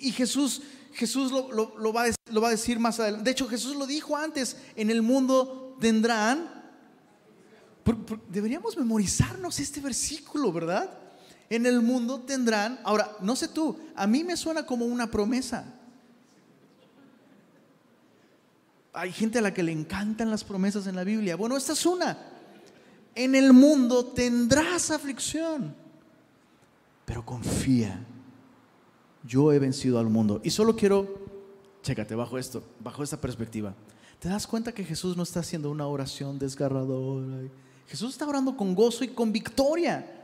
Y, 0.00 0.12
Jesús, 0.12 0.62
Jesús 0.92 1.32
lo, 1.32 1.92
va 1.92 2.02
a, 2.02 2.50
decir 2.50 2.78
más 2.78 3.00
adelante. 3.00 3.24
De 3.24 3.30
hecho, 3.30 3.48
Jesús 3.48 3.76
lo 3.76 3.86
dijo 3.86 4.16
antes, 4.16 4.56
en 4.76 4.90
el 4.90 5.02
mundo 5.02 5.76
tendrán... 5.80 6.72
deberíamos 8.28 8.76
memorizarnos 8.76 9.58
este 9.60 9.80
versículo, 9.80 10.52
¿verdad? 10.52 10.90
En 11.50 11.66
el 11.66 11.80
mundo 11.80 12.20
tendrán... 12.20 12.80
Ahora, 12.84 13.16
no 13.20 13.36
sé 13.36 13.48
tú, 13.48 13.78
a 13.94 14.06
mí 14.06 14.24
me 14.24 14.36
suena 14.36 14.66
como 14.66 14.84
una 14.84 15.10
promesa. 15.10 15.74
Hay 18.92 19.12
gente 19.12 19.38
a 19.38 19.42
la 19.42 19.54
que 19.54 19.62
le 19.62 19.72
encantan 19.72 20.30
las 20.30 20.44
promesas 20.44 20.86
en 20.86 20.96
la 20.96 21.04
Biblia. 21.04 21.36
Bueno, 21.36 21.56
esta 21.56 21.72
es 21.72 21.86
una. 21.86 22.18
En 23.14 23.34
el 23.34 23.52
mundo 23.52 24.06
tendrás 24.06 24.90
aflicción, 24.90 25.74
pero 27.04 27.24
confía. 27.24 28.04
Yo 29.24 29.52
he 29.52 29.58
vencido 29.58 29.98
al 29.98 30.08
mundo. 30.08 30.40
Y 30.44 30.50
solo 30.50 30.76
quiero, 30.76 31.06
chécate 31.82 32.14
bajo 32.14 32.38
esto, 32.38 32.62
bajo 32.80 33.02
esta 33.02 33.20
perspectiva. 33.20 33.74
¿Te 34.18 34.28
das 34.28 34.46
cuenta 34.46 34.72
que 34.72 34.84
Jesús 34.84 35.16
no 35.16 35.22
está 35.22 35.40
haciendo 35.40 35.70
una 35.70 35.86
oración 35.86 36.38
desgarradora? 36.38 37.48
Jesús 37.86 38.10
está 38.10 38.26
orando 38.26 38.56
con 38.56 38.74
gozo 38.74 39.04
y 39.04 39.08
con 39.08 39.32
victoria. 39.32 40.14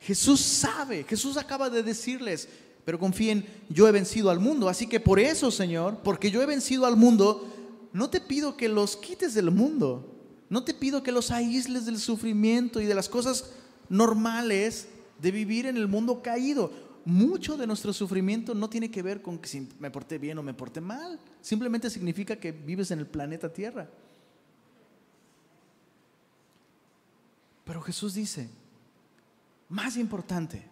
Jesús 0.00 0.40
sabe, 0.40 1.04
Jesús 1.04 1.36
acaba 1.36 1.68
de 1.68 1.82
decirles, 1.82 2.48
pero 2.84 2.98
confíen, 2.98 3.44
yo 3.68 3.86
he 3.86 3.92
vencido 3.92 4.30
al 4.30 4.40
mundo. 4.40 4.68
Así 4.68 4.86
que 4.86 5.00
por 5.00 5.20
eso, 5.20 5.50
Señor, 5.50 5.98
porque 6.02 6.30
yo 6.30 6.42
he 6.42 6.46
vencido 6.46 6.86
al 6.86 6.96
mundo, 6.96 7.46
no 7.92 8.08
te 8.08 8.20
pido 8.20 8.56
que 8.56 8.68
los 8.68 8.96
quites 8.96 9.34
del 9.34 9.50
mundo. 9.50 10.06
No 10.48 10.64
te 10.64 10.74
pido 10.74 11.02
que 11.02 11.12
los 11.12 11.30
aísles 11.30 11.86
del 11.86 11.98
sufrimiento 11.98 12.80
y 12.80 12.86
de 12.86 12.94
las 12.94 13.08
cosas 13.08 13.52
normales 13.88 14.88
de 15.20 15.30
vivir 15.30 15.66
en 15.66 15.76
el 15.76 15.86
mundo 15.86 16.22
caído. 16.22 16.72
Mucho 17.04 17.56
de 17.56 17.66
nuestro 17.66 17.92
sufrimiento 17.92 18.54
no 18.54 18.68
tiene 18.68 18.90
que 18.90 19.02
ver 19.02 19.22
con 19.22 19.38
que 19.38 19.48
si 19.48 19.68
me 19.78 19.90
porté 19.90 20.18
bien 20.18 20.38
o 20.38 20.42
me 20.42 20.54
porté 20.54 20.80
mal. 20.80 21.18
Simplemente 21.40 21.88
significa 21.88 22.36
que 22.36 22.52
vives 22.52 22.90
en 22.90 22.98
el 22.98 23.06
planeta 23.06 23.52
Tierra. 23.52 23.88
Pero 27.64 27.80
Jesús 27.82 28.14
dice, 28.14 28.50
más 29.68 29.96
importante, 29.96 30.66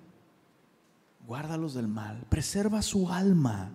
guárdalos 1.27 1.75
del 1.75 1.89
mal, 1.89 2.27
preserva 2.29 2.83
su 2.83 3.09
alma. 3.09 3.71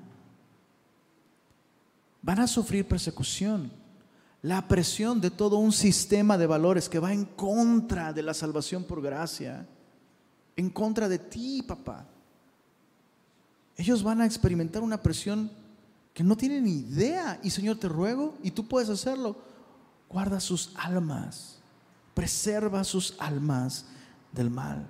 Van 2.22 2.40
a 2.40 2.48
sufrir 2.48 2.88
persecución, 2.88 3.72
la 4.42 4.68
presión 4.68 5.22
de 5.22 5.32
todo 5.32 5.58
un 5.58 5.72
sistema 5.72 6.38
de 6.38 6.48
valores 6.48 6.90
que 6.90 7.00
va 7.00 7.14
en 7.14 7.26
contra 7.26 8.12
de 8.12 8.24
la 8.24 8.34
salvación 8.34 8.84
por 8.84 9.02
gracia, 9.02 9.68
en 10.56 10.70
contra 10.70 11.08
de 11.08 11.20
ti, 11.20 11.64
papá. 11.64 12.10
Ellos 13.78 14.04
van 14.04 14.22
a 14.22 14.26
experimentar 14.26 14.84
una 14.84 15.02
presión 15.02 15.52
que 16.14 16.24
no 16.24 16.38
tienen 16.38 16.66
ni 16.66 16.80
idea. 16.80 17.40
Y 17.44 17.50
Señor, 17.50 17.80
te 17.80 17.90
ruego, 17.90 18.38
y 18.44 18.52
tú 18.52 18.68
puedes 18.68 18.90
hacerlo, 18.90 19.36
guarda 20.10 20.40
sus 20.40 20.72
almas, 20.76 21.60
preserva 22.14 22.84
sus 22.84 23.16
almas 23.20 23.86
del 24.32 24.50
mal. 24.50 24.88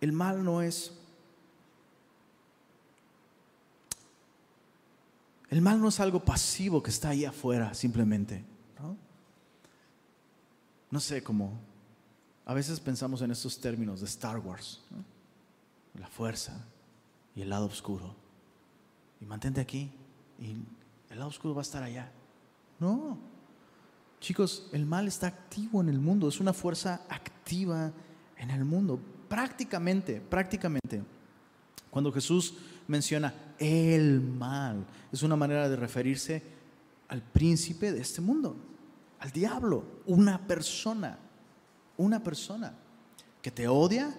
El 0.00 0.12
mal 0.12 0.44
no 0.44 0.62
es 0.62 0.92
El 5.50 5.60
mal 5.60 5.80
no 5.80 5.88
es 5.88 5.98
algo 5.98 6.24
pasivo 6.24 6.80
que 6.80 6.90
está 6.90 7.08
ahí 7.08 7.24
afuera 7.24 7.74
simplemente. 7.74 8.44
No, 10.92 11.00
sé 11.00 11.22
cómo. 11.24 11.58
A 12.46 12.54
veces 12.54 12.78
pensamos 12.78 13.20
en 13.22 13.32
estos 13.32 13.60
términos 13.60 14.00
de 14.00 14.06
Star 14.06 14.38
Wars. 14.38 14.80
La 15.94 16.06
fuerza 16.06 16.64
el 17.42 17.50
lado 17.50 17.66
oscuro. 17.66 18.14
Y 19.20 19.26
mantente 19.26 19.60
aquí 19.60 19.90
y 20.38 20.56
el 21.10 21.18
lado 21.18 21.28
oscuro 21.28 21.54
va 21.54 21.60
a 21.60 21.62
estar 21.62 21.82
allá. 21.82 22.10
No. 22.78 23.18
Chicos, 24.20 24.68
el 24.72 24.86
mal 24.86 25.08
está 25.08 25.26
activo 25.26 25.80
en 25.80 25.88
el 25.88 25.98
mundo. 25.98 26.28
Es 26.28 26.40
una 26.40 26.52
fuerza 26.52 27.02
activa 27.08 27.92
en 28.36 28.50
el 28.50 28.64
mundo. 28.64 29.00
Prácticamente, 29.28 30.20
prácticamente. 30.20 31.02
Cuando 31.90 32.12
Jesús 32.12 32.54
menciona 32.86 33.32
el 33.58 34.20
mal. 34.20 34.86
Es 35.12 35.22
una 35.22 35.36
manera 35.36 35.68
de 35.68 35.76
referirse 35.76 36.42
al 37.08 37.22
príncipe 37.22 37.92
de 37.92 38.00
este 38.00 38.20
mundo, 38.20 38.56
al 39.18 39.30
diablo, 39.32 39.84
una 40.06 40.46
persona, 40.46 41.18
una 41.96 42.22
persona 42.22 42.72
que 43.42 43.50
te 43.50 43.66
odia 43.66 44.14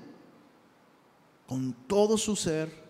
con 1.47 1.74
todo 1.88 2.17
su 2.17 2.36
ser, 2.36 2.80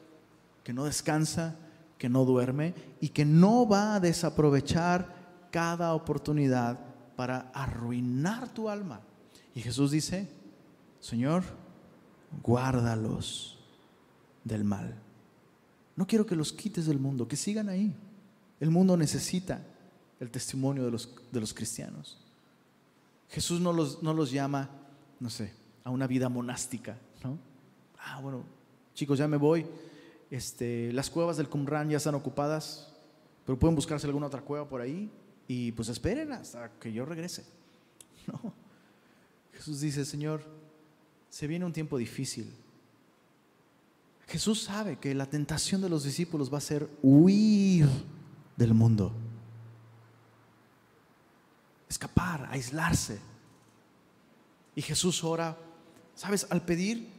que 0.63 0.73
no 0.73 0.85
descansa, 0.85 1.55
que 1.97 2.09
no 2.09 2.25
duerme 2.25 2.73
y 2.99 3.09
que 3.09 3.25
no 3.25 3.67
va 3.67 3.95
a 3.95 3.99
desaprovechar 3.99 5.47
cada 5.51 5.93
oportunidad 5.93 6.79
para 7.15 7.51
arruinar 7.53 8.53
tu 8.53 8.69
alma. 8.69 9.01
Y 9.53 9.61
Jesús 9.61 9.91
dice, 9.91 10.27
Señor, 10.99 11.43
guárdalos 12.41 13.59
del 14.43 14.63
mal. 14.63 14.95
No 15.95 16.07
quiero 16.07 16.25
que 16.25 16.35
los 16.35 16.53
quites 16.53 16.85
del 16.85 16.99
mundo, 16.99 17.27
que 17.27 17.35
sigan 17.35 17.69
ahí. 17.69 17.95
El 18.59 18.71
mundo 18.71 18.95
necesita 18.97 19.61
el 20.19 20.31
testimonio 20.31 20.85
de 20.85 20.91
los, 20.91 21.13
de 21.31 21.39
los 21.39 21.53
cristianos. 21.53 22.19
Jesús 23.29 23.59
no 23.59 23.73
los, 23.73 24.01
no 24.01 24.13
los 24.13 24.31
llama, 24.31 24.69
no 25.19 25.29
sé, 25.29 25.53
a 25.83 25.89
una 25.89 26.07
vida 26.07 26.29
monástica, 26.29 26.97
¿no? 27.23 27.37
Ah, 27.99 28.19
bueno, 28.21 28.43
chicos, 28.93 29.19
ya 29.19 29.27
me 29.27 29.37
voy. 29.37 29.65
Este, 30.31 30.93
las 30.93 31.09
cuevas 31.09 31.35
del 31.35 31.49
Qumran 31.49 31.89
ya 31.89 31.97
están 31.97 32.15
ocupadas, 32.15 32.87
pero 33.45 33.59
pueden 33.59 33.75
buscarse 33.75 34.07
alguna 34.07 34.27
otra 34.27 34.41
cueva 34.41 34.67
por 34.67 34.79
ahí 34.79 35.11
y 35.45 35.73
pues 35.73 35.89
esperen 35.89 36.31
hasta 36.31 36.71
que 36.79 36.91
yo 36.91 37.05
regrese. 37.05 37.45
No. 38.27 38.53
Jesús 39.53 39.81
dice, 39.81 40.05
Señor, 40.05 40.43
se 41.29 41.47
viene 41.47 41.65
un 41.65 41.73
tiempo 41.73 41.97
difícil. 41.97 42.53
Jesús 44.27 44.61
sabe 44.61 44.97
que 44.97 45.13
la 45.15 45.25
tentación 45.25 45.81
de 45.81 45.89
los 45.89 46.03
discípulos 46.03 46.53
va 46.53 46.59
a 46.59 46.61
ser 46.61 46.87
huir 47.01 47.89
del 48.55 48.73
mundo. 48.73 49.11
Escapar, 51.89 52.47
aislarse. 52.51 53.19
Y 54.75 54.81
Jesús 54.81 55.23
ora, 55.23 55.57
¿sabes? 56.15 56.47
Al 56.49 56.63
pedir, 56.63 57.09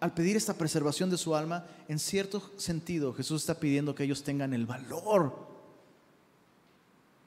al 0.00 0.14
pedir 0.14 0.36
esta 0.36 0.54
preservación 0.54 1.10
de 1.10 1.18
su 1.18 1.34
alma, 1.34 1.66
en 1.88 1.98
cierto 1.98 2.52
sentido 2.56 3.12
Jesús 3.12 3.42
está 3.42 3.58
pidiendo 3.58 3.94
que 3.94 4.04
ellos 4.04 4.22
tengan 4.22 4.52
el 4.54 4.66
valor 4.66 5.48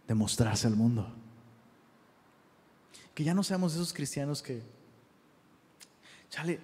de 0.07 0.15
mostrarse 0.15 0.67
al 0.67 0.75
mundo. 0.75 1.11
Que 3.13 3.23
ya 3.23 3.33
no 3.33 3.43
seamos 3.43 3.73
esos 3.73 3.91
cristianos 3.91 4.41
que, 4.41 4.61
chale, 6.29 6.59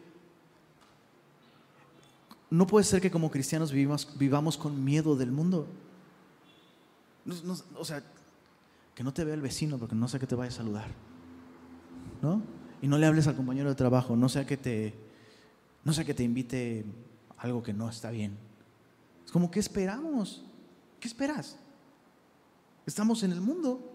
no 2.50 2.66
puede 2.66 2.86
ser 2.86 3.02
que 3.02 3.12
como 3.12 3.30
cristianos 3.30 3.74
vivamos, 3.74 4.58
con 4.58 4.84
miedo 4.84 5.18
del 5.18 5.32
mundo. 5.32 5.68
o 7.76 7.84
sea, 7.84 8.02
que 8.96 9.04
no 9.04 9.14
te 9.14 9.26
vea 9.26 9.34
el 9.34 9.42
vecino 9.42 9.78
porque 9.78 9.96
no 9.96 10.08
sé 10.08 10.20
que 10.20 10.28
te 10.28 10.36
vaya 10.36 10.50
a 10.50 10.56
saludar. 10.56 10.88
¿No? 12.22 12.42
Y 12.82 12.88
no 12.88 12.98
le 12.98 13.06
hables 13.06 13.28
al 13.28 13.36
compañero 13.36 13.70
de 13.70 13.76
trabajo, 13.76 14.16
no 14.16 14.30
sea 14.30 14.46
que 14.48 14.56
te, 14.56 15.07
no 15.88 15.94
sea 15.94 16.04
que 16.04 16.14
te 16.14 16.22
invite 16.22 16.84
algo 17.38 17.64
que 17.64 17.72
no 17.72 17.88
está 17.88 18.12
bien. 18.12 18.38
Es 19.26 19.32
como, 19.32 19.50
¿qué 19.50 19.62
esperamos? 19.62 20.44
¿Qué 21.00 21.08
esperas? 21.08 21.58
Estamos 22.86 23.24
en 23.24 23.32
el 23.32 23.40
mundo. 23.40 23.90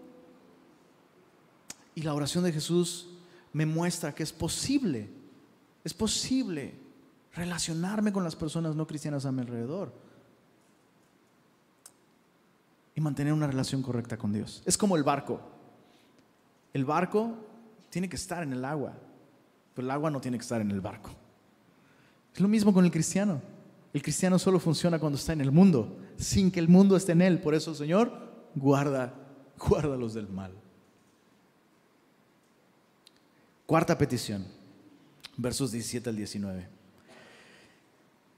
Y 1.93 2.01
la 2.01 2.15
oración 2.15 2.45
de 2.45 2.51
Jesús 2.51 3.09
me 3.51 3.67
muestra 3.67 4.15
que 4.15 4.23
es 4.23 4.33
posible, 4.33 5.07
es 5.83 5.93
posible 5.93 6.73
relacionarme 7.35 8.11
con 8.11 8.23
las 8.23 8.35
personas 8.35 8.75
no 8.75 8.87
cristianas 8.87 9.27
a 9.27 9.31
mi 9.31 9.41
alrededor 9.41 9.93
y 12.95 13.01
mantener 13.01 13.33
una 13.33 13.45
relación 13.45 13.83
correcta 13.83 14.17
con 14.17 14.33
Dios. 14.33 14.63
Es 14.65 14.79
como 14.79 14.97
el 14.97 15.03
barco. 15.03 15.39
El 16.73 16.85
barco 16.85 17.35
tiene 17.91 18.09
que 18.09 18.15
estar 18.15 18.41
en 18.41 18.53
el 18.53 18.65
agua, 18.65 18.93
pero 19.75 19.85
el 19.85 19.91
agua 19.91 20.09
no 20.09 20.19
tiene 20.19 20.39
que 20.39 20.43
estar 20.43 20.59
en 20.59 20.71
el 20.71 20.81
barco. 20.81 21.11
Es 22.33 22.39
lo 22.39 22.47
mismo 22.47 22.73
con 22.73 22.85
el 22.85 22.91
cristiano. 22.91 23.41
El 23.93 24.01
cristiano 24.01 24.39
solo 24.39 24.59
funciona 24.59 24.97
cuando 24.99 25.17
está 25.17 25.33
en 25.33 25.41
el 25.41 25.51
mundo, 25.51 25.95
sin 26.17 26.49
que 26.49 26.59
el 26.59 26.67
mundo 26.67 26.95
esté 26.95 27.11
en 27.11 27.21
él. 27.21 27.39
Por 27.39 27.53
eso, 27.53 27.75
Señor, 27.75 28.11
guarda, 28.55 29.13
guárdalos 29.59 30.15
del 30.15 30.27
mal. 30.27 30.51
Cuarta 33.67 33.97
petición, 33.97 34.45
versos 35.37 35.71
17 35.71 36.09
al 36.09 36.15
19. 36.15 36.67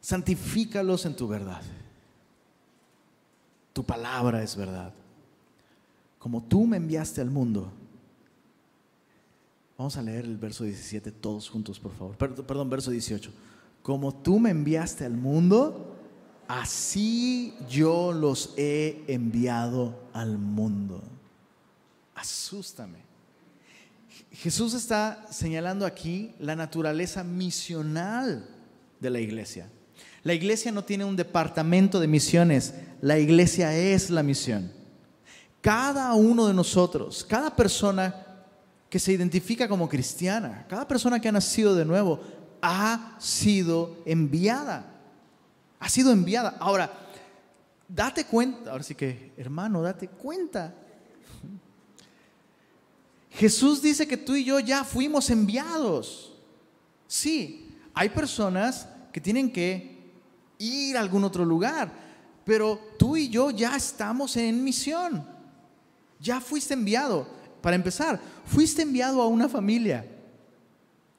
Santifícalos 0.01 1.05
en 1.05 1.15
tu 1.15 1.27
verdad. 1.27 1.61
Tu 3.73 3.83
palabra 3.83 4.43
es 4.43 4.55
verdad. 4.55 4.93
Como 6.19 6.43
tú 6.43 6.65
me 6.65 6.77
enviaste 6.77 7.21
al 7.21 7.31
mundo. 7.31 7.71
Vamos 9.77 9.97
a 9.97 10.01
leer 10.01 10.25
el 10.25 10.37
verso 10.37 10.63
17 10.63 11.11
todos 11.11 11.49
juntos, 11.49 11.79
por 11.79 11.91
favor. 11.93 12.15
Perdón, 12.17 12.69
verso 12.69 12.91
18. 12.91 13.31
Como 13.85 14.15
tú 14.15 14.39
me 14.39 14.49
enviaste 14.49 15.05
al 15.05 15.13
mundo, 15.13 15.95
así 16.47 17.53
yo 17.69 18.13
los 18.13 18.55
he 18.57 19.03
enviado 19.05 20.09
al 20.11 20.39
mundo. 20.39 21.03
Asústame. 22.15 22.97
Jesús 24.31 24.73
está 24.73 25.27
señalando 25.29 25.85
aquí 25.85 26.33
la 26.39 26.55
naturaleza 26.55 27.23
misional 27.23 28.49
de 28.99 29.09
la 29.11 29.19
iglesia. 29.19 29.69
La 30.23 30.33
iglesia 30.33 30.71
no 30.71 30.83
tiene 30.83 31.05
un 31.05 31.15
departamento 31.15 31.99
de 31.99 32.07
misiones, 32.07 32.73
la 33.01 33.19
iglesia 33.19 33.77
es 33.77 34.09
la 34.09 34.23
misión. 34.23 34.71
Cada 35.61 36.11
uno 36.15 36.47
de 36.47 36.55
nosotros, 36.55 37.23
cada 37.23 37.55
persona 37.55 38.15
que 38.89 38.97
se 38.97 39.13
identifica 39.13 39.67
como 39.67 39.87
cristiana, 39.87 40.65
cada 40.67 40.87
persona 40.87 41.19
que 41.19 41.27
ha 41.27 41.31
nacido 41.31 41.75
de 41.75 41.85
nuevo, 41.85 42.19
ha 42.67 43.15
sido 43.19 43.97
enviada. 44.05 44.91
Ha 45.79 45.89
sido 45.89 46.11
enviada. 46.11 46.57
Ahora, 46.59 46.91
date 47.87 48.25
cuenta, 48.25 48.71
ahora 48.71 48.83
sí 48.83 48.95
que, 48.95 49.33
hermano, 49.37 49.81
date 49.81 50.07
cuenta 50.07 50.73
Jesús 53.35 53.81
dice 53.81 54.07
que 54.07 54.15
tú 54.15 54.35
y 54.35 54.45
yo 54.45 54.59
ya 54.59 54.83
fuimos 54.83 55.29
enviados. 55.29 56.33
Sí, 57.07 57.69
hay 57.93 58.09
personas 58.09 58.87
que 59.11 59.19
tienen 59.19 59.51
que 59.51 60.13
ir 60.57 60.95
a 60.95 61.01
algún 61.01 61.23
otro 61.25 61.43
lugar, 61.43 61.91
pero 62.45 62.79
tú 62.97 63.17
y 63.17 63.27
yo 63.27 63.51
ya 63.51 63.75
estamos 63.75 64.37
en 64.37 64.63
misión. 64.63 65.27
Ya 66.19 66.39
fuiste 66.39 66.73
enviado. 66.73 67.27
Para 67.61 67.75
empezar, 67.75 68.21
fuiste 68.45 68.83
enviado 68.83 69.21
a 69.21 69.27
una 69.27 69.49
familia. 69.49 70.07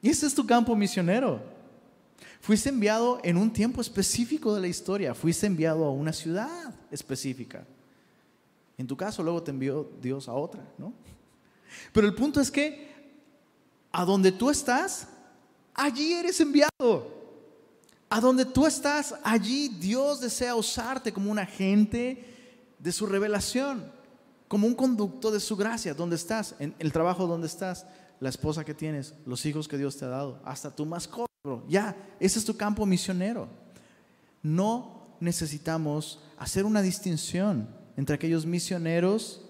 Y 0.07 0.11
ese 0.11 0.25
es 0.25 0.37
tu 0.37 0.47
campo 0.47 0.77
misionero. 0.77 1.43
Fuiste 2.41 2.69
enviado 2.69 3.19
en 3.25 3.37
un 3.37 3.53
tiempo 3.53 3.81
específico 3.81 4.55
de 4.55 4.61
la 4.61 4.69
historia. 4.69 5.17
Fuiste 5.17 5.49
enviado 5.49 5.85
a 5.85 5.91
una 5.91 6.13
ciudad 6.13 6.73
específica. 6.93 7.67
En 8.79 8.87
tu 8.87 8.97
caso, 8.97 9.21
luego 9.25 9.43
te 9.43 9.51
envió 9.51 9.91
Dios 10.01 10.29
a 10.29 10.33
otra, 10.33 10.63
¿no? 10.79 10.93
Pero 11.93 12.07
el 12.07 12.15
punto 12.15 12.41
es 12.41 12.53
que 12.53 12.89
a 13.91 14.05
donde 14.05 14.31
tú 14.31 14.49
estás, 14.49 15.09
allí 15.75 16.13
eres 16.13 16.39
enviado. 16.39 16.71
A 18.09 18.21
donde 18.21 18.45
tú 18.45 18.65
estás, 18.65 19.13
allí 19.25 19.71
Dios 19.71 20.21
desea 20.21 20.55
usarte 20.55 21.13
como 21.13 21.33
un 21.33 21.41
agente 21.41 22.73
de 22.79 22.93
su 22.93 23.07
revelación, 23.07 23.91
como 24.47 24.69
un 24.69 24.77
conducto 24.77 25.33
de 25.33 25.41
su 25.41 25.57
gracia. 25.57 25.95
Donde 25.95 26.15
estás, 26.15 26.55
en 26.61 26.77
el 26.79 26.93
trabajo 26.93 27.27
donde 27.27 27.49
estás, 27.49 27.85
la 28.21 28.29
esposa 28.29 28.65
que 28.65 28.75
tienes, 28.75 29.15
los 29.27 29.45
hijos 29.47 29.69
que 29.69 29.79
Dios 29.79 29.97
te 29.97 30.05
ha 30.05 30.09
dado, 30.09 30.41
hasta 30.45 30.75
tu 30.75 30.87
mascota. 30.87 31.27
Ya, 31.69 31.97
ese 32.19 32.39
es 32.39 32.45
tu 32.45 32.57
campo 32.57 32.85
misionero. 32.87 33.49
No 34.43 35.03
necesitamos 35.21 36.21
hacer 36.39 36.65
una 36.65 36.83
distinción 36.83 37.69
entre 37.97 38.15
aquellos 38.15 38.45
misioneros 38.45 39.43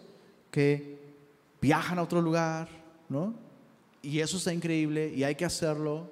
que 0.51 0.99
viajan 1.61 1.99
a 1.99 2.03
otro 2.03 2.21
lugar, 2.21 2.69
¿no? 3.09 3.35
Y 4.03 4.21
eso 4.21 4.37
está 4.37 4.53
increíble 4.53 5.13
y 5.15 5.25
hay 5.25 5.35
que 5.35 5.45
hacerlo. 5.45 6.09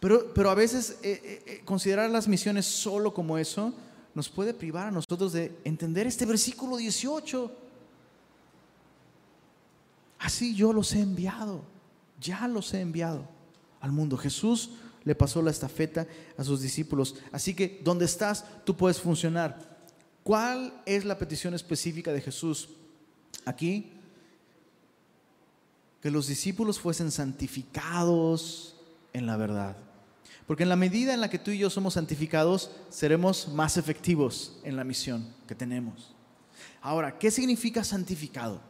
Pero, 0.00 0.32
pero 0.34 0.50
a 0.50 0.54
veces 0.54 0.98
eh, 1.02 1.20
eh, 1.24 1.42
eh, 1.46 1.62
considerar 1.64 2.08
las 2.10 2.28
misiones 2.28 2.66
solo 2.66 3.12
como 3.12 3.38
eso 3.38 3.72
nos 4.14 4.28
puede 4.28 4.54
privar 4.54 4.86
a 4.86 4.90
nosotros 4.90 5.32
de 5.32 5.56
entender 5.64 6.06
este 6.06 6.24
versículo 6.24 6.76
18. 6.76 7.65
Así 10.18 10.54
yo 10.54 10.72
los 10.72 10.94
he 10.94 11.00
enviado, 11.00 11.64
ya 12.20 12.48
los 12.48 12.72
he 12.74 12.80
enviado 12.80 13.28
al 13.80 13.92
mundo. 13.92 14.16
Jesús 14.16 14.70
le 15.04 15.14
pasó 15.14 15.42
la 15.42 15.50
estafeta 15.50 16.06
a 16.36 16.44
sus 16.44 16.60
discípulos. 16.60 17.16
Así 17.32 17.54
que 17.54 17.80
donde 17.84 18.04
estás, 18.04 18.44
tú 18.64 18.76
puedes 18.76 19.00
funcionar. 19.00 19.76
¿Cuál 20.22 20.82
es 20.86 21.04
la 21.04 21.18
petición 21.18 21.54
específica 21.54 22.12
de 22.12 22.20
Jesús 22.20 22.68
aquí 23.44 23.92
que 26.06 26.10
los 26.10 26.26
discípulos 26.26 26.78
fuesen 26.78 27.10
santificados 27.10 28.76
en 29.12 29.26
la 29.26 29.36
verdad. 29.36 29.76
Porque 30.46 30.62
en 30.62 30.68
la 30.68 30.76
medida 30.76 31.14
en 31.14 31.20
la 31.20 31.30
que 31.30 31.38
tú 31.38 31.50
y 31.50 31.58
yo 31.58 31.70
somos 31.70 31.94
santificados, 31.94 32.70
seremos 32.90 33.48
más 33.48 33.76
efectivos 33.76 34.60
en 34.62 34.76
la 34.76 34.84
misión 34.84 35.34
que 35.48 35.54
tenemos. 35.54 36.14
Ahora, 36.80 37.18
¿qué 37.18 37.30
significa 37.30 37.82
santificado? 37.82 38.60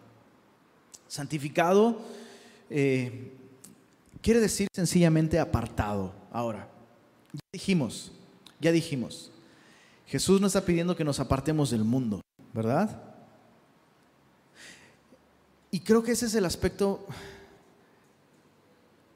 Santificado 1.08 2.00
eh, 2.70 3.32
quiere 4.20 4.40
decir 4.40 4.68
sencillamente 4.72 5.38
apartado. 5.38 6.12
Ahora, 6.32 6.68
ya 7.32 7.40
dijimos, 7.52 8.12
ya 8.60 8.72
dijimos, 8.72 9.30
Jesús 10.06 10.40
no 10.40 10.46
está 10.46 10.64
pidiendo 10.64 10.96
que 10.96 11.04
nos 11.04 11.20
apartemos 11.20 11.70
del 11.70 11.84
mundo, 11.84 12.20
¿verdad? 12.52 13.02
Y 15.70 15.80
creo 15.80 16.02
que 16.02 16.12
ese 16.12 16.26
es 16.26 16.34
el 16.34 16.44
aspecto 16.44 17.06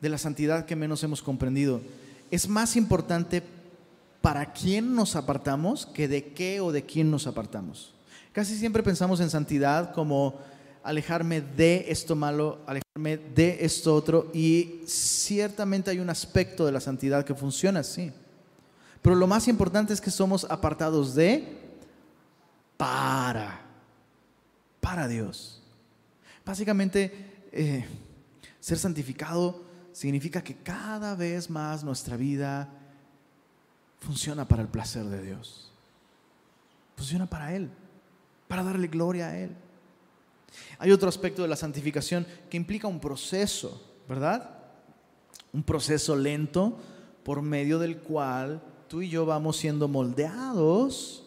de 0.01 0.09
la 0.09 0.19
santidad 0.19 0.65
que 0.67 0.77
menos 0.77 1.03
hemos 1.03 1.23
comprendido. 1.23 1.81
es 2.31 2.49
más 2.49 2.77
importante 2.77 3.43
para 4.21 4.53
quién 4.53 4.95
nos 4.95 5.17
apartamos 5.17 5.87
que 5.87 6.07
de 6.07 6.33
qué 6.33 6.61
o 6.61 6.71
de 6.71 6.85
quién 6.85 7.11
nos 7.11 7.27
apartamos. 7.27 7.93
Casi 8.33 8.57
siempre 8.57 8.83
pensamos 8.83 9.21
en 9.21 9.31
santidad 9.31 9.93
como 9.93 10.39
alejarme 10.83 11.41
de 11.41 11.87
esto 11.89 12.17
malo, 12.17 12.61
alejarme 12.67 13.17
de 13.35 13.65
esto 13.65 13.95
otro, 13.95 14.31
y 14.33 14.83
ciertamente 14.87 15.91
hay 15.91 15.99
un 15.99 16.11
aspecto 16.11 16.67
de 16.67 16.73
la 16.73 16.81
santidad 16.81 17.25
que 17.25 17.35
funciona 17.35 17.81
así. 17.81 18.13
Pero 19.03 19.15
lo 19.15 19.27
más 19.27 19.49
importante 19.49 19.93
es 19.93 20.01
que 20.01 20.11
somos 20.11 20.45
apartados 20.45 21.15
de 21.15 21.59
para, 22.77 23.61
para 24.81 25.09
Dios. 25.09 25.63
Básicamente, 26.45 27.49
eh, 27.53 27.85
ser 28.59 28.79
santificado 28.79 29.65
significa 29.93 30.43
que 30.43 30.57
cada 30.57 31.15
vez 31.15 31.51
más 31.51 31.83
nuestra 31.83 32.17
vida 32.17 32.69
funciona 34.01 34.47
para 34.47 34.63
el 34.63 34.69
placer 34.69 35.05
de 35.05 35.23
Dios. 35.23 35.71
Funciona 36.97 37.27
para 37.27 37.55
Él, 37.55 37.71
para 38.49 38.63
darle 38.63 38.89
gloria 38.89 39.29
a 39.29 39.39
Él. 39.39 39.57
Hay 40.79 40.91
otro 40.91 41.09
aspecto 41.09 41.43
de 41.43 41.49
la 41.49 41.57
santificación 41.57 42.27
que 42.49 42.57
implica 42.57 42.89
un 42.89 43.01
proceso, 43.01 43.81
¿verdad? 44.09 44.59
Un 45.53 45.63
proceso 45.63 46.17
lento 46.17 46.77
por 47.25 47.43
medio 47.43 47.79
del 47.79 47.99
cual 47.99 48.63
tú 48.89 49.03
y 49.03 49.09
yo 49.09 49.27
vamos 49.27 49.57
siendo 49.57 49.89
moldeados 49.89 51.25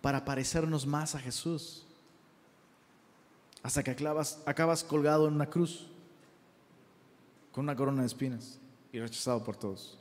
para 0.00 0.24
parecernos 0.24 0.86
más 0.86 1.14
a 1.14 1.18
Jesús. 1.18 1.84
Hasta 3.62 3.82
que 3.82 3.90
acabas, 3.90 4.84
colgado 4.84 5.26
en 5.26 5.34
una 5.34 5.46
cruz 5.46 5.86
con 7.50 7.64
una 7.64 7.74
corona 7.74 8.02
de 8.02 8.06
espinas 8.06 8.58
y 8.92 9.00
rechazado 9.00 9.42
por 9.42 9.56
todos. 9.56 9.98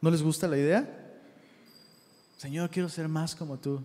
¿No 0.00 0.10
les 0.10 0.22
gusta 0.22 0.48
la 0.48 0.58
idea? 0.58 1.20
Señor, 2.38 2.70
quiero 2.70 2.88
ser 2.88 3.06
más 3.06 3.36
como 3.36 3.56
tú. 3.56 3.80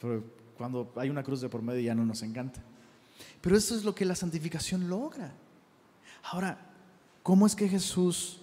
Pero 0.00 0.22
cuando 0.56 0.92
hay 0.96 1.10
una 1.10 1.22
cruz 1.22 1.40
de 1.40 1.48
por 1.48 1.62
medio 1.62 1.80
ya 1.80 1.94
no 1.94 2.04
nos 2.04 2.22
encanta. 2.22 2.62
Pero 3.40 3.56
eso 3.56 3.76
es 3.76 3.84
lo 3.84 3.94
que 3.94 4.04
la 4.04 4.14
santificación 4.14 4.88
logra. 4.88 5.32
Ahora, 6.30 6.58
¿cómo 7.22 7.46
es 7.46 7.54
que 7.54 7.68
Jesús 7.68 8.40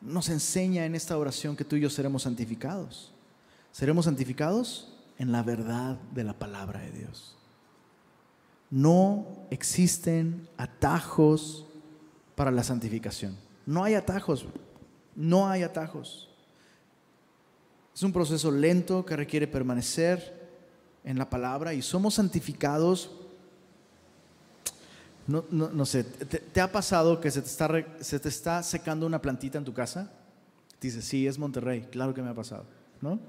nos 0.00 0.28
enseña 0.28 0.84
en 0.84 0.94
esta 0.94 1.16
oración 1.18 1.56
que 1.56 1.64
tú 1.64 1.76
y 1.76 1.80
yo 1.80 1.90
seremos 1.90 2.22
santificados? 2.22 3.12
Seremos 3.72 4.04
santificados 4.04 4.92
en 5.18 5.32
la 5.32 5.42
verdad 5.42 5.98
de 6.12 6.24
la 6.24 6.38
palabra 6.38 6.80
de 6.80 6.92
Dios. 6.92 7.36
No 8.70 9.26
existen 9.50 10.48
atajos 10.56 11.66
para 12.34 12.50
la 12.50 12.62
santificación. 12.62 13.36
No 13.66 13.84
hay 13.84 13.94
atajos. 13.94 14.46
No 15.14 15.48
hay 15.48 15.62
atajos. 15.62 16.29
Es 17.94 18.02
un 18.02 18.12
proceso 18.12 18.50
lento 18.50 19.04
que 19.04 19.16
requiere 19.16 19.46
permanecer 19.46 20.38
en 21.04 21.18
la 21.18 21.28
palabra 21.28 21.74
y 21.74 21.82
somos 21.82 22.14
santificados. 22.14 23.10
No, 25.26 25.86
sé, 25.86 26.02
¿te, 26.02 26.60
ha 26.60 26.72
pasado 26.72 27.20
que 27.20 27.30
se 27.30 27.40
te, 27.40 27.48
está, 27.48 27.86
se 28.00 28.18
te 28.18 28.28
está 28.28 28.62
secando 28.64 29.06
una 29.06 29.22
plantita 29.22 29.58
en 29.58 29.64
tu 29.64 29.72
casa? 29.72 30.10
Dices, 30.80 31.04
sí, 31.04 31.26
es 31.26 31.38
Monterrey, 31.38 31.86
claro 31.90 32.12
que 32.12 32.22
me 32.22 32.30
ha 32.30 32.34
pasado, 32.34 32.64
¿no? 33.00 33.20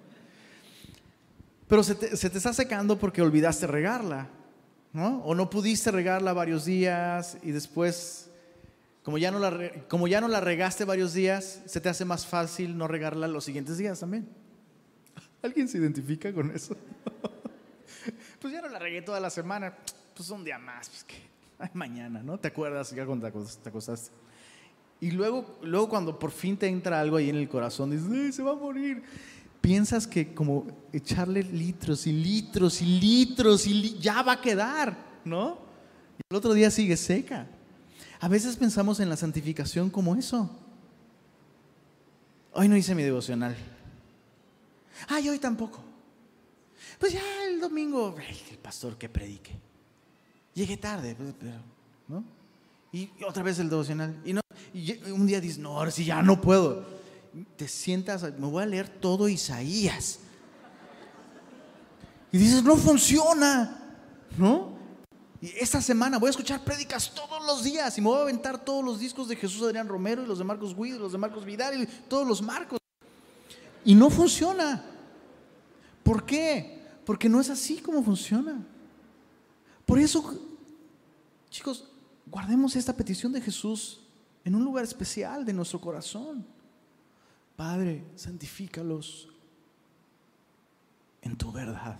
Pero 1.67 1.83
se 1.83 1.93
te, 1.93 2.17
se 2.17 2.29
te 2.29 2.37
está 2.39 2.53
secando 2.53 2.97
porque 2.97 3.21
olvidaste 3.21 3.67
regarla, 3.67 4.29
¿no? 4.93 5.19
O 5.23 5.35
no 5.35 5.49
pudiste 5.49 5.91
regarla 5.91 6.33
varios 6.33 6.65
días 6.65 7.37
y 7.43 7.51
después 7.51 8.31
como 9.03 9.17
ya, 9.17 9.31
no 9.31 9.39
la, 9.39 9.71
como 9.87 10.07
ya 10.07 10.21
no 10.21 10.27
la 10.27 10.41
regaste 10.41 10.85
varios 10.85 11.13
días, 11.13 11.61
se 11.65 11.81
te 11.81 11.89
hace 11.89 12.05
más 12.05 12.25
fácil 12.25 12.77
no 12.77 12.87
regarla 12.87 13.27
los 13.27 13.45
siguientes 13.45 13.77
días 13.77 13.99
también. 13.99 14.27
¿Alguien 15.41 15.67
se 15.67 15.77
identifica 15.77 16.31
con 16.33 16.51
eso? 16.51 16.75
pues 18.39 18.53
ya 18.53 18.61
no 18.61 18.69
la 18.69 18.79
regué 18.79 19.01
toda 19.01 19.19
la 19.19 19.29
semana, 19.29 19.75
pues 20.15 20.29
un 20.29 20.43
día 20.43 20.57
más, 20.57 20.89
pues 20.89 21.03
que 21.03 21.31
mañana, 21.73 22.21
¿no? 22.23 22.39
¿Te 22.39 22.47
acuerdas 22.47 22.91
ya 22.91 23.05
cuando 23.05 23.29
te 23.31 23.69
acostaste? 23.69 24.11
Y 24.99 25.11
luego, 25.11 25.57
luego 25.63 25.89
cuando 25.89 26.17
por 26.17 26.31
fin 26.31 26.55
te 26.57 26.67
entra 26.67 26.99
algo 26.99 27.17
ahí 27.17 27.29
en 27.29 27.35
el 27.35 27.49
corazón, 27.49 27.89
dices, 27.89 28.35
se 28.35 28.43
va 28.43 28.51
a 28.51 28.55
morir. 28.55 29.03
Piensas 29.59 30.07
que 30.07 30.33
como 30.33 30.67
echarle 30.93 31.43
litros 31.43 32.07
y 32.07 32.11
litros 32.11 32.81
y 32.81 32.85
litros 32.99 33.67
y 33.67 33.97
ya 33.99 34.21
va 34.21 34.33
a 34.33 34.41
quedar, 34.41 34.95
¿no? 35.25 35.59
Y 36.17 36.21
el 36.29 36.37
otro 36.37 36.53
día 36.53 36.69
sigue 36.69 36.97
seca. 36.97 37.47
A 38.19 38.27
veces 38.27 38.55
pensamos 38.55 38.99
en 38.99 39.09
la 39.09 39.17
santificación 39.17 39.89
como 39.89 40.15
eso. 40.15 40.49
Hoy 42.53 42.67
no 42.67 42.77
hice 42.77 42.93
mi 42.93 43.01
devocional. 43.03 43.55
Ay, 45.07 45.29
hoy 45.29 45.39
tampoco. 45.39 45.83
Pues 46.99 47.13
ya 47.13 47.21
el 47.47 47.59
domingo, 47.59 48.15
el 48.49 48.57
pastor 48.57 48.97
que 48.97 49.09
predique. 49.09 49.59
Llegué 50.53 50.77
tarde, 50.77 51.15
pues, 51.15 51.33
¿no? 52.07 52.23
Y 52.91 53.09
otra 53.25 53.43
vez 53.43 53.59
el 53.59 53.69
devocional. 53.69 54.19
Y, 54.25 54.33
no, 54.33 54.41
un 55.13 55.25
día 55.25 55.39
dices, 55.39 55.57
no, 55.57 55.77
ahora 55.77 55.91
sí 55.91 56.05
ya 56.05 56.21
no 56.21 56.41
puedo. 56.41 56.85
Te 57.55 57.67
sientas, 57.67 58.23
me 58.23 58.47
voy 58.47 58.63
a 58.63 58.65
leer 58.65 58.89
todo 58.89 59.29
Isaías. 59.29 60.19
Y 62.31 62.37
dices, 62.37 62.63
no 62.63 62.75
funciona, 62.75 63.97
¿no? 64.37 64.71
Y 65.41 65.47
esta 65.59 65.81
semana 65.81 66.19
voy 66.19 66.27
a 66.27 66.31
escuchar 66.31 66.63
prédicas 66.63 67.11
todos 67.15 67.43
los 67.45 67.63
días 67.63 67.97
y 67.97 68.01
me 68.01 68.07
voy 68.07 68.19
a 68.19 68.21
aventar 68.21 68.63
todos 68.63 68.85
los 68.85 68.99
discos 68.99 69.27
de 69.27 69.35
Jesús 69.35 69.63
Adrián 69.63 69.87
Romero 69.87 70.21
y 70.23 70.27
los 70.27 70.37
de 70.37 70.43
Marcos 70.43 70.75
Guido, 70.75 70.99
los 70.99 71.13
de 71.13 71.17
Marcos 71.17 71.45
Vidal 71.45 71.81
y 71.81 71.87
todos 72.07 72.27
los 72.27 72.41
Marcos. 72.41 72.77
Y 73.83 73.95
no 73.95 74.09
funciona. 74.09 74.85
¿Por 76.03 76.25
qué? 76.25 76.81
Porque 77.05 77.29
no 77.29 77.39
es 77.39 77.49
así 77.49 77.77
como 77.77 78.03
funciona. 78.03 78.65
Por 79.85 79.99
eso, 79.99 80.39
chicos, 81.49 81.87
guardemos 82.25 82.75
esta 82.75 82.95
petición 82.95 83.31
de 83.31 83.41
Jesús 83.41 84.01
en 84.43 84.55
un 84.55 84.63
lugar 84.63 84.83
especial 84.83 85.45
de 85.45 85.53
nuestro 85.53 85.79
corazón. 85.79 86.45
Padre, 87.55 88.05
santifícalos 88.15 89.29
en 91.21 91.35
tu 91.35 91.51
verdad. 91.51 91.99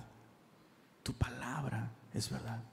Tu 1.04 1.14
palabra 1.14 1.92
es 2.14 2.30
verdad. 2.30 2.64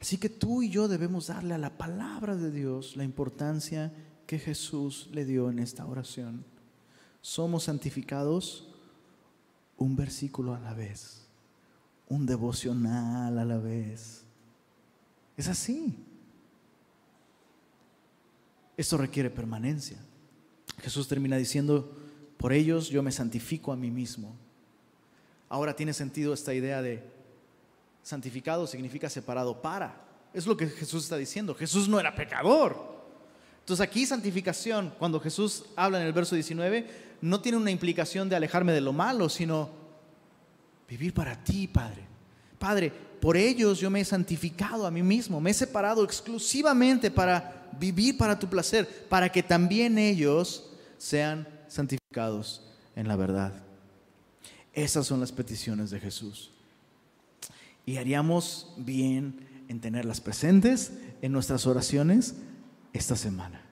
Así 0.00 0.18
que 0.18 0.28
tú 0.28 0.62
y 0.62 0.70
yo 0.70 0.88
debemos 0.88 1.28
darle 1.28 1.54
a 1.54 1.58
la 1.58 1.78
palabra 1.78 2.36
de 2.36 2.50
Dios 2.50 2.96
la 2.96 3.04
importancia 3.04 3.92
que 4.26 4.38
Jesús 4.38 5.08
le 5.12 5.24
dio 5.24 5.50
en 5.50 5.58
esta 5.58 5.86
oración. 5.86 6.44
Somos 7.22 7.64
santificados 7.64 8.68
un 9.76 9.96
versículo 9.96 10.54
a 10.54 10.60
la 10.60 10.74
vez, 10.74 11.26
un 12.08 12.26
devocional 12.26 13.38
a 13.38 13.44
la 13.44 13.58
vez. 13.58 14.24
Es 15.36 15.48
así. 15.48 15.96
Esto 18.76 18.96
requiere 18.96 19.30
permanencia. 19.30 19.98
Jesús 20.78 21.08
termina 21.08 21.36
diciendo, 21.36 21.96
por 22.36 22.52
ellos 22.52 22.88
yo 22.88 23.02
me 23.02 23.12
santifico 23.12 23.72
a 23.72 23.76
mí 23.76 23.90
mismo. 23.90 24.36
Ahora 25.48 25.74
tiene 25.74 25.92
sentido 25.92 26.34
esta 26.34 26.52
idea 26.52 26.82
de 26.82 27.02
santificado 28.02 28.66
significa 28.66 29.08
separado 29.10 29.60
para. 29.60 30.04
Es 30.32 30.46
lo 30.46 30.56
que 30.56 30.68
Jesús 30.68 31.04
está 31.04 31.16
diciendo. 31.16 31.54
Jesús 31.54 31.88
no 31.88 31.98
era 31.98 32.14
pecador. 32.14 32.96
Entonces 33.60 33.82
aquí 33.84 34.06
santificación, 34.06 34.94
cuando 34.98 35.18
Jesús 35.18 35.64
habla 35.74 36.00
en 36.00 36.06
el 36.06 36.12
verso 36.12 36.34
19, 36.34 36.86
no 37.20 37.40
tiene 37.40 37.58
una 37.58 37.70
implicación 37.70 38.28
de 38.28 38.36
alejarme 38.36 38.72
de 38.72 38.80
lo 38.80 38.92
malo, 38.92 39.28
sino 39.28 39.70
vivir 40.88 41.12
para 41.14 41.42
ti, 41.42 41.66
Padre. 41.66 42.02
Padre, 42.58 42.92
por 43.20 43.36
ellos 43.36 43.80
yo 43.80 43.90
me 43.90 44.00
he 44.00 44.04
santificado 44.04 44.86
a 44.86 44.90
mí 44.90 45.02
mismo, 45.02 45.40
me 45.40 45.50
he 45.50 45.54
separado 45.54 46.04
exclusivamente 46.04 47.10
para 47.10 47.70
vivir 47.78 48.16
para 48.16 48.38
tu 48.38 48.48
placer, 48.48 49.06
para 49.08 49.30
que 49.30 49.42
también 49.42 49.98
ellos 49.98 50.70
sean 50.98 51.46
santificados 51.68 52.62
en 52.94 53.08
la 53.08 53.16
verdad. 53.16 53.52
Esas 54.72 55.06
son 55.06 55.20
las 55.20 55.32
peticiones 55.32 55.90
de 55.90 56.00
Jesús. 56.00 56.52
Y 57.84 57.96
haríamos 57.96 58.72
bien 58.76 59.46
en 59.68 59.80
tenerlas 59.80 60.20
presentes 60.20 60.92
en 61.22 61.32
nuestras 61.32 61.66
oraciones 61.66 62.34
esta 62.92 63.16
semana. 63.16 63.65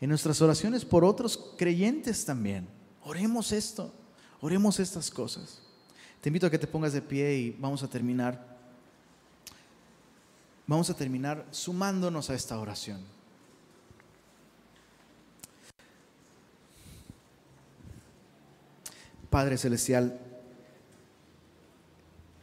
En 0.00 0.08
nuestras 0.08 0.40
oraciones 0.40 0.84
por 0.84 1.04
otros 1.04 1.54
creyentes 1.56 2.24
también. 2.24 2.68
Oremos 3.02 3.52
esto, 3.52 3.92
oremos 4.40 4.78
estas 4.78 5.10
cosas. 5.10 5.60
Te 6.20 6.28
invito 6.28 6.46
a 6.46 6.50
que 6.50 6.58
te 6.58 6.66
pongas 6.66 6.92
de 6.92 7.02
pie 7.02 7.36
y 7.36 7.50
vamos 7.58 7.82
a 7.82 7.88
terminar. 7.88 8.56
Vamos 10.66 10.90
a 10.90 10.94
terminar 10.94 11.46
sumándonos 11.50 12.30
a 12.30 12.34
esta 12.34 12.58
oración. 12.58 13.00
Padre 19.30 19.58
Celestial, 19.58 20.18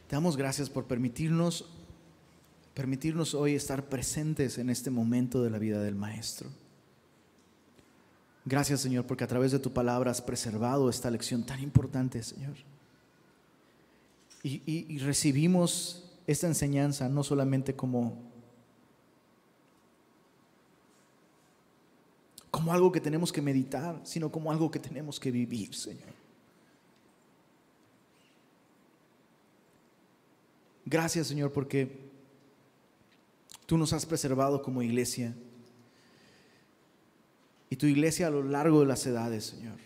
te 0.08 0.14
damos 0.14 0.36
gracias 0.36 0.70
por 0.70 0.84
permitirnos, 0.84 1.66
permitirnos 2.74 3.34
hoy 3.34 3.54
estar 3.54 3.88
presentes 3.88 4.58
en 4.58 4.70
este 4.70 4.90
momento 4.90 5.42
de 5.42 5.50
la 5.50 5.58
vida 5.58 5.82
del 5.82 5.96
Maestro. 5.96 6.48
Gracias, 8.48 8.80
Señor, 8.80 9.04
porque 9.06 9.24
a 9.24 9.26
través 9.26 9.50
de 9.50 9.58
tu 9.58 9.72
palabra 9.72 10.12
has 10.12 10.22
preservado 10.22 10.88
esta 10.88 11.10
lección 11.10 11.44
tan 11.44 11.60
importante, 11.60 12.22
Señor. 12.22 12.54
Y, 14.44 14.98
recibimos 14.98 16.08
esta 16.28 16.46
enseñanza 16.46 17.08
no 17.08 17.24
solamente 17.24 17.74
como, 17.74 18.22
como 22.52 22.72
algo 22.72 22.92
que 22.92 23.00
tenemos 23.00 23.32
que 23.32 23.42
meditar, 23.42 24.00
sino 24.04 24.30
como 24.30 24.52
algo 24.52 24.70
que 24.70 24.78
tenemos 24.78 25.18
que 25.18 25.32
vivir, 25.32 25.74
Señor. 25.74 26.14
Gracias, 30.84 31.26
Señor, 31.26 31.52
porque 31.52 31.98
tú 33.66 33.76
nos 33.76 33.92
has 33.92 34.06
preservado 34.06 34.62
como 34.62 34.82
iglesia. 34.82 35.34
Tu 37.78 37.86
iglesia 37.86 38.28
a 38.28 38.30
lo 38.30 38.42
largo 38.42 38.80
de 38.80 38.86
las 38.86 39.06
edades, 39.06 39.44
Señor, 39.44 39.78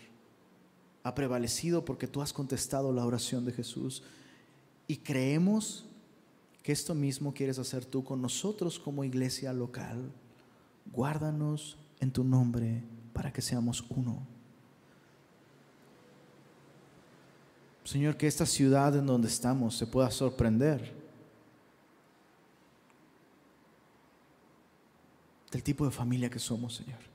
ha 1.03 1.15
prevalecido 1.15 1.83
porque 1.83 2.07
tú 2.07 2.21
has 2.21 2.33
contestado 2.33 2.93
la 2.93 3.05
oración 3.05 3.45
de 3.45 3.51
Jesús. 3.51 4.03
Y 4.87 4.97
creemos 4.97 5.85
que 6.63 6.71
esto 6.71 6.93
mismo 6.93 7.33
quieres 7.33 7.59
hacer 7.59 7.85
tú 7.85 8.03
con 8.03 8.21
nosotros 8.21 8.79
como 8.79 9.03
iglesia 9.03 9.51
local. 9.51 10.11
Guárdanos 10.91 11.77
en 11.99 12.11
tu 12.11 12.23
nombre 12.23 12.83
para 13.13 13.33
que 13.33 13.41
seamos 13.41 13.83
uno. 13.89 14.25
Señor, 17.83 18.15
que 18.15 18.27
esta 18.27 18.45
ciudad 18.45 18.95
en 18.95 19.05
donde 19.05 19.27
estamos 19.27 19.75
se 19.75 19.87
pueda 19.87 20.11
sorprender 20.11 20.93
del 25.51 25.63
tipo 25.63 25.83
de 25.83 25.91
familia 25.91 26.29
que 26.29 26.39
somos, 26.39 26.75
Señor. 26.75 27.10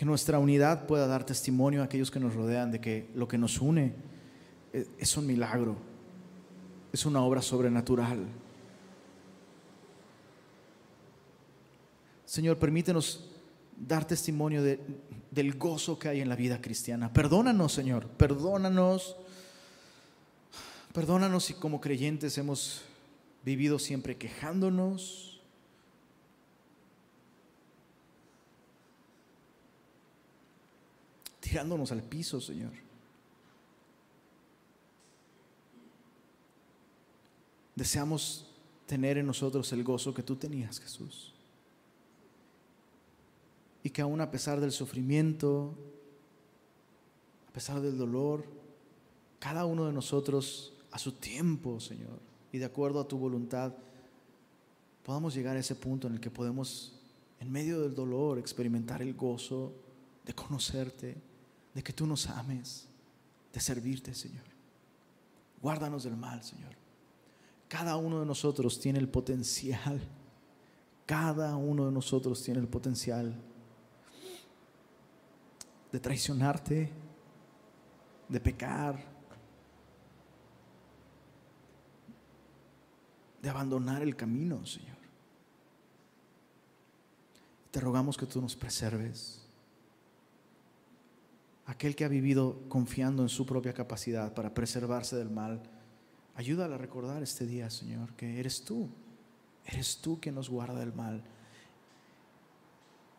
Que 0.00 0.06
nuestra 0.06 0.38
unidad 0.38 0.86
pueda 0.86 1.06
dar 1.06 1.26
testimonio 1.26 1.82
a 1.82 1.84
aquellos 1.84 2.10
que 2.10 2.18
nos 2.18 2.34
rodean 2.34 2.70
de 2.70 2.80
que 2.80 3.10
lo 3.14 3.28
que 3.28 3.36
nos 3.36 3.60
une 3.60 3.92
es 4.72 5.14
un 5.18 5.26
milagro, 5.26 5.76
es 6.90 7.04
una 7.04 7.20
obra 7.20 7.42
sobrenatural. 7.42 8.24
Señor, 12.24 12.58
permítenos 12.58 13.28
dar 13.76 14.06
testimonio 14.06 14.62
de, 14.62 14.80
del 15.30 15.58
gozo 15.58 15.98
que 15.98 16.08
hay 16.08 16.22
en 16.22 16.30
la 16.30 16.34
vida 16.34 16.62
cristiana. 16.62 17.12
Perdónanos, 17.12 17.70
Señor, 17.70 18.06
perdónanos. 18.06 19.16
Perdónanos 20.94 21.44
si 21.44 21.52
como 21.52 21.78
creyentes 21.78 22.38
hemos 22.38 22.84
vivido 23.44 23.78
siempre 23.78 24.16
quejándonos. 24.16 25.29
Tirándonos 31.40 31.90
al 31.92 32.02
piso, 32.02 32.40
Señor. 32.40 32.72
Deseamos 37.74 38.46
tener 38.86 39.18
en 39.18 39.26
nosotros 39.26 39.72
el 39.72 39.82
gozo 39.84 40.12
que 40.12 40.22
tú 40.22 40.36
tenías, 40.36 40.80
Jesús. 40.80 41.32
Y 43.82 43.90
que 43.90 44.02
aún 44.02 44.20
a 44.20 44.30
pesar 44.30 44.60
del 44.60 44.72
sufrimiento, 44.72 45.74
a 47.48 47.52
pesar 47.52 47.80
del 47.80 47.96
dolor, 47.96 48.44
cada 49.38 49.64
uno 49.64 49.86
de 49.86 49.92
nosotros 49.92 50.74
a 50.90 50.98
su 50.98 51.12
tiempo, 51.12 51.80
Señor, 51.80 52.18
y 52.52 52.58
de 52.58 52.64
acuerdo 52.66 53.00
a 53.00 53.08
tu 53.08 53.16
voluntad, 53.16 53.72
podamos 55.04 55.34
llegar 55.34 55.56
a 55.56 55.60
ese 55.60 55.74
punto 55.74 56.06
en 56.06 56.14
el 56.14 56.20
que 56.20 56.30
podemos, 56.30 57.00
en 57.38 57.50
medio 57.50 57.80
del 57.80 57.94
dolor, 57.94 58.38
experimentar 58.38 59.00
el 59.00 59.14
gozo 59.14 59.72
de 60.26 60.34
conocerte, 60.34 61.16
de 61.74 61.82
que 61.82 61.92
tú 61.92 62.06
nos 62.06 62.28
ames, 62.28 62.88
de 63.52 63.60
servirte, 63.60 64.14
Señor. 64.14 64.44
Guárdanos 65.60 66.04
del 66.04 66.16
mal, 66.16 66.42
Señor. 66.42 66.74
Cada 67.68 67.96
uno 67.96 68.20
de 68.20 68.26
nosotros 68.26 68.80
tiene 68.80 68.98
el 68.98 69.08
potencial, 69.08 70.00
cada 71.06 71.56
uno 71.56 71.86
de 71.86 71.92
nosotros 71.92 72.42
tiene 72.42 72.60
el 72.60 72.68
potencial 72.68 73.34
de 75.92 76.00
traicionarte, 76.00 76.90
de 78.28 78.40
pecar, 78.40 79.04
de 83.42 83.48
abandonar 83.48 84.02
el 84.02 84.16
camino, 84.16 84.64
Señor. 84.66 84.96
Te 87.70 87.80
rogamos 87.80 88.16
que 88.16 88.26
tú 88.26 88.40
nos 88.40 88.56
preserves. 88.56 89.39
Aquel 91.70 91.94
que 91.94 92.04
ha 92.04 92.08
vivido 92.08 92.60
confiando 92.68 93.22
en 93.22 93.28
su 93.28 93.46
propia 93.46 93.72
capacidad 93.72 94.34
para 94.34 94.52
preservarse 94.52 95.16
del 95.16 95.30
mal, 95.30 95.62
Ayúdala 96.40 96.76
a 96.76 96.78
recordar 96.78 97.22
este 97.22 97.46
día, 97.46 97.68
Señor, 97.68 98.14
que 98.14 98.40
eres 98.40 98.64
tú. 98.64 98.88
Eres 99.66 99.98
tú 99.98 100.18
quien 100.20 100.34
nos 100.34 100.48
guarda 100.48 100.80
del 100.80 100.94
mal. 100.94 101.22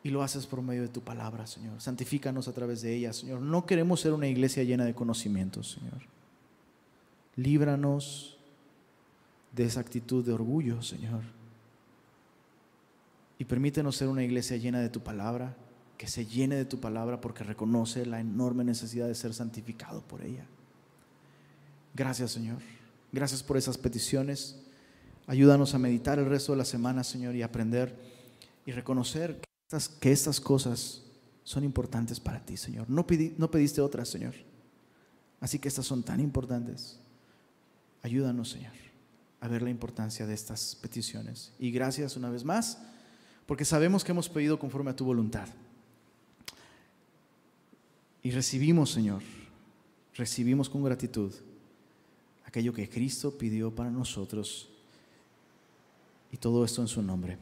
Y 0.03 0.09
lo 0.09 0.23
haces 0.23 0.47
por 0.47 0.63
medio 0.63 0.81
de 0.81 0.87
tu 0.87 1.01
palabra, 1.01 1.45
Señor. 1.45 1.79
Santifícanos 1.79 2.47
a 2.47 2.53
través 2.53 2.81
de 2.81 2.95
ella, 2.95 3.13
Señor. 3.13 3.39
No 3.39 3.67
queremos 3.67 4.01
ser 4.01 4.13
una 4.13 4.27
iglesia 4.27 4.63
llena 4.63 4.85
de 4.85 4.95
conocimientos, 4.95 5.77
Señor. 5.79 6.01
Líbranos 7.35 8.39
de 9.51 9.65
esa 9.65 9.81
actitud 9.81 10.25
de 10.25 10.33
orgullo, 10.33 10.81
Señor. 10.81 11.21
Y 13.37 13.45
permítenos 13.45 13.97
ser 13.97 14.07
una 14.07 14.23
iglesia 14.23 14.57
llena 14.57 14.79
de 14.79 14.89
tu 14.89 15.01
palabra, 15.01 15.55
que 16.01 16.07
se 16.07 16.25
llene 16.25 16.55
de 16.55 16.65
tu 16.65 16.79
palabra 16.79 17.21
porque 17.21 17.43
reconoce 17.43 18.07
la 18.07 18.19
enorme 18.19 18.63
necesidad 18.63 19.05
de 19.05 19.13
ser 19.13 19.35
santificado 19.35 20.01
por 20.01 20.23
ella. 20.23 20.47
Gracias, 21.93 22.31
Señor. 22.31 22.57
Gracias 23.11 23.43
por 23.43 23.55
esas 23.55 23.77
peticiones. 23.77 24.63
Ayúdanos 25.27 25.75
a 25.75 25.77
meditar 25.77 26.17
el 26.17 26.25
resto 26.25 26.53
de 26.53 26.57
la 26.57 26.65
semana, 26.65 27.03
Señor, 27.03 27.35
y 27.35 27.43
aprender 27.43 27.95
y 28.65 28.71
reconocer 28.71 29.41
que 29.41 29.45
estas, 29.67 29.89
que 29.89 30.11
estas 30.11 30.41
cosas 30.41 31.03
son 31.43 31.63
importantes 31.63 32.19
para 32.19 32.43
ti, 32.43 32.57
Señor. 32.57 32.89
No, 32.89 33.05
no 33.37 33.51
pediste 33.51 33.79
otras, 33.79 34.09
Señor. 34.09 34.33
Así 35.39 35.59
que 35.59 35.67
estas 35.67 35.85
son 35.85 36.01
tan 36.01 36.19
importantes. 36.19 36.97
Ayúdanos, 38.01 38.49
Señor, 38.49 38.73
a 39.39 39.47
ver 39.47 39.61
la 39.61 39.69
importancia 39.69 40.25
de 40.25 40.33
estas 40.33 40.75
peticiones. 40.81 41.53
Y 41.59 41.69
gracias 41.69 42.17
una 42.17 42.31
vez 42.31 42.43
más, 42.43 42.79
porque 43.45 43.65
sabemos 43.65 44.03
que 44.03 44.13
hemos 44.13 44.29
pedido 44.29 44.57
conforme 44.57 44.89
a 44.89 44.95
tu 44.95 45.05
voluntad. 45.05 45.47
Y 48.23 48.31
recibimos, 48.31 48.91
Señor, 48.91 49.21
recibimos 50.15 50.69
con 50.69 50.83
gratitud 50.83 51.33
aquello 52.45 52.73
que 52.73 52.89
Cristo 52.89 53.37
pidió 53.37 53.73
para 53.73 53.89
nosotros. 53.89 54.69
Y 56.31 56.37
todo 56.37 56.63
esto 56.65 56.81
en 56.81 56.87
su 56.87 57.01
nombre. 57.01 57.37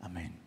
Amén. 0.00 0.43